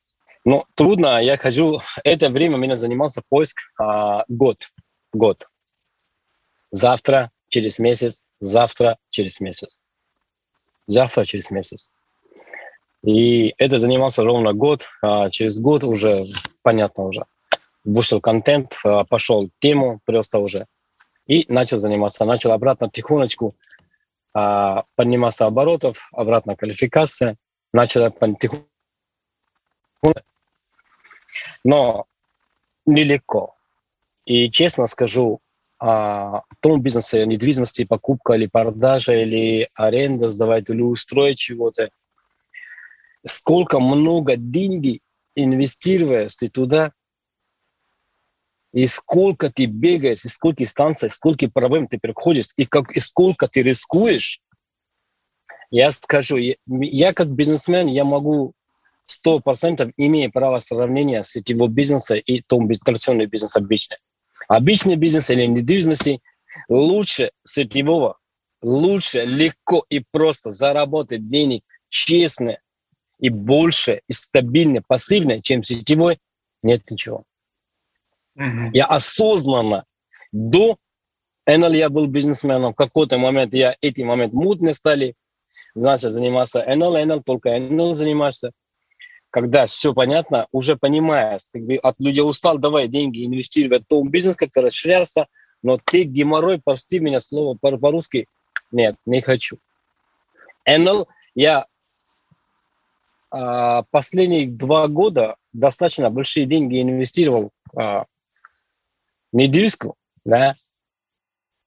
Ну, 0.47 0.65
трудно. 0.77 1.21
Я 1.21 1.37
хожу... 1.37 1.81
Это 2.05 2.29
время 2.29 2.57
меня 2.57 2.77
занимался 2.77 3.21
поиск 3.29 3.59
а, 3.81 4.25
год. 4.29 4.71
Год. 5.13 5.49
Завтра, 6.71 7.33
через 7.49 7.81
месяц, 7.81 8.23
завтра, 8.39 8.97
через 9.11 9.41
месяц. 9.41 9.81
Завтра, 10.87 11.25
через 11.25 11.51
месяц. 11.51 11.91
И 13.03 13.55
это 13.59 13.81
занимался 13.81 14.23
ровно 14.23 14.53
год. 14.53 14.87
А 15.03 15.31
через 15.31 15.59
год 15.59 15.83
уже, 15.83 16.27
понятно 16.63 17.05
уже, 17.05 17.25
вышел 17.85 18.21
контент, 18.21 18.79
а, 18.85 19.03
пошел 19.03 19.51
тему 19.59 19.99
просто 20.05 20.39
уже. 20.39 20.67
И 21.27 21.45
начал 21.49 21.79
заниматься. 21.79 22.25
Начал 22.25 22.53
обратно 22.53 22.89
тихонечку 22.89 23.57
а, 24.33 24.85
подниматься 24.95 25.47
оборотов, 25.47 26.09
обратно 26.13 26.55
квалификация. 26.55 27.35
Начал 27.73 28.13
потихонечку 28.13 28.69
но 31.65 32.07
нелегко. 32.85 33.55
И 34.25 34.51
честно 34.51 34.87
скажу, 34.87 35.41
а, 35.79 36.43
в 36.49 36.57
том 36.61 36.81
бизнесе 36.81 37.27
недвижимости, 37.27 37.85
покупка 37.85 38.35
или 38.35 38.47
продажа, 38.47 39.13
или 39.13 39.69
аренда, 39.75 40.29
сдавать 40.29 40.71
или 40.71 40.81
устроить 40.81 41.39
чего-то, 41.39 41.91
сколько 43.25 43.79
много 43.79 44.37
денег 44.37 45.03
инвестируешь 45.35 46.37
ты 46.37 46.49
туда, 46.49 46.93
и 48.73 48.87
сколько 48.87 49.51
ты 49.51 49.67
бегаешь, 49.67 50.25
и 50.25 50.29
сколько 50.29 50.65
станций, 50.65 51.11
сколько 51.11 51.49
проблем 51.49 51.87
ты 51.87 51.99
проходишь, 51.99 52.49
и, 52.57 52.67
как, 52.67 52.91
и 52.93 52.99
сколько 52.99 53.49
ты 53.49 53.63
рискуешь, 53.63 54.41
я 55.71 55.91
скажу, 55.91 56.37
я, 56.37 56.55
я 56.67 57.13
как 57.13 57.29
бизнесмен, 57.29 57.87
я 57.87 58.05
могу 58.05 58.53
сто 59.07 59.39
процентов 59.39 59.93
имея 59.97 60.29
право 60.31 60.59
сравнения 60.59 61.23
сетевого 61.23 61.69
бизнеса 61.69 62.17
и 62.17 62.43
том 62.43 62.69
традиционный 62.69 63.27
бизнес 63.27 63.57
обычный. 63.57 63.99
Обычный 64.49 64.97
бизнес 64.97 65.31
или 65.31 65.47
недвижимости 65.47 66.21
лучше 66.69 67.31
сетевого, 67.45 68.19
лучше 68.63 69.25
легко 69.25 69.85
и 69.89 70.05
просто 70.11 70.51
заработать 70.51 71.29
денег 71.29 71.63
честно 71.89 72.59
и 73.21 73.29
больше, 73.29 74.03
и 74.09 74.13
стабильно, 74.13 74.83
пассивно, 74.87 75.41
чем 75.41 75.63
сетевой, 75.63 76.19
нет 76.63 76.91
ничего. 76.91 77.23
Mm-hmm. 78.37 78.71
Я 78.73 78.87
осознанно 78.87 79.85
до 80.33 80.79
НЛ 81.47 81.73
я 81.73 81.89
был 81.91 82.07
бизнесменом, 82.07 82.73
в 82.73 82.77
какой-то 82.77 83.19
момент 83.19 83.55
я 83.55 83.77
эти 83.81 84.03
момент 84.03 84.33
мутные 84.33 84.75
стали, 84.75 85.15
значит, 85.77 86.11
заниматься 86.11 86.65
НЛ, 86.67 87.05
НЛ, 87.07 87.23
только 87.23 87.57
НЛ 87.59 87.95
занимался 87.95 88.51
когда 89.37 89.67
все 89.67 89.93
понятно, 89.93 90.47
уже 90.51 90.77
понимая, 90.77 91.39
как 91.53 91.63
бы 91.63 91.77
от 91.77 92.01
людей 92.01 92.23
устал, 92.23 92.57
давай 92.57 92.89
деньги 92.89 93.27
инвестировать 93.27 93.83
в 93.83 93.87
том 93.87 94.09
бизнес, 94.09 94.35
как-то 94.35 94.63
расширяться, 94.63 95.27
но 95.63 95.77
ты 95.77 96.05
геморрой, 96.05 96.59
прости 96.59 97.01
меня 97.01 97.21
слово 97.21 97.55
по-русски, 97.55 98.29
нет, 98.73 98.97
не 99.05 99.21
хочу. 99.21 99.59
НЛ 100.67 101.07
я 101.35 101.67
а, 103.31 103.83
последние 103.91 104.47
два 104.47 104.89
года 104.89 105.37
достаточно 105.53 106.09
большие 106.09 106.47
деньги 106.47 106.81
инвестировал 106.81 107.51
а, 107.77 108.05
в 108.05 109.37
недвижку, 109.37 109.97
да, 110.25 110.57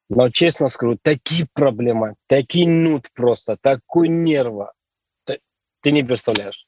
но 0.09 0.31
честно 0.31 0.69
скажу, 0.69 0.97
такие 0.99 1.47
проблемы, 1.53 2.15
такие 2.25 2.67
нут 2.67 3.09
просто, 3.13 3.57
такой 3.61 4.07
нерва, 4.07 4.73
ты, 5.25 5.39
ты 5.81 5.91
не 5.91 6.01
представляешь. 6.01 6.65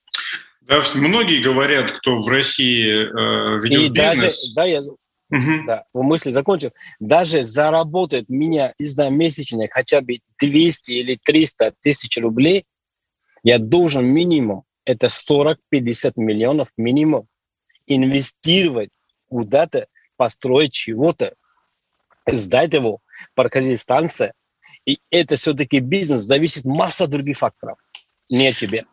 Да, 0.72 0.82
многие 0.96 1.42
говорят, 1.42 1.92
кто 1.92 2.22
в 2.22 2.28
России 2.30 3.04
э, 3.04 3.60
ведет 3.62 3.90
и 3.90 3.92
бизнес. 3.92 4.54
Даже, 4.54 4.56
да, 4.56 4.64
я, 4.64 4.80
угу. 4.80 5.66
да, 5.68 5.84
в 5.92 6.02
мысли 6.02 6.32
закончил, 6.32 6.72
даже 7.02 7.44
заработает 7.44 8.30
меня, 8.30 8.74
не 8.80 8.86
знаю, 8.86 9.12
месячно 9.12 9.68
хотя 9.70 10.00
бы 10.00 10.20
200 10.40 10.92
или 10.94 11.20
300 11.22 11.74
тысяч 11.82 12.18
рублей, 12.18 12.64
я 13.44 13.60
должен 13.60 14.06
минимум, 14.06 14.64
это 14.86 15.08
40-50 15.08 15.58
миллионов 16.16 16.70
минимум, 16.78 17.28
инвестировать 17.86 18.92
куда-то, 19.28 19.88
построить 20.16 20.72
чего-то, 20.72 21.36
сдать 22.28 22.74
его, 22.74 23.00
парковать 23.36 23.78
станция. 23.78 24.32
И 24.86 25.00
это 25.12 25.36
все-таки 25.36 25.80
бизнес, 25.80 26.22
зависит 26.22 26.64
масса 26.64 27.08
других 27.08 27.40
факторов, 27.40 27.78
не 28.30 28.48
от 28.48 28.56
тебя. 28.56 28.86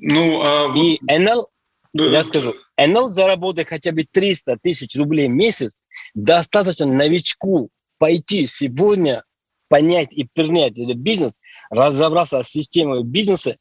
Ну, 0.00 0.40
а... 0.42 0.72
И 0.76 0.98
НЛ, 1.02 1.48
да. 1.92 2.06
я 2.06 2.22
скажу, 2.22 2.54
НЛ 2.76 3.08
заработает 3.08 3.68
хотя 3.68 3.92
бы 3.92 4.04
300 4.04 4.58
тысяч 4.62 4.96
рублей 4.96 5.28
в 5.28 5.32
месяц, 5.32 5.78
достаточно 6.14 6.86
новичку 6.86 7.70
пойти 7.98 8.46
сегодня, 8.46 9.24
понять 9.68 10.12
и 10.12 10.24
принять 10.24 10.78
этот 10.78 10.98
бизнес, 10.98 11.36
разобраться 11.70 12.42
с 12.42 12.48
системой 12.48 13.02
бизнеса, 13.02 13.56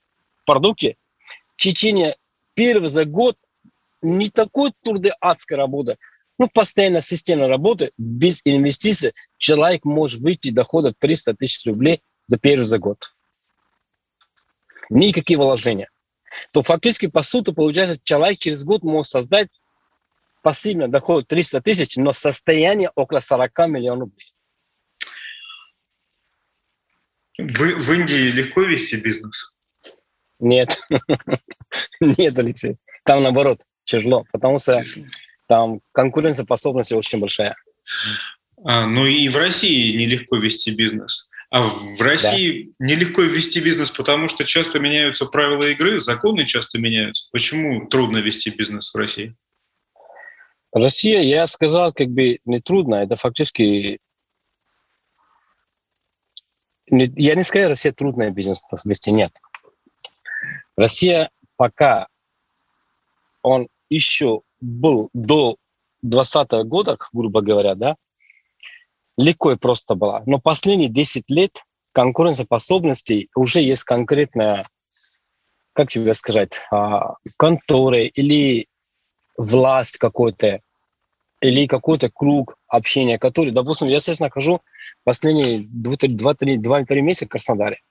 продукте, 0.45 0.95
в 1.55 1.61
течение 1.61 2.15
первого 2.53 2.88
за 2.88 3.05
год 3.05 3.35
не 4.01 4.29
такой 4.29 4.71
трудной 4.83 5.13
адской 5.19 5.57
работы, 5.57 5.97
ну, 6.38 6.47
постоянно 6.47 7.01
системная 7.01 7.47
работа, 7.47 7.89
без 7.97 8.41
инвестиций 8.45 9.13
человек 9.38 9.85
может 9.85 10.21
выйти 10.21 10.51
дохода 10.51 10.93
300 10.97 11.33
тысяч 11.33 11.65
рублей 11.65 12.03
за 12.27 12.38
первый 12.38 12.63
за 12.63 12.77
год. 12.77 13.11
Никакие 14.91 15.39
вложения. 15.39 15.89
То 16.51 16.63
фактически, 16.63 17.07
по 17.07 17.21
сути, 17.21 17.53
получается, 17.53 17.99
человек 18.03 18.39
через 18.39 18.63
год 18.63 18.84
может 18.84 19.11
создать 19.11 19.49
пассивный 20.41 20.88
доход 20.88 21.28
300 21.28 21.61
тысяч, 21.61 21.95
но 21.97 22.13
состояние 22.13 22.91
около 22.95 23.19
40 23.19 23.51
миллионов 23.67 24.09
рублей. 24.09 24.34
В, 27.38 27.59
в 27.59 27.93
Индии 27.93 28.32
легко 28.32 28.61
вести 28.63 28.95
бизнес? 28.95 29.53
Нет. 30.39 30.82
Нет, 31.99 32.38
Алексей. 32.38 32.78
Там 33.03 33.23
наоборот 33.23 33.61
тяжело, 33.84 34.25
потому 34.32 34.59
что 34.59 34.84
там 35.47 35.82
конкурентоспособность 35.93 36.91
очень 36.93 37.19
большая. 37.19 37.55
А, 38.63 38.86
ну 38.86 39.05
и 39.05 39.30
в 39.30 39.36
России 39.36 39.95
нелегко 39.95 40.38
вести 40.38 40.71
бизнес. 40.71 41.26
А 41.50 41.64
в 41.64 42.02
России 42.02 42.74
да. 42.78 42.88
нелегко 42.88 43.22
вести 43.22 43.62
бизнес, 43.62 43.89
потому 43.91 44.28
что 44.28 44.43
часто 44.43 44.80
меняются 44.80 45.26
правила 45.26 45.64
игры, 45.70 45.98
законы 45.98 46.45
часто 46.45 46.78
меняются. 46.78 47.30
Почему 47.32 47.88
трудно 47.88 48.18
вести 48.18 48.50
бизнес 48.50 48.93
в 48.93 48.98
России? 48.98 49.36
Россия, 50.74 51.22
я 51.22 51.48
сказал, 51.48 51.93
как 51.93 52.10
бы 52.10 52.39
не 52.43 52.60
трудно, 52.60 52.95
это 52.95 53.16
фактически... 53.16 54.00
Я 56.89 57.36
не 57.36 57.43
скажу, 57.43 57.70
Россия 57.70 57.93
трудная 57.93 58.30
бизнес 58.30 58.62
вести, 58.84 59.12
нет. 59.12 59.32
Россия 60.76 61.30
пока 61.56 62.08
он 63.41 63.70
еще 63.89 64.41
был 64.60 65.10
до 65.14 65.56
20 66.02 66.52
года, 66.66 66.98
грубо 67.14 67.41
говоря, 67.41 67.76
да, 67.76 67.95
легко 69.18 69.51
и 69.51 69.57
просто 69.57 69.95
было. 69.95 70.24
Но 70.26 70.39
последние 70.39 70.89
10 70.89 71.30
лет 71.30 71.63
конкурентоспособности 71.91 73.30
уже 73.36 73.61
есть 73.61 73.84
конкретная, 73.84 74.68
как 75.74 75.89
тебе 75.89 76.13
сказать, 76.13 76.61
а, 76.72 77.15
конторы 77.38 78.05
или 78.05 78.68
власть 79.38 79.97
какой-то, 79.97 80.61
или 81.41 81.68
какой-то 81.68 82.09
круг 82.09 82.57
общения, 82.68 83.18
который, 83.18 83.51
допустим, 83.51 83.88
я 83.88 83.99
сейчас 83.99 84.20
нахожу 84.20 84.61
последние 85.03 85.61
2-3 85.61 87.01
месяца 87.01 87.26
в 87.26 87.30
Краснодаре. 87.30 87.82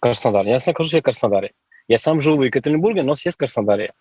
Краснодар. 0.00 0.46
Я 0.46 0.58
нахожусь 0.64 0.94
в 0.94 1.02
Краснодаре. 1.02 1.52
Я 1.88 1.98
сам 1.98 2.20
живу 2.20 2.38
в 2.38 2.44
Екатеринбурге, 2.44 3.02
но 3.02 3.16
съезд 3.16 3.36
в 3.36 3.40
Краснодаре. 3.40 3.92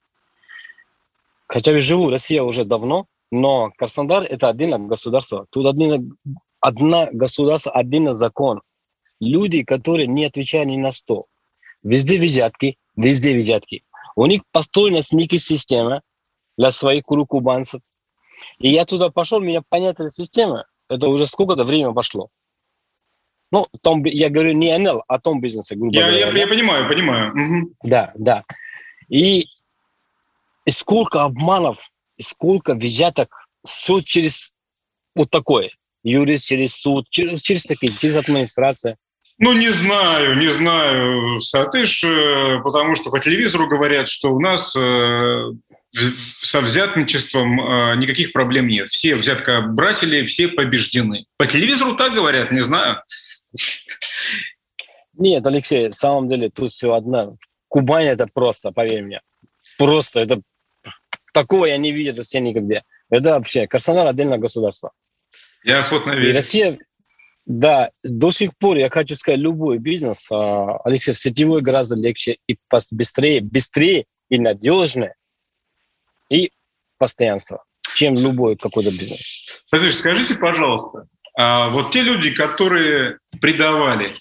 Хотя 1.47 1.71
я 1.71 1.81
живу 1.81 2.05
в 2.05 2.09
России 2.09 2.37
уже 2.39 2.65
давно, 2.65 3.07
но 3.31 3.71
Краснодар– 3.77 4.23
это 4.29 4.49
отдельное 4.49 4.79
государство. 4.79 5.47
Тут 5.49 5.65
один, 5.65 6.17
одна 6.59 7.07
государство, 7.11 7.71
один 7.71 8.13
закон. 8.13 8.61
Люди, 9.19 9.63
которые 9.63 10.07
не 10.07 10.25
отвечают 10.25 10.69
ни 10.69 10.77
на 10.77 10.91
что. 10.91 11.25
Везде 11.83 12.19
взятки, 12.19 12.77
везде 12.95 13.37
взятки. 13.37 13.83
У 14.15 14.25
них 14.25 14.41
построена 14.51 14.99
некая 15.11 15.37
система 15.37 16.01
для 16.57 16.71
своих 16.71 17.03
кубанцев. 17.03 17.81
И 18.59 18.69
я 18.69 18.85
туда 18.85 19.09
пошел, 19.09 19.39
меня 19.39 19.61
понятная 19.67 20.09
система. 20.09 20.65
Это 20.89 21.09
уже 21.09 21.25
сколько-то 21.25 21.63
время 21.63 21.91
пошло. 21.93 22.29
Ну, 23.51 23.65
том, 23.81 24.03
я 24.05 24.29
говорю 24.29 24.53
не 24.53 24.77
НЛ, 24.77 25.03
а 25.07 25.19
том 25.19 25.39
бизнесе, 25.39 25.75
грубо 25.75 25.95
я, 25.95 26.07
говоря. 26.07 26.27
Я, 26.27 26.33
я 26.33 26.47
понимаю, 26.47 26.89
понимаю. 26.89 27.31
Угу. 27.31 27.73
Да, 27.83 28.11
да. 28.15 28.43
И, 29.07 29.45
и 30.65 30.71
сколько 30.71 31.23
обманов, 31.23 31.89
сколько 32.19 32.75
взяток, 32.75 33.29
все 33.65 34.01
через 34.01 34.53
вот 35.15 35.29
такое. 35.29 35.71
Юрист 36.03 36.47
через 36.47 36.75
суд, 36.75 37.07
через, 37.09 37.41
через 37.41 37.65
такие, 37.65 37.91
через 37.91 38.17
администрацию. 38.17 38.97
Ну, 39.39 39.53
не 39.53 39.69
знаю, 39.69 40.37
не 40.39 40.47
знаю, 40.47 41.39
Сатыш, 41.39 42.03
э, 42.03 42.59
потому 42.63 42.95
что 42.95 43.11
по 43.11 43.19
телевизору 43.19 43.67
говорят, 43.67 44.07
что 44.07 44.33
у 44.33 44.39
нас 44.39 44.75
э, 44.75 45.51
со 45.91 46.61
взятничеством 46.61 47.59
э, 47.59 47.95
никаких 47.97 48.33
проблем 48.33 48.67
нет. 48.67 48.89
Все 48.89 49.15
взяткобратели, 49.15 50.25
все 50.25 50.47
побеждены. 50.47 51.25
По 51.37 51.45
телевизору 51.45 51.95
так 51.95 52.13
говорят, 52.13 52.51
не 52.51 52.61
знаю. 52.61 53.03
Нет, 55.13 55.45
Алексей, 55.45 55.87
на 55.87 55.93
самом 55.93 56.29
деле 56.29 56.49
тут 56.49 56.71
все 56.71 56.93
одно. 56.93 57.37
Кубань 57.67 58.07
это 58.07 58.27
просто, 58.33 58.71
поверь 58.71 59.03
мне. 59.03 59.21
Просто 59.77 60.21
это 60.21 60.41
такого 61.37 61.65
я 61.65 61.77
не 61.77 61.91
видел 61.91 62.23
все 62.23 62.39
никогда. 62.39 62.81
Это 63.09 63.31
вообще 63.31 63.67
Краснодар 63.67 64.07
отдельное 64.07 64.39
государство. 64.39 64.91
Я 65.63 65.79
охотно 65.79 66.11
верю. 66.11 66.29
И 66.29 66.33
Россия, 66.33 66.79
да, 67.45 67.91
до 68.03 68.31
сих 68.31 68.57
пор, 68.57 68.77
я 68.77 68.89
хочу 68.89 69.15
сказать, 69.15 69.39
любой 69.39 69.77
бизнес, 69.77 70.31
а, 70.31 70.77
Алексей, 70.83 71.13
сетевой 71.13 71.61
гораздо 71.61 71.95
легче 71.95 72.37
и 72.47 72.57
быстрее, 72.91 73.41
быстрее 73.41 74.05
и 74.29 74.39
надежнее, 74.39 75.13
и 76.29 76.51
постоянство, 76.97 77.63
чем 77.95 78.15
любой 78.15 78.57
какой-то 78.57 78.91
бизнес. 78.91 79.45
Смотрите, 79.65 79.95
скажите, 79.95 80.35
пожалуйста, 80.35 81.07
а 81.37 81.69
вот 81.69 81.91
те 81.91 82.01
люди, 82.01 82.31
которые 82.31 83.19
предавали, 83.41 84.11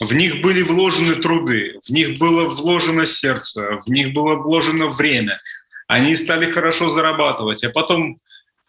в 0.00 0.12
них 0.14 0.40
были 0.40 0.62
вложены 0.62 1.16
труды, 1.16 1.76
в 1.86 1.90
них 1.90 2.18
было 2.18 2.48
вложено 2.48 3.04
сердце, 3.04 3.78
в 3.84 3.88
них 3.88 4.12
было 4.12 4.36
вложено 4.36 4.88
время, 4.88 5.38
они 5.86 6.14
стали 6.14 6.50
хорошо 6.50 6.88
зарабатывать, 6.88 7.64
а 7.64 7.70
потом 7.70 8.18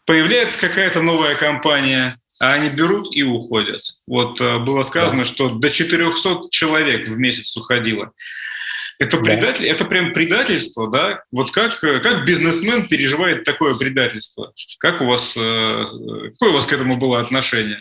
появляется 0.06 0.60
какая-то 0.60 1.02
новая 1.02 1.36
компания, 1.36 2.20
а 2.40 2.54
они 2.54 2.70
берут 2.70 3.16
и 3.16 3.24
уходят. 3.24 3.82
Вот 4.08 4.42
э, 4.42 4.60
было 4.60 4.84
сказано, 4.84 5.24
да. 5.24 5.30
что 5.30 5.50
до 5.50 5.70
400 5.70 6.50
человек 6.52 7.08
в 7.08 7.18
месяц 7.18 7.56
уходило. 7.58 8.12
Это 8.98 9.18
предатель, 9.18 9.66
да. 9.66 9.72
это 9.72 9.86
прям 9.86 10.14
предательство, 10.14 10.90
да? 10.90 11.24
Вот 11.32 11.52
как, 11.52 11.78
как 11.80 12.26
бизнесмен 12.26 12.88
переживает 12.88 13.44
такое 13.44 13.76
предательство? 13.76 14.54
Как 14.80 15.02
у 15.02 15.06
вас, 15.06 15.36
э, 15.38 15.86
какое 16.32 16.52
у 16.52 16.54
вас 16.54 16.66
к 16.66 16.74
этому 16.74 16.98
было 16.98 17.20
отношение? 17.20 17.80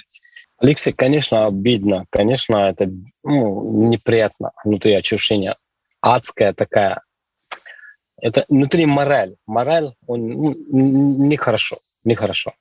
Алексей, 0.59 0.93
конечно, 0.93 1.47
обидно, 1.47 2.07
конечно, 2.11 2.57
это 2.57 2.89
ну, 3.23 3.89
неприятно 3.89 4.53
внутри 4.65 4.95
ощущения. 4.95 5.57
Адская 6.01 6.53
такая. 6.53 7.03
Это 8.25 8.47
внутри 8.49 8.87
мораль. 8.87 9.37
Мораль, 9.47 9.95
он 10.07 10.27
ну, 10.29 10.55
нехорошо, 10.67 11.77
нехорошо. 12.05 12.53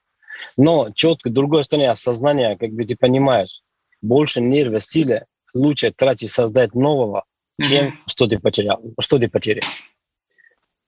Но 0.58 0.92
четко, 0.92 1.30
с 1.30 1.32
другой 1.32 1.64
стороны, 1.64 1.88
осознание, 1.88 2.58
как 2.58 2.72
бы 2.72 2.84
ты 2.84 2.98
понимаешь, 2.98 3.62
больше 4.02 4.42
нервы, 4.42 4.82
силы 4.82 5.26
лучше 5.54 5.92
тратить 5.92 6.32
создать 6.32 6.76
нового, 6.76 7.24
чем 7.62 7.86
mm-hmm. 7.86 7.98
что 8.08 8.28
ты 8.28 8.40
потерял, 8.40 8.84
что 9.00 9.20
ты 9.20 9.30
потерял. 9.30 9.64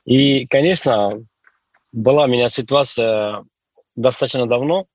И, 0.03 0.45
конечно, 0.47 1.21
была 1.93 2.25
у 2.25 2.27
меня 2.27 2.49
ситуация 2.49 3.45
достаточно 3.95 4.45
давно. 4.45 4.87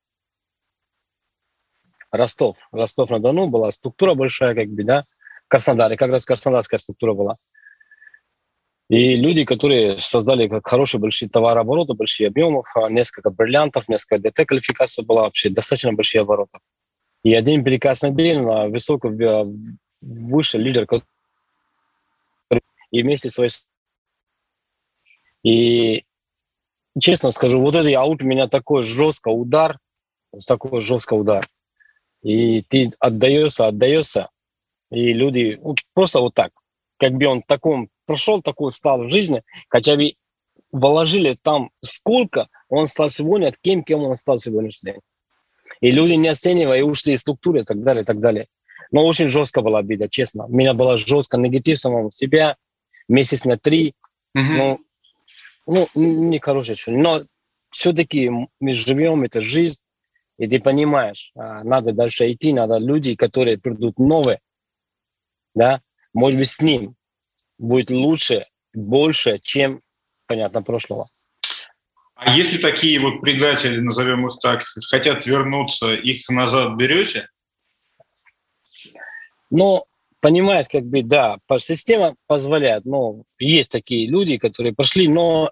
Ростов, 2.10 2.58
Ростов-на-Дону 2.70 3.48
была 3.48 3.70
структура 3.70 4.12
большая, 4.12 4.54
как 4.54 4.68
бы, 4.68 4.84
да, 4.84 5.04
Краснодаре, 5.48 5.96
как 5.96 6.10
раз 6.10 6.26
краснодарская 6.26 6.76
структура 6.76 7.14
была. 7.14 7.36
И 8.90 9.14
люди, 9.14 9.44
которые 9.44 10.00
создали 10.00 10.48
как 10.48 10.66
хорошие 10.66 11.00
большие 11.00 11.28
товарообороты, 11.28 11.94
большие 11.94 12.26
объемы, 12.26 12.64
несколько 12.88 13.30
бриллиантов, 13.30 13.88
несколько 13.88 14.18
ДТ-квалификация 14.18 15.04
была 15.04 15.22
вообще 15.22 15.48
достаточно 15.48 15.92
большие 15.92 16.22
обороты. 16.22 16.58
И 17.22 17.32
один 17.32 17.62
прекрасный 17.62 18.10
день 18.10 18.40
на 18.40 18.66
высоко 18.66 19.08
выше 20.00 20.58
лидер, 20.58 20.88
и 22.90 23.02
вместе 23.02 23.30
своей... 23.30 23.50
И 25.44 26.04
честно 27.00 27.30
скажу, 27.30 27.60
вот 27.60 27.76
этот 27.76 27.94
аут 27.94 28.24
у 28.24 28.26
меня 28.26 28.48
такой 28.48 28.82
жесткий 28.82 29.30
удар, 29.30 29.78
такой 30.48 30.80
жесткий 30.80 31.14
удар. 31.14 31.44
И 32.22 32.62
ты 32.62 32.92
отдаешься, 32.98 33.68
отдаешься, 33.68 34.30
и 34.90 35.12
люди 35.12 35.60
просто 35.94 36.18
вот 36.18 36.34
так, 36.34 36.50
как 36.98 37.12
бы 37.12 37.26
он 37.26 37.42
таком 37.42 37.88
прошел 38.10 38.42
такой 38.42 38.72
стал 38.72 39.04
в 39.04 39.12
жизни, 39.12 39.44
хотя 39.68 39.94
бы 39.94 40.14
вложили 40.72 41.36
там 41.40 41.70
сколько 41.80 42.48
он 42.68 42.88
стал 42.88 43.08
сегодня, 43.08 43.54
кем, 43.62 43.84
кем 43.84 44.00
он 44.00 44.16
стал 44.16 44.38
сегодняшний 44.38 44.92
день. 44.92 45.00
И 45.80 45.92
люди 45.92 46.14
не 46.14 46.26
оценивая, 46.26 46.80
и 46.80 46.82
ушли 46.82 47.12
из 47.12 47.20
структуры 47.20 47.60
и 47.60 47.62
так 47.62 47.80
далее, 47.84 48.02
и 48.02 48.04
так 48.04 48.18
далее. 48.18 48.46
Но 48.90 49.06
очень 49.06 49.28
жестко 49.28 49.62
была 49.62 49.78
обида, 49.78 50.08
честно. 50.08 50.46
У 50.46 50.52
меня 50.52 50.74
была 50.74 50.96
жестко 50.96 51.36
негатив 51.36 51.78
самого 51.78 52.10
себя, 52.10 52.56
месяц 53.08 53.44
на 53.44 53.56
три. 53.56 53.94
Mm-hmm. 54.36 54.56
Ну, 54.56 54.80
ну, 55.68 55.88
не 55.94 56.40
хорошее 56.40 56.76
Но 56.88 57.22
все-таки 57.70 58.28
мы 58.58 58.72
живем, 58.72 59.22
это 59.22 59.40
жизнь, 59.40 59.82
и 60.36 60.48
ты 60.48 60.58
понимаешь, 60.58 61.30
а, 61.36 61.62
надо 61.62 61.92
дальше 61.92 62.32
идти, 62.32 62.52
надо 62.52 62.78
люди, 62.78 63.14
которые 63.14 63.56
придут 63.56 64.00
новые, 64.00 64.40
да, 65.54 65.80
может 66.12 66.40
быть, 66.40 66.48
с 66.48 66.60
ним 66.60 66.96
будет 67.60 67.90
лучше, 67.90 68.46
больше, 68.72 69.38
чем, 69.38 69.82
понятно, 70.26 70.62
прошлого. 70.62 71.08
А 72.14 72.34
если 72.34 72.58
такие 72.58 72.98
вот 72.98 73.20
предатели, 73.20 73.78
назовем 73.78 74.26
их 74.26 74.38
так, 74.40 74.64
хотят 74.90 75.26
вернуться, 75.26 75.94
их 75.94 76.28
назад 76.28 76.76
берете? 76.76 77.28
Ну, 79.50 79.84
понимаешь, 80.20 80.66
как 80.70 80.84
бы, 80.84 81.02
да, 81.02 81.38
система 81.58 82.16
позволяет, 82.26 82.84
но 82.84 83.22
есть 83.38 83.70
такие 83.70 84.08
люди, 84.08 84.38
которые 84.38 84.74
прошли, 84.74 85.08
но 85.08 85.50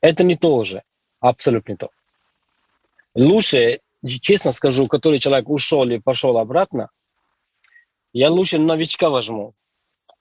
это 0.00 0.24
не 0.24 0.36
то 0.36 0.56
уже, 0.56 0.82
абсолютно 1.20 1.72
не 1.72 1.76
то. 1.76 1.90
Лучше, 3.14 3.80
честно 4.06 4.52
скажу, 4.52 4.86
который 4.86 5.18
человек 5.18 5.48
ушел 5.48 5.88
и 5.88 5.98
пошел 5.98 6.38
обратно, 6.38 6.90
я 8.12 8.30
лучше 8.30 8.58
новичка 8.58 9.10
возьму. 9.10 9.54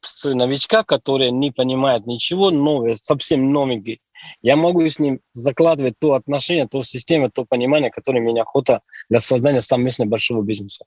С 0.01 0.33
новичка, 0.33 0.83
который 0.83 1.31
не 1.31 1.51
понимает 1.51 2.05
ничего, 2.05 2.51
новое, 2.51 2.95
совсем 2.95 3.51
новенький. 3.51 4.01
Я 4.41 4.55
могу 4.55 4.87
с 4.87 4.99
ним 4.99 5.19
закладывать 5.33 5.95
то 5.99 6.13
отношение, 6.13 6.67
то 6.67 6.81
систему, 6.83 7.29
то 7.29 7.45
понимание, 7.45 7.91
которое 7.91 8.19
меня 8.19 8.43
охота 8.43 8.81
для 9.09 9.21
создания 9.21 9.61
совместно 9.61 10.05
большого 10.05 10.41
бизнеса. 10.41 10.85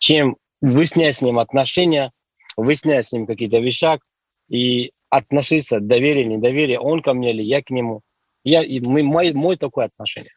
Чем 0.00 0.36
выяснять 0.60 1.16
с 1.16 1.22
ним 1.22 1.38
отношения, 1.38 2.12
выяснять 2.56 3.06
с 3.06 3.12
ним 3.12 3.26
какие-то 3.26 3.58
вещи 3.58 3.98
и 4.48 4.92
относиться, 5.10 5.80
доверие, 5.80 6.24
недоверие, 6.24 6.80
он 6.80 7.02
ко 7.02 7.14
мне 7.14 7.32
или 7.32 7.42
я 7.42 7.62
к 7.62 7.70
нему. 7.70 8.02
Я, 8.44 8.62
и 8.62 8.80
мы, 8.80 9.02
мой, 9.02 9.32
мой 9.32 9.56
такое 9.56 9.86
отношение. 9.86 10.32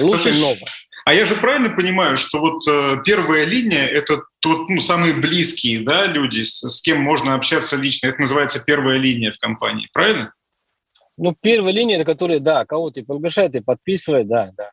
Лучше 0.00 0.32
новое. 0.34 0.64
А 1.04 1.14
я 1.14 1.24
же 1.24 1.34
правильно 1.34 1.74
понимаю, 1.74 2.16
что 2.16 2.38
вот 2.38 2.66
э, 2.68 2.98
первая 3.04 3.44
линия– 3.44 3.86
это 3.88 4.22
тот, 4.42 4.68
ну, 4.68 4.80
самые 4.80 5.14
близкие 5.14 5.80
да, 5.80 6.06
люди, 6.06 6.42
с, 6.42 6.68
с 6.68 6.82
кем 6.82 7.00
можно 7.00 7.34
общаться 7.34 7.76
лично. 7.76 8.08
Это 8.08 8.20
называется 8.20 8.60
первая 8.60 8.98
линия 8.98 9.30
в 9.30 9.38
компании, 9.38 9.88
правильно? 9.92 10.32
Ну, 11.16 11.36
первая 11.40 11.72
линия, 11.72 11.96
это 11.96 12.04
которая, 12.04 12.40
да, 12.40 12.64
кого-то 12.64 13.02
приглашает 13.02 13.54
и 13.54 13.60
подписывает, 13.60 14.28
да, 14.28 14.50
да. 14.56 14.70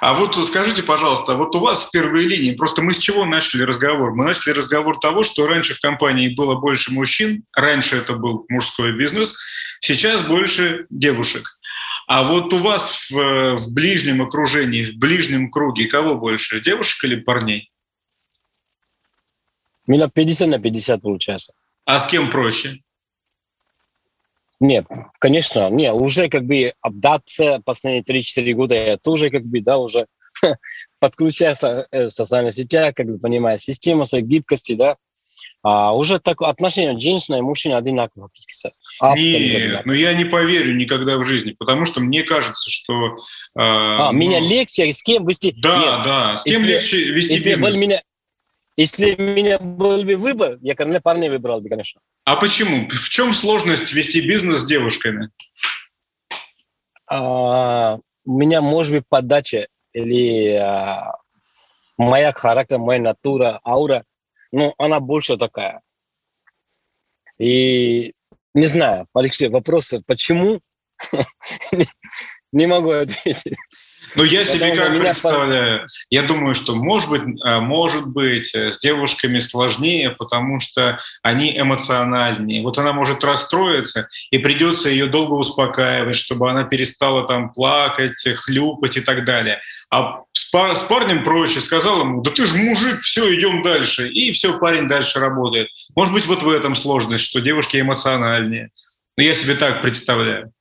А 0.00 0.14
вот 0.14 0.36
скажите, 0.36 0.82
пожалуйста, 0.82 1.34
вот 1.34 1.56
у 1.56 1.58
вас 1.58 1.86
в 1.86 1.90
первой 1.90 2.26
линии, 2.26 2.54
просто 2.54 2.82
мы 2.82 2.92
с 2.92 2.98
чего 2.98 3.24
начали 3.24 3.62
разговор? 3.62 4.14
Мы 4.14 4.24
начали 4.24 4.52
разговор 4.52 5.00
того, 5.00 5.24
что 5.24 5.46
раньше 5.46 5.74
в 5.74 5.80
компании 5.80 6.34
было 6.34 6.60
больше 6.60 6.92
мужчин, 6.92 7.44
раньше 7.56 7.96
это 7.96 8.12
был 8.12 8.44
мужской 8.48 8.96
бизнес, 8.96 9.34
сейчас 9.80 10.22
больше 10.22 10.86
девушек. 10.90 11.58
А 12.06 12.22
вот 12.22 12.52
у 12.52 12.58
вас 12.58 13.10
в, 13.10 13.56
в 13.56 13.74
ближнем 13.74 14.22
окружении, 14.22 14.84
в 14.84 14.96
ближнем 14.96 15.50
круге 15.50 15.86
кого 15.86 16.14
больше, 16.14 16.60
девушек 16.60 17.02
или 17.04 17.16
парней? 17.16 17.71
У 19.92 19.94
меня 19.94 20.08
50 20.08 20.48
на 20.48 20.58
50 20.58 21.02
получается. 21.02 21.52
А 21.84 21.98
с 21.98 22.06
кем 22.06 22.30
проще? 22.30 22.78
Нет, 24.58 24.86
конечно, 25.18 25.68
не, 25.68 25.92
уже 25.92 26.30
как 26.30 26.46
бы 26.46 26.72
обдаться 26.80 27.60
последние 27.66 28.02
3-4 28.02 28.52
года 28.54 28.74
я 28.74 28.96
тоже 28.96 29.28
как 29.28 29.44
бы, 29.44 29.60
да, 29.60 29.76
уже 29.76 30.06
подключается 30.98 31.86
в 31.92 32.08
социальные 32.08 32.52
сети, 32.52 32.90
как 32.92 33.04
бы 33.04 33.18
понимая 33.18 33.58
систему 33.58 34.06
своей 34.06 34.24
гибкости, 34.24 34.72
да, 34.72 34.96
а 35.62 35.94
уже 35.94 36.18
так 36.18 36.40
отношение 36.40 36.98
женщины 36.98 37.40
и 37.40 37.42
мужчины 37.42 37.74
одинаково 37.74 38.28
практически. 38.28 38.70
Нет, 39.14 39.84
ну 39.84 39.92
я 39.92 40.14
не 40.14 40.24
поверю 40.24 40.74
никогда 40.74 41.18
в 41.18 41.24
жизни, 41.24 41.54
потому 41.58 41.84
что 41.84 42.00
мне 42.00 42.22
кажется, 42.22 42.70
что... 42.70 42.94
Э, 43.04 43.60
а, 43.60 44.12
ну, 44.12 44.18
меня 44.18 44.40
легче 44.40 44.90
с 44.90 45.02
кем 45.02 45.26
вести... 45.26 45.52
Да, 45.54 45.78
Нет, 45.78 46.02
да, 46.02 46.36
с 46.38 46.44
кем 46.44 46.62
если, 46.62 46.68
легче 46.68 47.12
вести 47.12 47.34
если 47.34 47.48
бизнес. 47.50 47.76
Меня, 47.78 48.02
если 48.76 49.14
у 49.14 49.22
меня 49.22 49.58
был 49.58 50.02
бы 50.02 50.16
выбор, 50.16 50.58
я, 50.62 50.74
конечно, 50.74 51.00
парней 51.00 51.28
выбрал 51.28 51.60
бы, 51.60 51.68
конечно. 51.68 52.00
А 52.24 52.36
почему? 52.36 52.88
В 52.88 53.08
чем 53.08 53.32
сложность 53.32 53.92
вести 53.92 54.20
бизнес 54.20 54.60
с 54.60 54.66
девушками? 54.66 55.30
А, 57.06 57.98
у 58.24 58.32
меня 58.32 58.62
может 58.62 58.92
быть 58.92 59.08
подача 59.08 59.66
или 59.92 60.54
а, 60.54 61.16
моя 61.98 62.32
характер, 62.32 62.78
моя 62.78 63.00
натура, 63.00 63.60
аура, 63.64 64.04
ну, 64.52 64.74
она 64.78 65.00
больше 65.00 65.36
такая. 65.36 65.82
И 67.38 68.12
не 68.54 68.66
знаю, 68.66 69.06
Алексей, 69.14 69.48
вопросы, 69.48 70.02
почему? 70.06 70.60
Не 72.52 72.66
могу 72.66 72.90
ответить. 72.90 73.56
Ну, 74.14 74.24
я 74.24 74.44
себе 74.44 74.74
как 74.76 74.98
представляю, 74.98 75.86
я 76.10 76.22
думаю, 76.22 76.54
что, 76.54 76.74
может 76.74 77.08
быть, 77.08 77.22
а, 77.44 77.60
может 77.60 78.06
быть, 78.08 78.54
э, 78.54 78.70
с 78.70 78.78
девушками 78.78 79.38
сложнее, 79.38 80.10
потому 80.10 80.60
что 80.60 81.00
они 81.22 81.58
эмоциональнее. 81.58 82.62
Вот 82.62 82.78
она 82.78 82.92
может 82.92 83.24
расстроиться, 83.24 84.08
и 84.30 84.38
придется 84.38 84.90
ее 84.90 85.06
долго 85.06 85.34
успокаивать, 85.34 86.14
чтобы 86.14 86.50
она 86.50 86.64
перестала 86.64 87.26
там 87.26 87.52
плакать, 87.52 88.26
хлюпать 88.44 88.96
и 88.96 89.00
так 89.00 89.24
далее. 89.24 89.60
А 89.90 90.22
с, 90.32 90.50
пар 90.50 90.76
с 90.76 90.82
парнем 90.82 91.24
проще, 91.24 91.60
сказал 91.60 92.00
ему, 92.00 92.22
да 92.22 92.30
ты 92.30 92.44
же 92.44 92.56
мужик, 92.56 93.00
все, 93.00 93.34
идем 93.34 93.62
дальше. 93.62 94.08
И 94.08 94.32
все, 94.32 94.58
парень 94.58 94.88
дальше 94.88 95.20
работает. 95.20 95.68
Может 95.94 96.12
быть, 96.12 96.26
вот 96.26 96.42
в 96.42 96.50
этом 96.50 96.74
сложность, 96.74 97.24
что 97.24 97.40
девушки 97.40 97.80
эмоциональнее. 97.80 98.70
Ну, 99.16 99.24
я 99.24 99.34
себе 99.34 99.54
так 99.54 99.82
представляю. 99.82 100.52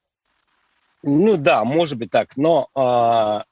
Ну 1.04 1.38
да, 1.38 1.64
может 1.64 1.98
быть 1.98 2.12
так, 2.12 2.38
но 2.38 2.68
э, 2.76 3.44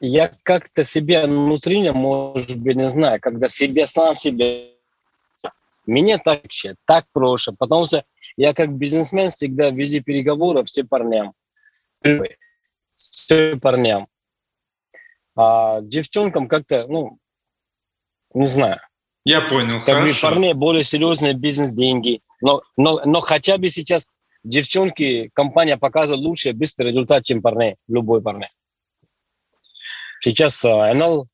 я 0.00 0.32
как-то 0.42 0.84
себе 0.84 1.26
внутренне, 1.26 1.92
может 1.92 2.58
быть, 2.58 2.76
не 2.76 2.88
знаю, 2.88 3.20
когда 3.20 3.48
себе 3.48 3.86
сам 3.86 4.16
себе, 4.16 4.70
мне 5.86 6.18
так 6.18 6.42
вообще, 6.42 6.74
так 6.86 7.06
проще, 7.12 7.52
потому 7.52 7.84
что 7.84 8.04
я 8.36 8.54
как 8.54 8.72
бизнесмен 8.72 9.30
всегда 9.30 9.70
в 9.70 9.74
виде 9.74 10.00
переговоров 10.00 10.66
все 10.66 10.84
парням, 10.84 11.34
все 12.94 13.56
парням. 13.56 14.08
А 15.36 15.80
девчонкам 15.82 16.48
как-то, 16.48 16.86
ну, 16.86 17.18
не 18.34 18.46
знаю. 18.46 18.80
Я 19.24 19.40
понял, 19.40 19.78
как 19.78 19.96
хорошо. 19.96 20.28
Парней 20.28 20.52
более 20.52 20.82
серьезные 20.82 21.32
бизнес-деньги, 21.34 22.20
но, 22.40 22.62
но, 22.76 23.00
но 23.04 23.20
хотя 23.20 23.58
бы 23.58 23.70
сейчас 23.70 24.10
девчонки, 24.44 25.30
компания 25.32 25.76
показывает 25.76 26.20
лучше, 26.20 26.52
быстрый 26.52 26.90
результат, 26.90 27.24
чем 27.24 27.42
парни, 27.42 27.76
любой 27.88 28.22
парни. 28.22 28.48
Сейчас 30.20 30.64
НЛ, 30.64 31.26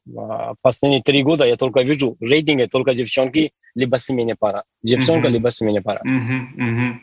последние 0.63 1.03
три 1.03 1.23
года 1.23 1.45
я 1.45 1.57
только 1.57 1.83
вижу 1.83 2.17
рейтинги 2.21 2.65
только 2.65 2.95
девчонки, 2.95 3.53
либо 3.75 3.99
семейная 3.99 4.37
пара. 4.37 4.65
Девчонка, 4.83 5.29
uh-huh. 5.29 5.33
либо 5.33 5.51
семейная 5.53 5.83
пара. 5.83 6.01
Uh-huh, 6.05 6.43
uh-huh. 6.59 6.95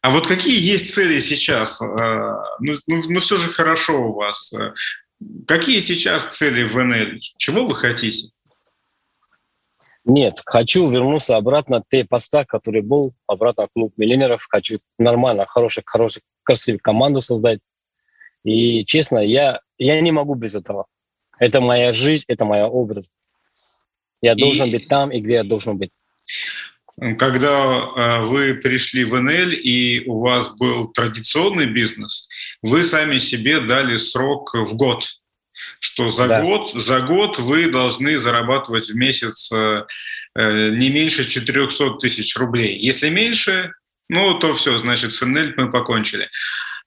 А 0.00 0.10
вот 0.10 0.26
какие 0.26 0.58
есть 0.58 0.94
цели 0.94 1.18
сейчас? 1.18 1.80
Ну, 1.80 2.74
ну, 2.86 2.96
ну, 3.08 3.20
все 3.20 3.36
же 3.36 3.50
хорошо 3.50 4.08
у 4.08 4.14
вас. 4.14 4.54
Какие 5.46 5.80
сейчас 5.80 6.24
цели 6.24 6.64
в 6.64 6.76
НЛ? 6.76 7.20
Чего 7.36 7.66
вы 7.66 7.74
хотите? 7.74 8.30
Нет, 10.04 10.40
хочу 10.44 10.90
вернуться 10.90 11.36
обратно 11.36 11.80
в 11.80 11.84
те 11.88 12.04
поста, 12.04 12.44
который 12.44 12.82
был, 12.82 13.14
обратно 13.26 13.66
в 13.66 13.72
клуб 13.72 13.94
миллионеров. 13.96 14.44
Хочу 14.50 14.78
нормально, 14.98 15.46
хорошую, 15.46 15.84
хорошую, 15.86 16.24
красивую 16.42 16.80
команду 16.80 17.20
создать. 17.20 17.60
И 18.44 18.84
честно, 18.84 19.18
я, 19.18 19.60
я 19.78 20.00
не 20.00 20.10
могу 20.10 20.34
без 20.34 20.56
этого. 20.56 20.86
Это 21.38 21.60
моя 21.60 21.92
жизнь, 21.92 22.24
это 22.26 22.44
моя 22.44 22.68
образ. 22.68 23.12
Я 24.20 24.32
и... 24.32 24.40
должен 24.40 24.70
быть 24.70 24.88
там, 24.88 25.10
и 25.10 25.20
где 25.20 25.34
я 25.34 25.44
должен 25.44 25.76
быть. 25.76 25.90
Когда 27.18 27.48
э, 27.48 28.20
вы 28.20 28.54
пришли 28.54 29.04
в 29.04 29.18
НЛ 29.20 29.50
и 29.50 30.04
у 30.06 30.20
вас 30.20 30.54
был 30.56 30.88
традиционный 30.88 31.66
бизнес, 31.66 32.28
вы 32.60 32.82
сами 32.82 33.18
себе 33.18 33.60
дали 33.60 33.96
срок 33.96 34.52
в 34.54 34.76
год 34.76 35.04
что 35.80 36.08
за 36.08 36.28
да. 36.28 36.42
год 36.42 36.72
за 36.72 37.00
год 37.00 37.38
вы 37.38 37.70
должны 37.70 38.16
зарабатывать 38.18 38.90
в 38.90 38.96
месяц 38.96 39.50
э, 39.52 39.84
э 40.36 40.70
не 40.70 40.90
меньше 40.90 41.28
400 41.28 41.98
тысяч 41.98 42.36
рублей. 42.36 42.78
Если 42.78 43.08
меньше, 43.08 43.72
ну 44.08 44.38
то 44.38 44.54
все, 44.54 44.78
значит, 44.78 45.12
с 45.12 45.24
НЛ 45.24 45.52
мы 45.56 45.70
покончили. 45.70 46.28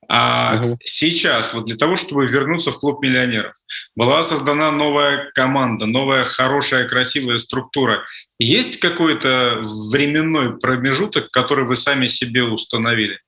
А 0.07 0.61
угу. 0.61 0.79
сейчас, 0.83 1.53
вот 1.53 1.65
для 1.65 1.75
того, 1.75 1.95
чтобы 1.95 2.27
вернуться 2.27 2.71
в 2.71 2.79
клуб 2.79 3.01
миллионеров, 3.01 3.53
была 3.95 4.23
создана 4.23 4.71
новая 4.71 5.31
команда, 5.33 5.85
новая 5.85 6.23
хорошая, 6.23 6.87
красивая 6.87 7.37
структура. 7.37 8.05
Есть 8.37 8.79
какой-то 8.79 9.61
временной 9.91 10.59
промежуток, 10.59 11.31
который 11.31 11.65
вы 11.65 11.75
сами 11.75 12.07
себе 12.07 12.43
установили? 12.43 13.19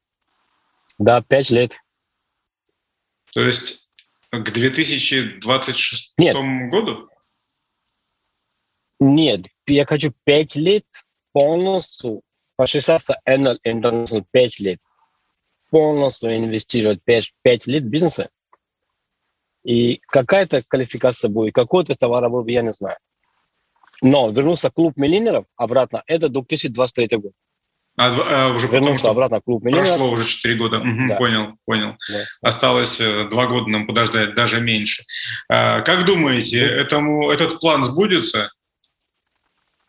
Да, 0.99 1.21
пять 1.21 1.49
лет. 1.49 1.79
То 3.33 3.41
есть 3.41 3.86
к 4.31 4.51
2026 4.51 6.13
Нет. 6.17 6.35
году? 6.69 7.09
Нет, 8.99 9.47
я 9.67 9.85
хочу 9.85 10.13
пять 10.23 10.55
лет 10.55 10.85
полностью 11.31 12.21
посчитаться 12.55 13.19
Enel 13.27 13.57
International 13.65 14.25
пять 14.31 14.59
лет 14.59 14.79
полностью 15.69 16.35
инвестировать 16.35 17.03
5, 17.03 17.33
5 17.41 17.67
лет 17.67 17.83
в 17.83 17.87
бизнеса, 17.87 18.29
и 19.63 19.99
какая-то 20.07 20.63
квалификация 20.63 21.29
будет, 21.29 21.53
какой-то 21.53 21.93
товар 21.95 22.29
будет, 22.29 22.49
я 22.53 22.61
не 22.61 22.71
знаю. 22.71 22.97
Но 24.01 24.29
вернуться 24.29 24.69
в 24.69 24.73
клуб 24.73 24.95
миллионеров 24.95 25.45
обратно, 25.55 26.03
это 26.07 26.29
2023 26.29 27.17
год. 27.17 27.33
А, 27.97 28.11
а 28.11 28.53
уже 28.53 28.67
вернулся 28.67 29.03
потом, 29.03 29.11
обратно 29.11 29.39
в 29.39 29.43
клуб 29.43 29.63
миллионеров. 29.63 29.89
Прошло 29.89 30.11
уже 30.11 30.25
4 30.25 30.55
года. 30.55 30.77
Угу, 30.77 31.07
да. 31.09 31.15
Понял, 31.15 31.57
понял. 31.65 31.97
Да. 32.09 32.23
Осталось 32.41 32.99
2 32.99 33.05
э, 33.07 33.47
года 33.47 33.67
нам 33.69 33.87
подождать, 33.87 34.35
даже 34.35 34.61
меньше. 34.61 35.03
А, 35.49 35.81
как 35.81 36.05
думаете, 36.05 36.67
да. 36.67 36.75
этому, 36.75 37.31
этот 37.31 37.59
план 37.59 37.83
сбудется? 37.83 38.51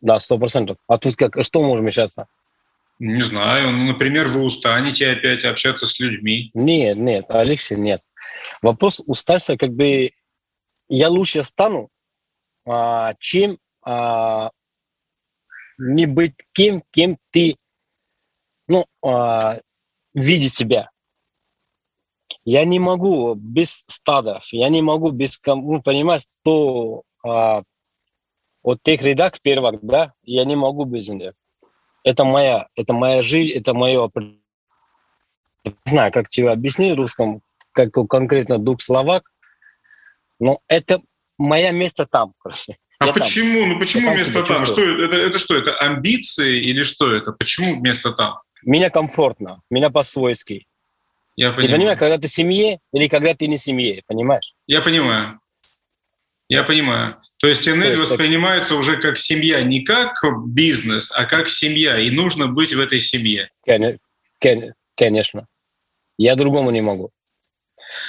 Да, 0.01 0.19
сто 0.21 0.39
процентов. 0.39 0.79
А 0.87 0.97
тут 0.97 1.17
как, 1.17 1.37
что 1.45 1.63
может 1.63 1.85
мешаться? 1.85 2.27
Не 2.99 3.21
знаю. 3.21 3.73
Ну, 3.73 3.85
например, 3.85 4.27
вы 4.29 4.43
устанете 4.43 5.11
опять 5.11 5.45
общаться 5.45 5.87
с 5.87 6.01
людьми. 6.01 6.51
Нет, 6.55 6.97
нет, 6.97 7.27
Алексей, 7.29 7.77
нет. 7.77 8.01
Вопрос 8.63 9.03
устаться, 9.07 9.57
как 9.57 9.71
бы 9.71 10.11
я 10.89 11.11
лучше 11.11 11.43
стану, 11.43 11.91
а, 12.67 13.13
чем 13.21 13.59
а, 13.85 14.51
не 15.79 16.07
быть 16.07 16.35
кем, 16.53 16.83
кем 16.91 17.19
ты, 17.31 17.57
ну, 18.69 18.87
а, 19.05 19.61
видишь 20.15 20.53
себя. 20.53 20.91
Я 22.45 22.65
не 22.65 22.79
могу 22.79 23.35
без 23.35 23.85
стадов, 23.87 24.47
я 24.53 24.69
не 24.69 24.83
могу 24.83 25.11
без, 25.11 25.41
ну, 25.45 25.83
понимаешь, 25.83 26.27
то 26.45 27.03
а, 27.25 27.63
от 28.63 28.83
тех 28.83 29.03
рядах 29.03 29.41
первых, 29.41 29.81
да, 29.83 30.13
я 30.23 30.45
не 30.45 30.57
могу 30.57 30.85
без 30.85 31.09
них 31.09 31.33
это 32.09 32.25
моя, 32.25 32.69
это 32.75 32.95
моя 32.95 33.23
жизнь, 33.23 33.53
это 33.53 33.75
мое... 33.75 34.11
Не 35.65 35.75
знаю, 35.85 36.13
как 36.13 36.31
тебе 36.31 36.51
объяснить 36.51 36.97
русском, 36.97 37.43
как 37.73 37.93
конкретно 38.09 38.59
дух 38.59 38.81
словак, 38.81 39.31
но 40.41 40.61
это 40.69 41.03
мое 41.37 41.71
место 41.73 42.07
там, 42.07 42.33
А 42.99 43.07
Я 43.07 43.13
почему? 43.13 43.61
Там. 43.61 43.69
Ну 43.71 43.79
почему 43.79 44.15
место 44.15 44.43
там? 44.43 44.65
Что 44.65 44.83
это, 44.83 45.17
это 45.17 45.39
что? 45.39 45.55
Это 45.55 45.77
амбиции 45.77 46.59
или 46.63 46.83
что 46.83 47.13
это? 47.13 47.33
Почему 47.33 47.79
место 47.81 48.13
там? 48.13 48.41
Меня 48.69 48.91
комфортно, 48.91 49.63
меня 49.71 49.89
по-свойски. 49.89 50.67
Я 51.37 51.53
понимаю. 51.53 51.69
Ты 51.69 51.73
понимаешь, 51.73 51.99
когда 51.99 52.19
ты 52.19 52.27
в 52.27 52.31
семье 52.31 52.81
или 52.93 53.09
когда 53.09 53.33
ты 53.33 53.47
не 53.47 53.57
в 53.57 53.61
семье, 53.61 54.03
понимаешь? 54.07 54.53
Я 54.67 54.83
понимаю. 54.83 55.41
Я 56.51 56.65
понимаю. 56.65 57.19
То 57.39 57.47
есть 57.47 57.65
То 57.65 57.73
воспринимается 57.73 58.75
так... 58.75 58.81
уже 58.81 58.99
как 58.99 59.17
семья, 59.17 59.63
не 59.63 59.81
как 59.81 60.13
бизнес, 60.49 61.11
а 61.17 61.25
как 61.25 61.49
семья, 61.49 61.99
и 61.99 62.11
нужно 62.11 62.47
быть 62.47 62.75
в 62.75 62.79
этой 62.79 63.01
семье. 63.01 63.49
Конечно. 64.97 65.47
Я 66.19 66.37
другому 66.37 66.71
не 66.71 66.83
могу. 66.83 67.11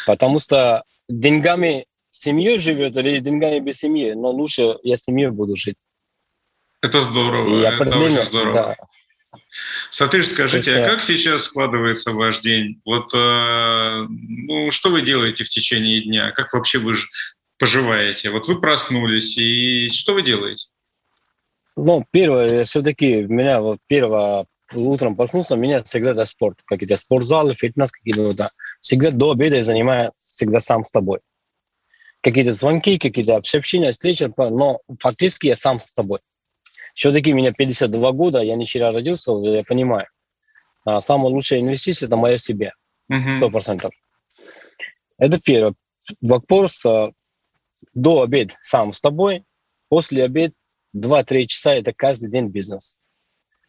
Потому 0.06 0.40
что 0.40 0.84
деньгами 1.08 1.86
семьей 2.10 2.60
живет 2.60 2.98
или 2.98 3.18
с 3.18 3.24
деньгами 3.24 3.60
без 3.60 3.78
семьи, 3.78 4.12
но 4.12 4.32
лучше 4.32 4.76
я 4.84 4.98
с 4.98 5.04
семьей 5.04 5.30
буду 5.30 5.56
жить. 5.56 5.78
Это 6.82 7.00
здорово, 7.00 7.62
я 7.62 7.70
это 7.70 7.98
очень 7.98 8.26
здорово. 8.26 8.54
Да. 8.54 8.76
Сатыш, 9.90 10.28
скажите, 10.28 10.72
есть, 10.72 10.84
а 10.84 10.90
как 10.90 11.02
сейчас 11.02 11.44
складывается 11.44 12.12
ваш 12.12 12.40
день? 12.40 12.82
Вот, 12.86 13.14
э, 13.14 14.06
ну, 14.08 14.72
что 14.72 14.90
вы 14.90 15.02
делаете 15.02 15.44
в 15.44 15.50
течение 15.50 16.02
дня? 16.02 16.32
Как 16.32 16.54
вообще 16.54 16.80
вы 16.80 16.96
поживаете? 17.58 18.32
Вот 18.32 18.48
вы 18.48 18.60
проснулись, 18.60 19.38
и 19.38 19.90
что 19.90 20.14
вы 20.14 20.22
делаете? 20.22 20.70
Ну, 21.76 22.06
первое, 22.12 22.64
все-таки 22.66 23.24
меня 23.24 23.62
вот 23.62 23.80
первое 23.88 24.46
утром 24.74 25.16
проснулся, 25.16 25.56
меня 25.56 25.84
всегда 25.84 26.12
это 26.12 26.26
спорт. 26.26 26.60
Какие-то 26.66 26.98
спортзалы, 26.98 27.56
фитнес, 27.56 27.92
какие-то 27.92 28.34
да. 28.34 28.50
Всегда 28.82 29.12
до 29.12 29.32
обеда 29.32 29.56
я 29.56 29.64
занимаюсь 29.64 30.12
всегда 30.18 30.60
сам 30.60 30.84
с 30.84 30.92
тобой. 30.92 31.20
Какие-то 32.22 32.52
звонки, 32.52 32.98
какие-то 32.98 33.36
общения, 33.36 33.92
встречи, 33.92 34.30
но 34.38 34.82
фактически 35.00 35.48
я 35.48 35.56
сам 35.56 35.80
с 35.80 35.92
тобой. 35.92 36.20
Все-таки 37.00 37.34
мне 37.34 37.54
52 37.54 38.12
года, 38.12 38.42
я 38.42 38.58
не 38.58 38.66
вчера 38.66 38.92
родился, 38.92 39.32
я 39.32 39.64
понимаю. 39.64 40.08
А 40.84 41.00
самая 41.00 41.32
лучшая 41.32 41.62
инвестиция– 41.62 42.08
это 42.08 42.18
моя 42.18 42.38
себе. 42.38 42.74
Сто 43.30 43.50
процентов. 43.50 43.94
Это 45.18 45.40
первое. 45.40 45.76
Вопрос 46.20 46.84
до 47.94 48.22
обед 48.22 48.58
сам 48.62 48.92
с 48.92 49.00
тобой, 49.00 49.46
после 49.88 50.26
обед 50.26 50.54
2-3 50.94 51.46
часа 51.46 51.74
это 51.74 51.94
каждый 51.94 52.30
день 52.32 52.50
бизнес. 52.50 53.00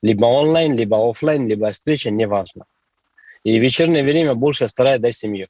Либо 0.03 0.24
онлайн, 0.24 0.74
либо 0.74 1.09
офлайн, 1.09 1.47
либо 1.47 1.70
встреча, 1.70 2.11
неважно. 2.11 2.64
И 3.45 3.57
вечернее 3.61 4.03
время 4.03 4.35
больше 4.35 4.66
стараюсь 4.66 5.01
дать 5.01 5.14
семью. 5.14 5.47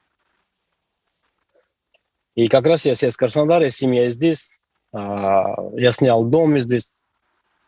И 2.35 2.47
как 2.47 2.63
раз 2.65 2.85
я 2.85 2.93
с 2.93 3.17
Краснодара, 3.17 3.69
семья 3.69 4.07
здесь, 4.11 4.61
а, 4.93 5.55
я 5.73 5.91
снял 5.91 6.23
дом 6.25 6.59
здесь, 6.59 6.91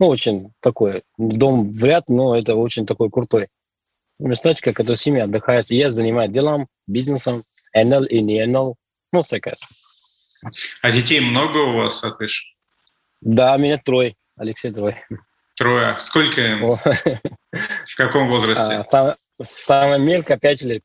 ну, 0.04 0.10
очень 0.10 0.54
такой, 0.60 1.04
дом 1.18 1.70
вряд, 1.70 2.10
но 2.10 2.36
это 2.38 2.56
очень 2.56 2.86
такой 2.86 3.10
крутой 3.10 3.47
местечко, 4.20 4.74
которое 4.74 4.97
семья 4.97 5.24
отдыхает. 5.24 5.72
Я 5.72 5.89
занимаюсь 5.89 6.30
делом, 6.30 6.68
бизнесом, 6.88 7.45
НЛ 7.74 8.04
и 8.04 8.22
не 8.22 8.45
НЛ, 8.45 8.76
ну, 9.14 9.22
всякое. 9.22 9.56
А 10.82 10.91
детей 10.91 11.22
много 11.22 11.60
у 11.60 11.78
вас, 11.78 11.99
Сатыш? 11.99 12.54
Да, 13.22 13.56
меня 13.56 13.78
трое. 13.78 14.18
Алексей 14.36 14.74
трое. 14.74 15.08
Трое. 15.56 15.95
Сколько 15.99 16.41
им? 16.41 16.66
О. 16.66 16.82
В 17.88 17.95
каком 17.95 18.28
возрасте? 18.28 18.74
А, 18.74 18.84
сам, 18.84 19.16
самая 19.41 19.99
мелкая 19.99 20.38
пять 20.38 20.64
лет. 20.64 20.84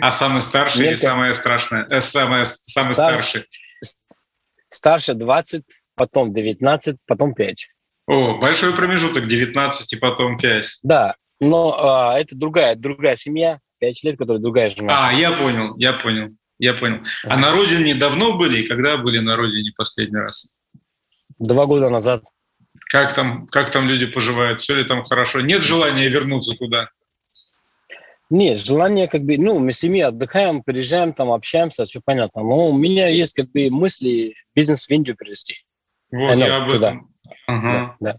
А 0.00 0.10
самый 0.10 0.40
старший 0.40 0.86
или 0.86 0.94
самое 0.94 1.34
страшное? 1.34 1.84
Э, 1.84 2.00
самое, 2.00 2.46
самый 2.46 2.94
Стар... 2.94 3.22
старший? 3.22 3.46
Старше 4.70 5.12
20, 5.12 5.64
потом 5.96 6.32
19, 6.32 6.96
потом 7.06 7.34
5. 7.34 7.68
О, 8.12 8.36
большой 8.36 8.74
промежуток, 8.74 9.26
19 9.26 9.90
и 9.90 9.96
потом 9.96 10.36
5. 10.36 10.80
Да, 10.82 11.14
но 11.40 11.74
а, 11.80 12.20
это 12.20 12.36
другая, 12.36 12.76
другая 12.76 13.14
семья, 13.14 13.58
5 13.78 14.04
лет, 14.04 14.18
которая 14.18 14.42
другая 14.42 14.68
жена. 14.68 15.08
А, 15.08 15.12
я 15.14 15.32
понял, 15.32 15.74
я 15.78 15.94
понял. 15.94 16.28
Я 16.58 16.74
понял. 16.74 17.00
А 17.24 17.38
на 17.38 17.52
родине 17.52 17.94
давно 17.94 18.36
были 18.36 18.58
и 18.58 18.68
когда 18.68 18.98
были 18.98 19.18
на 19.18 19.34
родине 19.34 19.72
последний 19.74 20.18
раз? 20.18 20.54
Два 21.38 21.64
года 21.64 21.88
назад. 21.88 22.22
Как 22.90 23.14
там, 23.14 23.46
как 23.46 23.70
там 23.70 23.88
люди 23.88 24.04
поживают? 24.04 24.60
Все 24.60 24.74
ли 24.74 24.84
там 24.84 25.04
хорошо? 25.04 25.40
Нет 25.40 25.62
желания 25.62 26.06
вернуться 26.06 26.54
туда? 26.54 26.90
Нет, 28.28 28.60
желание 28.60 29.08
как 29.08 29.22
бы, 29.22 29.38
ну, 29.38 29.58
мы 29.58 29.72
с 29.72 29.78
семьей 29.78 30.04
отдыхаем, 30.04 30.62
приезжаем, 30.62 31.14
там 31.14 31.32
общаемся, 31.32 31.84
все 31.84 32.02
понятно. 32.04 32.42
Но 32.42 32.68
у 32.68 32.76
меня 32.76 33.08
есть 33.08 33.32
как 33.32 33.50
бы 33.52 33.70
мысли 33.70 34.34
бизнес 34.54 34.86
в 34.86 34.90
Индию 34.90 35.16
перевести. 35.16 35.56
Вот, 36.10 36.30
Оно, 36.30 36.44
я 36.44 36.56
об 36.58 36.70
туда. 36.70 36.90
этом. 36.90 37.11
Ага. 37.58 37.96
Да, 38.00 38.12
да. 38.12 38.18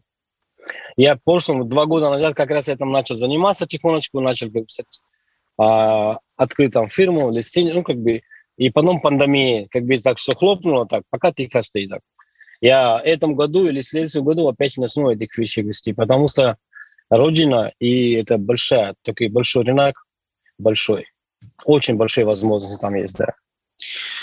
Я 0.96 1.18
прошлом, 1.18 1.68
два 1.68 1.86
года 1.86 2.10
назад 2.10 2.36
как 2.36 2.50
раз 2.52 2.70
этим 2.70 2.92
начал 2.92 3.16
заниматься 3.16 3.66
тихонечку, 3.66 4.22
начал 4.22 4.50
писать 4.50 4.86
а, 5.58 6.20
открыть 6.38 6.74
там 6.74 6.88
фирму, 6.88 7.32
листение, 7.32 7.74
ну, 7.74 7.84
как 7.84 7.98
бы, 7.98 8.22
и 8.58 8.70
потом 8.70 9.02
пандемия, 9.02 9.68
как 9.70 9.84
бы 9.84 9.98
так 9.98 10.18
все 10.18 10.34
хлопнуло, 10.34 10.88
так, 10.88 11.04
пока 11.10 11.32
тихо 11.32 11.62
стоит. 11.62 11.90
Так. 11.90 12.02
Я 12.62 12.98
в 12.98 13.02
этом 13.06 13.36
году 13.36 13.68
или 13.68 13.82
в 13.82 13.86
следующем 13.86 14.24
году 14.24 14.48
опять 14.48 14.78
начну 14.78 15.12
этих 15.12 15.38
вещей 15.38 15.64
вести, 15.64 15.94
потому 15.94 16.28
что 16.28 16.58
Родина, 17.10 17.72
и 17.80 18.14
это 18.14 18.38
большая, 18.38 18.96
такой 19.04 19.28
большой 19.28 19.66
рынок, 19.66 20.06
большой, 20.58 21.08
очень 21.66 21.96
большие 21.96 22.26
возможности 22.26 22.80
там 22.80 22.96
есть, 22.96 23.18
да. 23.18 23.34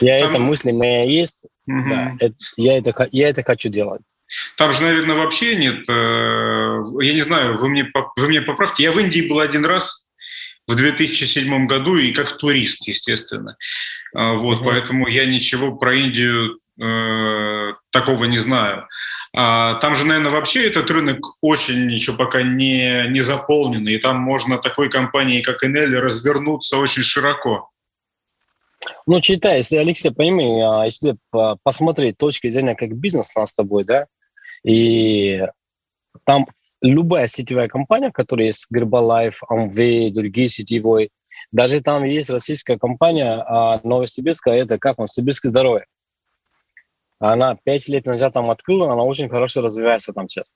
Я 0.00 0.18
там... 0.20 0.30
это 0.30 0.38
мысли 0.38 0.72
моя 0.72 1.04
есть, 1.04 1.46
угу. 1.66 1.88
да, 1.88 2.16
это, 2.18 2.34
я, 2.56 2.78
это, 2.78 3.08
я 3.12 3.28
это 3.28 3.42
хочу 3.42 3.68
делать. 3.68 4.00
Там 4.56 4.72
же, 4.72 4.82
наверное, 4.82 5.16
вообще 5.16 5.56
нет, 5.56 5.88
э, 5.88 6.82
я 7.00 7.12
не 7.14 7.20
знаю, 7.20 7.56
вы 7.56 7.68
мне, 7.68 7.90
вы 8.16 8.28
мне 8.28 8.40
поправьте, 8.40 8.84
я 8.84 8.92
в 8.92 8.98
Индии 8.98 9.28
был 9.28 9.40
один 9.40 9.64
раз, 9.64 10.06
в 10.70 10.76
2007 10.76 11.66
году 11.66 11.96
и 11.96 12.12
как 12.12 12.38
турист, 12.38 12.86
естественно. 12.86 13.56
А, 14.14 14.34
вот, 14.34 14.60
mm-hmm. 14.60 14.64
поэтому 14.64 15.08
я 15.08 15.26
ничего 15.26 15.76
про 15.76 15.94
Индию 15.94 16.58
э, 16.80 17.74
такого 17.90 18.24
не 18.26 18.38
знаю. 18.38 18.86
А, 19.36 19.74
там 19.74 19.96
же, 19.96 20.04
наверное, 20.04 20.30
вообще 20.30 20.66
этот 20.66 20.90
рынок 20.90 21.18
очень 21.40 21.90
еще 21.90 22.16
пока 22.16 22.42
не, 22.42 23.08
не 23.08 23.20
заполнен, 23.20 23.86
и 23.88 23.98
там 23.98 24.18
можно 24.18 24.58
такой 24.58 24.90
компании, 24.90 25.42
как 25.42 25.64
Enel, 25.64 25.98
развернуться 25.98 26.76
очень 26.76 27.02
широко. 27.02 27.70
Ну, 29.06 29.20
читай, 29.20 29.58
если, 29.58 29.76
Алексей, 29.76 30.10
пойми, 30.10 30.62
а, 30.62 30.84
если 30.84 31.16
посмотреть 31.64 32.16
точки 32.16 32.48
зрения 32.48 32.76
как 32.76 32.94
бизнес 32.96 33.36
у 33.36 33.40
нас 33.40 33.50
с 33.50 33.54
тобой, 33.54 33.84
да, 33.84 34.06
и 34.64 35.46
там 36.24 36.46
любая 36.82 37.26
сетевая 37.26 37.68
компания, 37.68 38.10
которая 38.10 38.46
есть 38.46 38.66
Herbalife, 38.72 39.36
Amway, 39.50 40.10
другие 40.10 40.48
сетевые, 40.48 41.10
даже 41.52 41.80
там 41.80 42.04
есть 42.04 42.30
российская 42.30 42.78
компания 42.78 43.42
а 43.46 43.80
Новосибирская, 43.82 44.62
это 44.62 44.78
как 44.78 44.98
он, 44.98 45.06
Сибирское 45.06 45.50
здоровье. 45.50 45.86
Она 47.18 47.56
пять 47.62 47.86
лет 47.88 48.06
назад 48.06 48.32
там 48.32 48.50
открыла, 48.50 48.92
она 48.92 49.02
очень 49.02 49.28
хорошо 49.28 49.60
развивается 49.60 50.12
там 50.12 50.28
сейчас. 50.28 50.52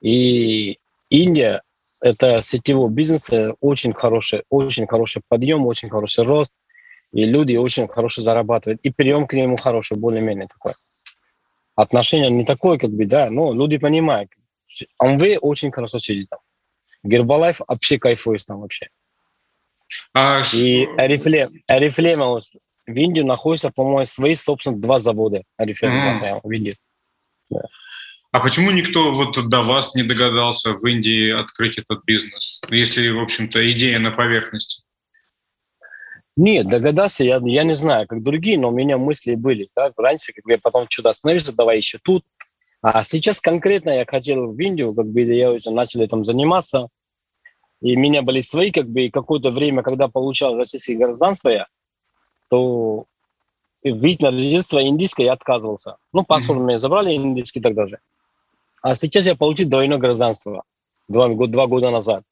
И 0.00 0.78
Индия– 1.08 1.62
это 2.02 2.42
сетевой 2.42 2.90
бизнес, 2.90 3.30
очень 3.60 3.94
хороший, 3.94 4.42
очень 4.50 4.86
хороший 4.86 5.22
подъем, 5.28 5.66
очень 5.66 5.88
хороший 5.88 6.24
рост, 6.24 6.52
и 7.12 7.24
люди 7.24 7.56
очень 7.56 7.88
хорошо 7.88 8.20
зарабатывают. 8.20 8.80
И 8.82 8.90
прием 8.90 9.26
к 9.26 9.32
нему 9.32 9.56
хороший, 9.56 9.96
более-менее 9.96 10.48
такой. 10.48 10.72
Отношение 11.74 12.30
не 12.30 12.44
такое, 12.44 12.78
как 12.78 12.90
бы, 12.90 13.06
да, 13.06 13.30
но 13.30 13.52
люди 13.52 13.78
понимают. 13.78 14.30
Амвей 14.98 15.38
очень 15.38 15.72
хорошо 15.72 15.98
сидит 15.98 16.28
там. 16.30 16.40
Гербалайф 17.02 17.60
вообще 17.66 17.98
кайфует 17.98 18.44
там 18.46 18.60
вообще. 18.60 18.88
А 20.14 20.40
и 20.54 20.86
Арифлейм, 20.96 21.62
Арифлейм 21.66 22.20
в 22.20 22.94
Индии 22.94 23.22
находится, 23.22 23.70
по-моему, 23.70 24.04
свои, 24.04 24.34
собственно, 24.34 24.76
два 24.76 24.98
завода 24.98 25.42
Арифлейм 25.56 25.92
mm. 25.92 26.40
в 26.42 26.50
Индии. 26.50 26.74
Да. 27.50 27.62
А 28.32 28.40
почему 28.40 28.70
никто 28.70 29.12
вот 29.12 29.48
до 29.48 29.60
вас 29.60 29.94
не 29.94 30.02
догадался 30.02 30.72
в 30.72 30.86
Индии 30.86 31.30
открыть 31.30 31.76
этот 31.76 32.02
бизнес, 32.04 32.62
если, 32.70 33.10
в 33.10 33.20
общем-то, 33.20 33.70
идея 33.72 33.98
на 33.98 34.10
поверхности? 34.10 34.84
Нет, 36.36 36.68
догадался, 36.68 37.24
я, 37.24 37.40
я 37.44 37.62
не 37.62 37.74
знаю, 37.74 38.06
как 38.06 38.22
другие, 38.22 38.58
но 38.58 38.68
у 38.68 38.72
меня 38.72 38.96
мысли 38.96 39.34
были. 39.34 39.68
Да? 39.76 39.92
Раньше, 39.96 40.32
как 40.32 40.44
бы 40.44 40.52
я 40.52 40.58
потом 40.58 40.86
что-то 40.88 41.10
остановился, 41.10 41.54
давай 41.54 41.76
еще 41.76 41.98
тут. 42.02 42.24
А 42.80 43.04
сейчас 43.04 43.40
конкретно 43.40 43.90
я 43.90 44.06
хотел 44.06 44.46
в 44.46 44.58
Индию, 44.58 44.94
как 44.94 45.06
бы 45.06 45.20
я 45.20 45.52
уже 45.52 45.70
начал 45.70 46.00
этим 46.00 46.24
заниматься. 46.24 46.88
И 47.80 47.96
у 47.96 47.98
меня 47.98 48.22
были 48.22 48.40
свои, 48.40 48.70
как 48.70 48.88
бы, 48.88 49.10
какое-то 49.10 49.50
время, 49.50 49.82
когда 49.82 50.08
получал 50.08 50.56
российское 50.56 50.94
гражданство 50.94 51.48
я, 51.50 51.66
то 52.48 53.04
вид 53.84 54.20
на 54.20 54.32
жительство 54.32 54.82
индийское 54.82 55.26
я 55.26 55.32
отказывался. 55.32 55.96
Ну, 56.12 56.24
паспорт 56.24 56.60
mm-hmm. 56.60 56.66
меня 56.66 56.78
забрали 56.78 57.14
индийский 57.14 57.60
тогда 57.60 57.86
же. 57.86 57.98
А 58.82 58.94
сейчас 58.94 59.26
я 59.26 59.36
получил 59.36 59.68
двойное 59.68 59.98
гражданство 59.98 60.64
два, 61.08 61.28
два 61.28 61.66
года 61.66 61.90
назад. 61.90 62.24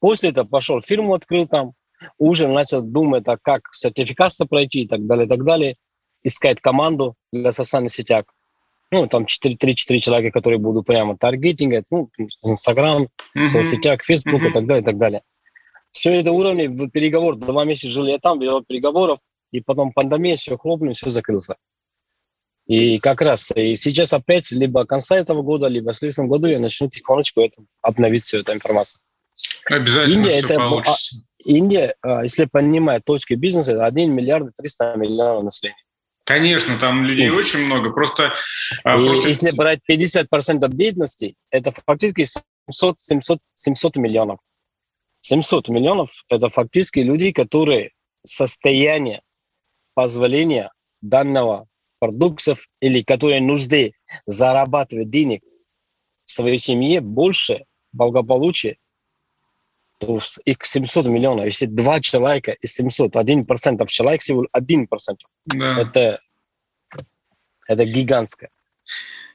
После 0.00 0.30
этого 0.30 0.46
пошел 0.46 0.80
фирму, 0.82 1.14
открыл 1.14 1.46
там, 1.46 1.72
уже 2.18 2.48
начал 2.48 2.82
думать, 2.82 3.24
а 3.26 3.36
как 3.36 3.62
сертификацию 3.72 4.48
пройти 4.48 4.82
и 4.82 4.88
так 4.88 5.06
далее, 5.06 5.26
и 5.26 5.28
так 5.28 5.44
далее, 5.44 5.76
искать 6.22 6.60
команду 6.60 7.14
для 7.32 7.52
социальных 7.52 7.92
сетях. 7.92 8.24
Ну, 8.90 9.06
там 9.08 9.24
3-4 9.24 9.98
человека, 9.98 10.38
которые 10.38 10.58
будут 10.58 10.86
прямо 10.86 11.16
таргетингать, 11.16 11.86
ну, 11.90 12.10
Инстаграм, 12.44 13.08
mm-hmm. 13.36 13.48
соцсетях, 13.48 14.04
Фейсбук 14.04 14.40
mm-hmm. 14.40 14.50
и 14.50 14.52
так 14.52 14.66
далее, 14.66 14.82
и 14.82 14.84
так 14.84 14.98
далее. 14.98 15.22
Все 15.92 16.12
это 16.12 16.32
уровни 16.32 16.88
переговор. 16.88 17.36
Два 17.36 17.64
месяца 17.64 17.88
жили 17.88 18.10
я 18.10 18.18
там, 18.18 18.40
вел 18.40 18.62
переговоров, 18.64 19.18
и 19.52 19.60
потом 19.60 19.92
пандемия, 19.92 20.36
все 20.36 20.56
хлопнули, 20.56 20.92
все 20.92 21.08
закрылся. 21.08 21.56
И 22.66 22.98
как 22.98 23.20
раз 23.20 23.52
и 23.54 23.76
сейчас 23.76 24.12
опять 24.12 24.50
либо 24.50 24.86
конца 24.86 25.16
этого 25.16 25.42
года, 25.42 25.66
либо 25.66 25.92
в 25.92 25.96
следующем 25.96 26.28
году 26.28 26.48
я 26.48 26.58
начну 26.58 26.88
тихонечку 26.88 27.40
это, 27.42 27.62
обновить 27.82 28.24
всю 28.24 28.38
эту 28.38 28.52
информацию. 28.54 29.00
Обязательно 29.66 30.14
Индия 30.14 30.30
все 30.30 30.46
это, 30.46 30.54
получится. 30.56 31.16
Индия, 31.44 31.94
а, 32.02 32.22
если 32.22 32.46
понимать 32.46 33.04
точки 33.04 33.34
бизнеса, 33.34 33.72
это 33.72 33.86
1 33.86 34.12
миллиард 34.12 34.54
300 34.56 34.96
миллионов 34.96 35.44
населения. 35.44 35.76
Конечно, 36.24 36.78
там 36.78 37.04
людей 37.04 37.26
Индия. 37.26 37.38
очень 37.38 37.66
много. 37.66 37.90
Просто, 37.92 38.34
а, 38.82 38.98
и 38.98 39.06
просто... 39.06 39.28
Если 39.28 39.50
брать 39.56 39.80
50% 39.88 40.68
бедности, 40.68 41.34
это 41.50 41.72
фактически 41.86 42.24
700, 42.66 43.00
700, 43.00 43.38
700 43.54 43.96
миллионов. 43.96 44.38
700 45.20 45.68
миллионов– 45.68 46.10
это 46.28 46.48
фактически 46.48 47.00
люди, 47.00 47.32
которые 47.32 47.92
состояние 48.24 49.22
позволения 49.94 50.70
данного 51.00 51.66
продуктов 51.98 52.68
или 52.80 53.02
которые 53.02 53.40
нужды 53.40 53.94
зарабатывать 54.26 55.10
денег 55.10 55.42
своей 56.24 56.58
семье 56.58 57.00
больше 57.00 57.64
благополучия, 57.92 58.76
то 59.98 60.20
их 60.44 60.58
700 60.62 61.06
миллионов. 61.06 61.46
Если 61.46 61.66
два 61.66 62.00
человека 62.00 62.52
из 62.52 62.74
700, 62.74 63.16
1% 63.16 63.86
человек 63.86 64.20
всего 64.20 64.46
1%. 64.56 64.86
Да. 65.46 65.80
Это, 65.80 66.20
это 67.68 67.84
гигантская, 67.84 68.50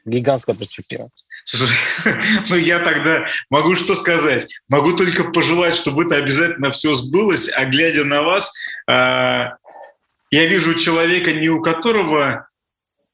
гигантская 0.05 0.55
перспектива. 0.55 1.09
ну 2.49 2.55
я 2.57 2.79
тогда 2.79 3.25
могу 3.49 3.75
что 3.75 3.95
сказать? 3.95 4.47
Могу 4.67 4.95
только 4.95 5.25
пожелать, 5.25 5.73
чтобы 5.73 6.03
это 6.03 6.17
обязательно 6.17 6.69
все 6.69 6.93
сбылось, 6.93 7.49
а 7.49 7.65
глядя 7.65 8.03
на 8.03 8.21
вас, 8.21 8.53
а, 8.87 9.55
я 10.31 10.45
вижу 10.45 10.75
человека, 10.75 11.33
не 11.33 11.49
у 11.49 11.61
которого 11.61 12.47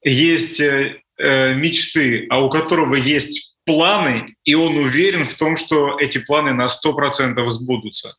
есть 0.03 0.59
э, 0.59 1.01
э, 1.17 1.53
мечты, 1.55 2.27
а 2.29 2.43
у 2.43 2.49
которого 2.49 2.95
есть 2.95 3.54
планы, 3.65 4.25
и 4.43 4.55
он 4.55 4.77
уверен 4.77 5.25
в 5.25 5.33
том, 5.35 5.57
что 5.57 5.99
эти 5.99 6.19
планы 6.19 6.53
на 6.53 6.67
100% 6.67 7.49
сбудутся. 7.49 8.15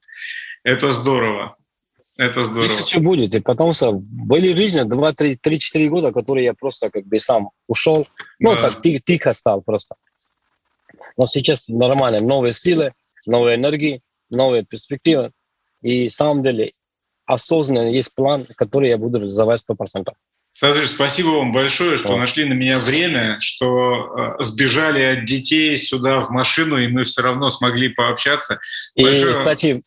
Это 0.64 0.90
здорово. 0.90 1.56
Это 2.16 2.44
здорово. 2.44 2.70
Здесь 2.70 2.86
еще 2.86 3.00
будет. 3.00 3.34
И 3.34 3.40
потом 3.40 3.72
что, 3.72 3.92
были 3.92 4.54
жизни 4.54 4.82
2-3-4 4.82 5.88
года, 5.88 6.12
которые 6.12 6.46
я 6.46 6.54
просто 6.54 6.90
как 6.90 7.06
бы 7.06 7.20
сам 7.20 7.50
ушел. 7.68 8.08
Ну, 8.38 8.54
да. 8.54 8.62
так 8.62 8.82
тихо, 8.82 9.02
тихо 9.04 9.32
стал 9.32 9.62
просто. 9.62 9.96
Но 11.16 11.26
сейчас 11.26 11.68
нормально. 11.68 12.20
Новые 12.20 12.52
силы, 12.52 12.94
новые 13.26 13.56
энергии, 13.56 14.02
новые 14.30 14.64
перспективы. 14.64 15.32
И 15.82 16.08
в 16.08 16.12
самом 16.12 16.42
деле 16.42 16.72
осознанно 17.26 17.88
есть 17.88 18.14
план, 18.14 18.46
который 18.56 18.88
я 18.88 18.98
буду 18.98 19.18
реализовать 19.18 19.62
100%. 19.68 20.06
Садриш, 20.58 20.88
спасибо 20.88 21.28
вам 21.28 21.52
большое, 21.52 21.98
что 21.98 22.14
О. 22.14 22.16
нашли 22.16 22.46
на 22.46 22.54
меня 22.54 22.78
время, 22.78 23.38
что 23.40 24.36
э, 24.38 24.42
сбежали 24.42 25.02
от 25.02 25.26
детей 25.26 25.76
сюда 25.76 26.18
в 26.20 26.30
машину, 26.30 26.78
и 26.78 26.88
мы 26.88 27.04
все 27.04 27.20
равно 27.20 27.50
смогли 27.50 27.90
пообщаться. 27.90 28.58
И, 28.94 29.02
большое... 29.02 29.32
кстати, 29.32 29.82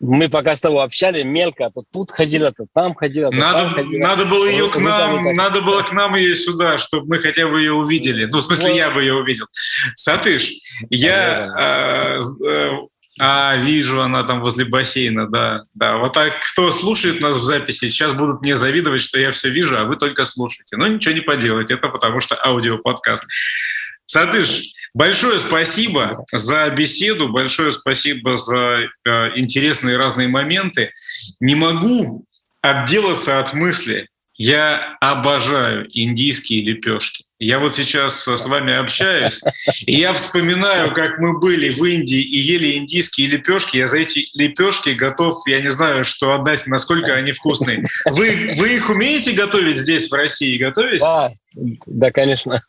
мы 0.00 0.28
пока 0.28 0.56
с 0.56 0.60
тобой 0.60 0.82
общались 0.82 1.22
мелко, 1.22 1.70
то 1.72 1.84
тут 1.92 2.10
ходила, 2.10 2.50
то 2.50 2.66
там 2.74 2.96
ходила, 2.96 3.30
то 3.30 3.36
надо, 3.36 3.58
там 3.60 3.70
ходила. 3.70 4.02
Надо 4.02 4.24
было 4.24 4.46
ее 4.46 4.68
к 4.68 4.76
нам, 4.78 5.22
надо 5.36 5.60
было 5.60 5.82
к 5.82 5.92
нам 5.92 6.16
ее 6.16 6.34
сюда, 6.34 6.76
чтобы 6.76 7.06
мы 7.06 7.18
хотя 7.20 7.46
бы 7.46 7.60
ее 7.60 7.74
увидели. 7.74 8.24
Ну, 8.24 8.38
в 8.38 8.42
смысле, 8.42 8.70
вот. 8.70 8.76
я 8.76 8.90
бы 8.90 9.00
ее 9.00 9.14
увидел. 9.14 9.46
Сатыш, 9.94 10.54
я 10.90 12.18
э, 12.20 12.70
а, 13.18 13.56
вижу, 13.56 14.02
она 14.02 14.24
там 14.24 14.42
возле 14.42 14.64
бассейна, 14.64 15.30
да, 15.30 15.64
да. 15.74 15.98
Вот 15.98 16.12
так, 16.12 16.40
кто 16.40 16.70
слушает 16.72 17.20
нас 17.20 17.36
в 17.36 17.42
записи, 17.44 17.88
сейчас 17.88 18.12
будут 18.14 18.42
мне 18.42 18.56
завидовать, 18.56 19.00
что 19.00 19.20
я 19.20 19.30
все 19.30 19.50
вижу, 19.50 19.78
а 19.78 19.84
вы 19.84 19.94
только 19.94 20.24
слушаете. 20.24 20.76
Но 20.76 20.86
ничего 20.88 21.14
не 21.14 21.20
поделать, 21.20 21.70
это 21.70 21.88
потому 21.88 22.20
что 22.20 22.36
аудиоподкаст. 22.44 23.24
Садыш, 24.06 24.74
большое 24.94 25.38
спасибо 25.38 26.24
за 26.32 26.68
беседу, 26.70 27.28
большое 27.28 27.70
спасибо 27.70 28.36
за 28.36 28.80
э, 29.04 29.30
интересные 29.36 29.96
разные 29.96 30.26
моменты. 30.26 30.90
Не 31.38 31.54
могу 31.54 32.24
отделаться 32.62 33.38
от 33.38 33.54
мысли, 33.54 34.08
я 34.36 34.96
обожаю 35.00 35.88
индийские 35.92 36.64
лепешки. 36.64 37.23
Я 37.44 37.58
вот 37.58 37.74
сейчас 37.74 38.26
с 38.26 38.46
вами 38.46 38.74
общаюсь, 38.74 39.42
и 39.86 39.96
я 39.96 40.12
вспоминаю, 40.12 40.94
как 40.94 41.18
мы 41.18 41.38
были 41.38 41.68
в 41.70 41.84
Индии 41.84 42.20
и 42.20 42.38
ели 42.38 42.76
индийские 42.76 43.28
лепешки. 43.28 43.76
Я 43.76 43.86
за 43.86 43.98
эти 43.98 44.28
лепешки 44.32 44.90
готов, 44.90 45.36
я 45.46 45.60
не 45.60 45.70
знаю, 45.70 46.04
что 46.04 46.34
отдать, 46.34 46.66
насколько 46.66 47.14
они 47.14 47.32
вкусные. 47.32 47.84
Вы, 48.06 48.54
вы 48.56 48.76
их 48.76 48.88
умеете 48.88 49.32
готовить 49.32 49.76
здесь, 49.76 50.10
в 50.10 50.14
России? 50.14 50.56
Готовить? 50.56 51.00
Да, 51.00 51.32
да, 51.54 52.10
конечно. 52.10 52.62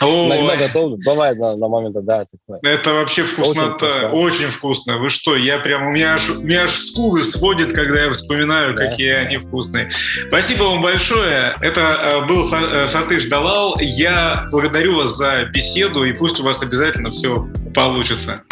Ой. 0.00 0.36
Иногда 0.36 0.56
готовлю. 0.56 0.98
Бывает 1.04 1.38
на, 1.38 1.56
на 1.56 1.68
момент, 1.68 1.94
да. 2.04 2.24
Такое. 2.24 2.58
Это 2.62 2.94
вообще 2.94 3.22
вкуснота. 3.22 3.86
Очень, 3.86 4.08
вкусно. 4.08 4.08
Очень 4.12 4.46
вкусно. 4.46 4.98
Вы 4.98 5.08
что, 5.08 5.36
я 5.36 5.58
прям, 5.58 5.88
у 5.88 5.92
меня 5.92 6.14
аж, 6.14 6.30
у 6.30 6.42
меня 6.42 6.64
аж 6.64 6.70
скулы 6.70 7.22
сводит, 7.22 7.72
когда 7.72 8.02
я 8.02 8.10
вспоминаю, 8.10 8.74
да. 8.74 8.86
какие 8.86 9.12
они 9.12 9.36
вкусные. 9.38 9.90
Спасибо 9.90 10.64
вам 10.64 10.82
большое. 10.82 11.54
Это 11.60 11.80
э, 11.80 12.26
был 12.26 12.42
э, 12.42 12.86
Сатыш 12.86 13.26
Далал. 13.26 13.76
Я 13.80 14.48
благодарю 14.50 14.96
вас 14.96 15.16
за 15.16 15.44
беседу, 15.44 16.04
и 16.04 16.12
пусть 16.12 16.40
у 16.40 16.44
вас 16.44 16.62
обязательно 16.62 17.10
все 17.10 17.48
получится. 17.74 18.42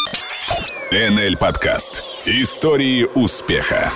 НЛ 0.90 1.36
Подкаст. 1.38 2.02
Истории 2.26 3.08
успеха. 3.14 3.92